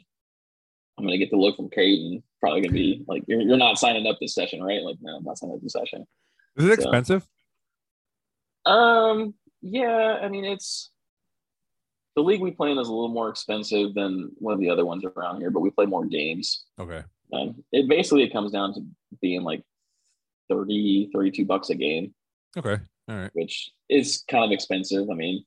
I'm 0.98 1.04
gonna 1.04 1.18
get 1.18 1.30
the 1.30 1.36
look 1.36 1.56
from 1.56 1.68
Kate 1.70 2.00
and 2.00 2.22
probably 2.40 2.62
gonna 2.62 2.72
be 2.72 3.04
like, 3.06 3.22
you're, 3.28 3.40
you're 3.42 3.56
not 3.58 3.78
signing 3.78 4.06
up 4.06 4.16
this 4.20 4.34
session, 4.34 4.62
right? 4.62 4.82
Like, 4.82 4.96
no, 5.02 5.16
I'm 5.16 5.24
not 5.24 5.36
signing 5.38 5.56
up 5.56 5.62
this 5.62 5.72
session. 5.74 6.06
Is 6.56 6.64
it 6.64 6.80
So- 6.80 6.88
expensive? 6.88 7.28
Um, 8.64 9.34
yeah, 9.62 10.18
I 10.22 10.28
mean, 10.28 10.44
it's 10.44 10.90
the 12.16 12.22
league 12.22 12.40
we 12.40 12.50
play 12.50 12.70
in 12.72 12.78
is 12.78 12.88
a 12.88 12.92
little 12.92 13.08
more 13.12 13.28
expensive 13.28 13.94
than 13.94 14.30
one 14.38 14.54
of 14.54 14.60
the 14.60 14.70
other 14.70 14.84
ones 14.86 15.04
around 15.04 15.38
here, 15.38 15.50
but 15.50 15.60
we 15.60 15.70
play 15.70 15.86
more 15.86 16.04
games. 16.06 16.64
Okay. 16.80 17.02
Um, 17.32 17.62
it 17.72 17.88
basically 17.88 18.22
it 18.22 18.32
comes 18.32 18.50
down 18.52 18.72
to 18.74 18.80
being 19.20 19.42
like 19.42 19.62
30, 20.48 21.10
32 21.12 21.44
bucks 21.44 21.70
a 21.70 21.74
game, 21.74 22.14
Okay. 22.56 22.78
All 23.08 23.16
right. 23.16 23.30
which 23.34 23.70
is 23.88 24.24
kind 24.30 24.44
of 24.44 24.50
expensive. 24.50 25.10
I 25.10 25.14
mean, 25.14 25.44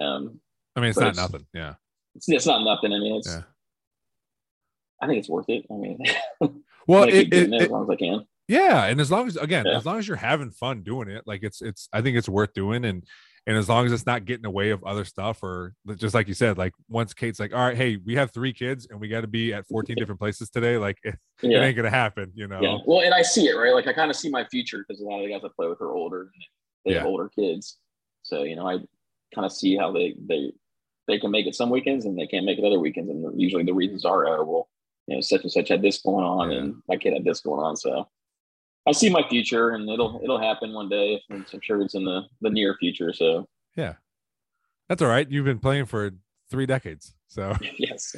um, 0.00 0.40
I 0.76 0.80
mean, 0.80 0.90
it's 0.90 0.98
not 0.98 1.08
it's- 1.12 1.16
nothing. 1.30 1.46
Yeah. 1.54 1.74
it's, 2.14 2.28
it's 2.28 2.46
not 2.46 2.64
nothing. 2.64 2.92
I 2.92 2.98
mean, 2.98 3.16
it's, 3.16 3.28
Yeah. 3.28 3.42
I 5.00 5.06
think 5.06 5.18
it's 5.20 5.28
worth 5.28 5.48
it. 5.48 5.64
I 5.70 5.74
mean, 5.74 5.98
Well, 6.86 7.04
I 7.04 7.10
keep 7.10 7.30
doing 7.30 7.52
it, 7.52 7.56
it, 7.56 7.60
it- 7.60 7.64
as 7.66 7.70
long 7.70 7.84
as 7.84 7.90
I 7.90 7.96
can. 7.96 8.26
yeah, 8.48 8.84
and 8.86 9.00
as 9.00 9.10
long 9.10 9.26
as 9.28 9.36
again, 9.36 9.64
Yeah. 9.66 9.76
as 9.78 9.86
long 9.86 9.98
as 9.98 10.08
you're 10.08 10.16
having 10.16 10.50
fun 10.50 10.82
doing 10.82 11.08
it, 11.08 11.22
like 11.26 11.42
it's 11.42 11.60
it's 11.62 11.88
I 11.92 12.02
think 12.02 12.16
it's 12.16 12.28
worth 12.28 12.52
doing, 12.54 12.84
and 12.84 13.04
and 13.48 13.56
as 13.56 13.66
long 13.66 13.86
as 13.86 13.92
it's 13.92 14.04
not 14.04 14.26
getting 14.26 14.40
in 14.40 14.42
the 14.42 14.50
way 14.50 14.68
of 14.68 14.84
other 14.84 15.06
stuff, 15.06 15.42
or 15.42 15.72
just 15.96 16.14
like 16.14 16.28
you 16.28 16.34
said, 16.34 16.58
like 16.58 16.74
once 16.86 17.14
Kate's 17.14 17.40
like, 17.40 17.54
all 17.54 17.66
right, 17.66 17.74
hey, 17.78 17.96
we 17.96 18.14
have 18.14 18.30
three 18.30 18.52
kids 18.52 18.86
and 18.90 19.00
we 19.00 19.08
got 19.08 19.22
to 19.22 19.26
be 19.26 19.54
at 19.54 19.66
14 19.66 19.96
different 19.98 20.20
places 20.20 20.50
today, 20.50 20.76
like 20.76 20.98
it, 21.02 21.14
it 21.42 21.56
ain't 21.56 21.74
gonna 21.74 21.88
happen, 21.88 22.30
you 22.34 22.46
know. 22.46 22.60
Yeah. 22.60 22.76
Well, 22.86 23.00
and 23.00 23.14
I 23.14 23.22
see 23.22 23.46
it, 23.46 23.54
right? 23.54 23.72
Like 23.72 23.86
I 23.86 23.94
kind 23.94 24.10
of 24.10 24.16
see 24.18 24.28
my 24.28 24.44
future 24.44 24.84
because 24.86 25.00
a 25.00 25.04
lot 25.04 25.20
of 25.20 25.26
the 25.26 25.32
guys 25.32 25.40
I 25.42 25.48
play 25.56 25.66
with 25.66 25.80
are 25.80 25.92
older 25.92 26.24
and 26.34 26.44
they 26.84 26.92
have 26.92 27.06
older 27.06 27.30
kids. 27.30 27.78
So, 28.22 28.42
you 28.42 28.54
know, 28.54 28.68
I 28.68 28.80
kind 29.34 29.46
of 29.46 29.52
see 29.52 29.78
how 29.78 29.92
they, 29.92 30.14
they, 30.20 30.52
they 31.06 31.18
can 31.18 31.30
make 31.30 31.46
it 31.46 31.54
some 31.54 31.70
weekends 31.70 32.04
and 32.04 32.18
they 32.18 32.26
can't 32.26 32.44
make 32.44 32.58
it 32.58 32.66
other 32.66 32.78
weekends. 32.78 33.08
And 33.08 33.40
usually 33.40 33.64
the 33.64 33.72
reasons 33.72 34.04
are, 34.04 34.26
oh, 34.26 34.44
well, 34.44 34.68
you 35.06 35.14
know, 35.14 35.22
such 35.22 35.40
and 35.40 35.50
such 35.50 35.70
had 35.70 35.80
this 35.80 36.02
going 36.02 36.22
on 36.22 36.50
Yeah. 36.50 36.58
and 36.58 36.82
my 36.86 36.98
kid 36.98 37.14
had 37.14 37.24
this 37.24 37.40
going 37.40 37.64
on. 37.64 37.76
So 37.78 38.06
I 38.88 38.92
see 38.92 39.10
my 39.10 39.22
future 39.28 39.70
and 39.70 39.88
it'll, 39.90 40.18
it'll 40.22 40.40
happen 40.40 40.72
one 40.72 40.88
day. 40.88 41.22
I'm 41.30 41.44
sure 41.62 41.82
it's 41.82 41.94
in 41.94 42.04
the, 42.04 42.22
the 42.40 42.48
near 42.48 42.74
future. 42.80 43.12
So 43.12 43.46
Yeah. 43.76 43.94
That's 44.88 45.02
all 45.02 45.08
right. 45.08 45.30
You've 45.30 45.44
been 45.44 45.58
playing 45.58 45.84
for 45.84 46.12
three 46.50 46.64
decades. 46.64 47.14
So 47.26 47.54
yes, 47.78 48.16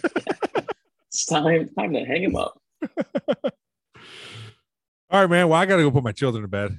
it's 1.09 1.27
time, 1.27 1.69
time 1.77 1.93
to 1.93 2.05
hang 2.05 2.23
him 2.23 2.37
up. 2.37 2.61
all 2.95 3.51
right, 5.11 5.29
man. 5.29 5.49
Well, 5.49 5.61
I 5.61 5.67
gotta 5.67 5.83
go 5.83 5.91
put 5.91 6.05
my 6.05 6.13
children 6.13 6.43
to 6.43 6.49
bed. 6.49 6.79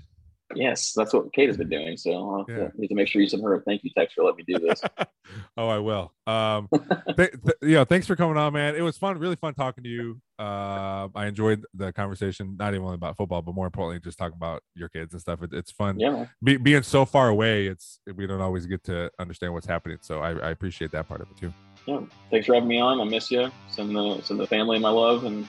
Yes. 0.55 0.93
That's 0.93 1.13
what 1.13 1.31
Kate 1.33 1.47
has 1.47 1.57
been 1.57 1.69
doing. 1.69 1.97
So 1.97 2.45
to- 2.47 2.53
Yeah. 2.53 2.67
need 2.77 2.87
to 2.87 2.95
make 2.95 3.07
sure 3.07 3.21
you 3.21 3.27
send 3.27 3.43
her 3.43 3.55
a 3.55 3.61
thank 3.61 3.83
you 3.83 3.89
text 3.95 4.15
for 4.15 4.23
letting 4.23 4.45
me 4.45 4.53
do 4.53 4.59
this. 4.59 4.81
oh, 5.57 5.67
I 5.67 5.77
will. 5.79 6.13
Um, 6.27 6.67
th- 7.17 7.31
th- 7.31 7.55
yeah, 7.61 7.83
thanks 7.83 8.07
for 8.07 8.15
coming 8.15 8.37
on, 8.37 8.53
man. 8.53 8.75
It 8.75 8.81
was 8.81 8.97
fun, 8.97 9.17
really 9.17 9.35
fun 9.35 9.53
talking 9.53 9.83
to 9.83 9.89
you. 9.89 10.21
Uh, 10.39 11.07
I 11.13 11.27
enjoyed 11.27 11.63
the 11.73 11.93
conversation, 11.93 12.55
not 12.57 12.73
even 12.73 12.83
only 12.83 12.95
about 12.95 13.17
football, 13.17 13.41
but 13.41 13.53
more 13.53 13.67
importantly, 13.67 13.99
just 13.99 14.17
talking 14.17 14.35
about 14.37 14.63
your 14.75 14.89
kids 14.89 15.13
and 15.13 15.21
stuff. 15.21 15.43
It, 15.43 15.53
it's 15.53 15.71
fun 15.71 15.99
yeah. 15.99 16.25
Be, 16.43 16.57
being 16.57 16.83
so 16.83 17.05
far 17.05 17.29
away. 17.29 17.67
It's 17.67 17.99
we 18.15 18.25
don't 18.27 18.41
always 18.41 18.65
get 18.65 18.83
to 18.85 19.11
understand 19.19 19.53
what's 19.53 19.67
happening, 19.67 19.99
so 20.01 20.19
I, 20.19 20.31
I 20.31 20.49
appreciate 20.51 20.91
that 20.93 21.07
part 21.07 21.21
of 21.21 21.27
it 21.29 21.37
too. 21.37 21.53
yeah, 21.85 21.99
thanks 22.31 22.47
for 22.47 22.55
having 22.55 22.69
me 22.69 22.79
on. 22.79 22.99
I 22.99 23.03
miss 23.03 23.29
you. 23.29 23.51
Send 23.69 23.95
the 23.95 24.21
send 24.23 24.39
the 24.39 24.47
family 24.47 24.79
my 24.79 24.89
love, 24.89 25.25
and 25.25 25.47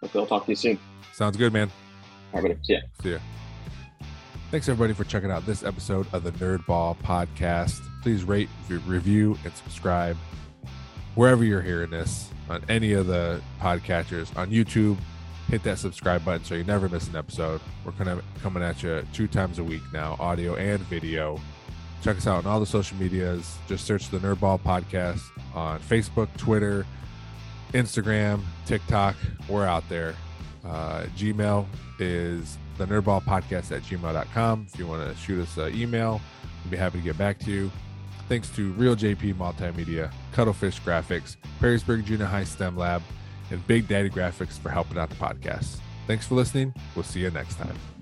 hopefully 0.00 0.22
I'll 0.22 0.28
talk 0.28 0.46
to 0.46 0.52
you 0.52 0.56
soon. 0.56 0.78
Sounds 1.12 1.36
good, 1.36 1.52
man. 1.52 1.70
All 2.32 2.40
right, 2.42 2.48
buddy. 2.48 2.60
See 2.64 2.72
ya. 2.74 2.80
See 3.02 3.10
ya. 3.12 3.18
Thanks 4.54 4.68
everybody 4.68 4.92
for 4.94 5.02
checking 5.02 5.32
out 5.32 5.44
this 5.46 5.64
episode 5.64 6.06
of 6.12 6.22
the 6.22 6.30
Nerd 6.30 6.64
Ball 6.64 6.96
Podcast. 7.02 7.80
Please 8.02 8.22
rate, 8.22 8.48
review, 8.68 9.36
and 9.42 9.52
subscribe 9.52 10.16
wherever 11.16 11.42
you're 11.42 11.60
hearing 11.60 11.90
this 11.90 12.30
on 12.48 12.62
any 12.68 12.92
of 12.92 13.08
the 13.08 13.42
podcatchers 13.60 14.30
on 14.38 14.52
YouTube. 14.52 14.96
Hit 15.48 15.64
that 15.64 15.80
subscribe 15.80 16.24
button 16.24 16.44
so 16.44 16.54
you 16.54 16.62
never 16.62 16.88
miss 16.88 17.08
an 17.08 17.16
episode. 17.16 17.60
We're 17.84 17.90
kind 17.90 18.08
of 18.08 18.22
coming 18.44 18.62
at 18.62 18.80
you 18.80 19.04
two 19.12 19.26
times 19.26 19.58
a 19.58 19.64
week 19.64 19.82
now, 19.92 20.16
audio 20.20 20.54
and 20.54 20.78
video. 20.82 21.40
Check 22.04 22.18
us 22.18 22.28
out 22.28 22.46
on 22.46 22.52
all 22.52 22.60
the 22.60 22.66
social 22.66 22.96
medias. 22.96 23.56
Just 23.66 23.84
search 23.84 24.08
the 24.10 24.18
Nerd 24.18 24.38
Ball 24.38 24.60
Podcast 24.60 25.22
on 25.52 25.80
Facebook, 25.80 26.28
Twitter, 26.36 26.86
Instagram, 27.72 28.40
TikTok. 28.66 29.16
We're 29.48 29.66
out 29.66 29.88
there. 29.88 30.14
Uh, 30.64 31.06
Gmail 31.16 31.66
is 31.98 32.56
the 32.78 32.86
nerdball 32.86 33.22
podcast 33.22 33.74
at 33.74 33.82
gmail.com. 33.82 34.66
If 34.72 34.78
you 34.78 34.86
want 34.86 35.08
to 35.08 35.16
shoot 35.20 35.42
us 35.42 35.56
an 35.56 35.74
email, 35.76 36.20
we'd 36.64 36.70
be 36.70 36.76
happy 36.76 36.98
to 36.98 37.04
get 37.04 37.18
back 37.18 37.38
to 37.40 37.50
you. 37.50 37.70
Thanks 38.28 38.48
to 38.50 38.72
Real 38.72 38.96
JP 38.96 39.34
Multimedia, 39.34 40.10
Cuttlefish 40.32 40.80
Graphics, 40.80 41.36
Perrysburg 41.60 42.04
Junior 42.04 42.26
High 42.26 42.44
STEM 42.44 42.76
Lab, 42.76 43.02
and 43.50 43.64
Big 43.66 43.86
Daddy 43.86 44.08
Graphics 44.08 44.58
for 44.58 44.70
helping 44.70 44.98
out 44.98 45.10
the 45.10 45.16
podcast. 45.16 45.78
Thanks 46.06 46.26
for 46.26 46.34
listening. 46.34 46.74
We'll 46.94 47.04
see 47.04 47.20
you 47.20 47.30
next 47.30 47.56
time. 47.56 47.93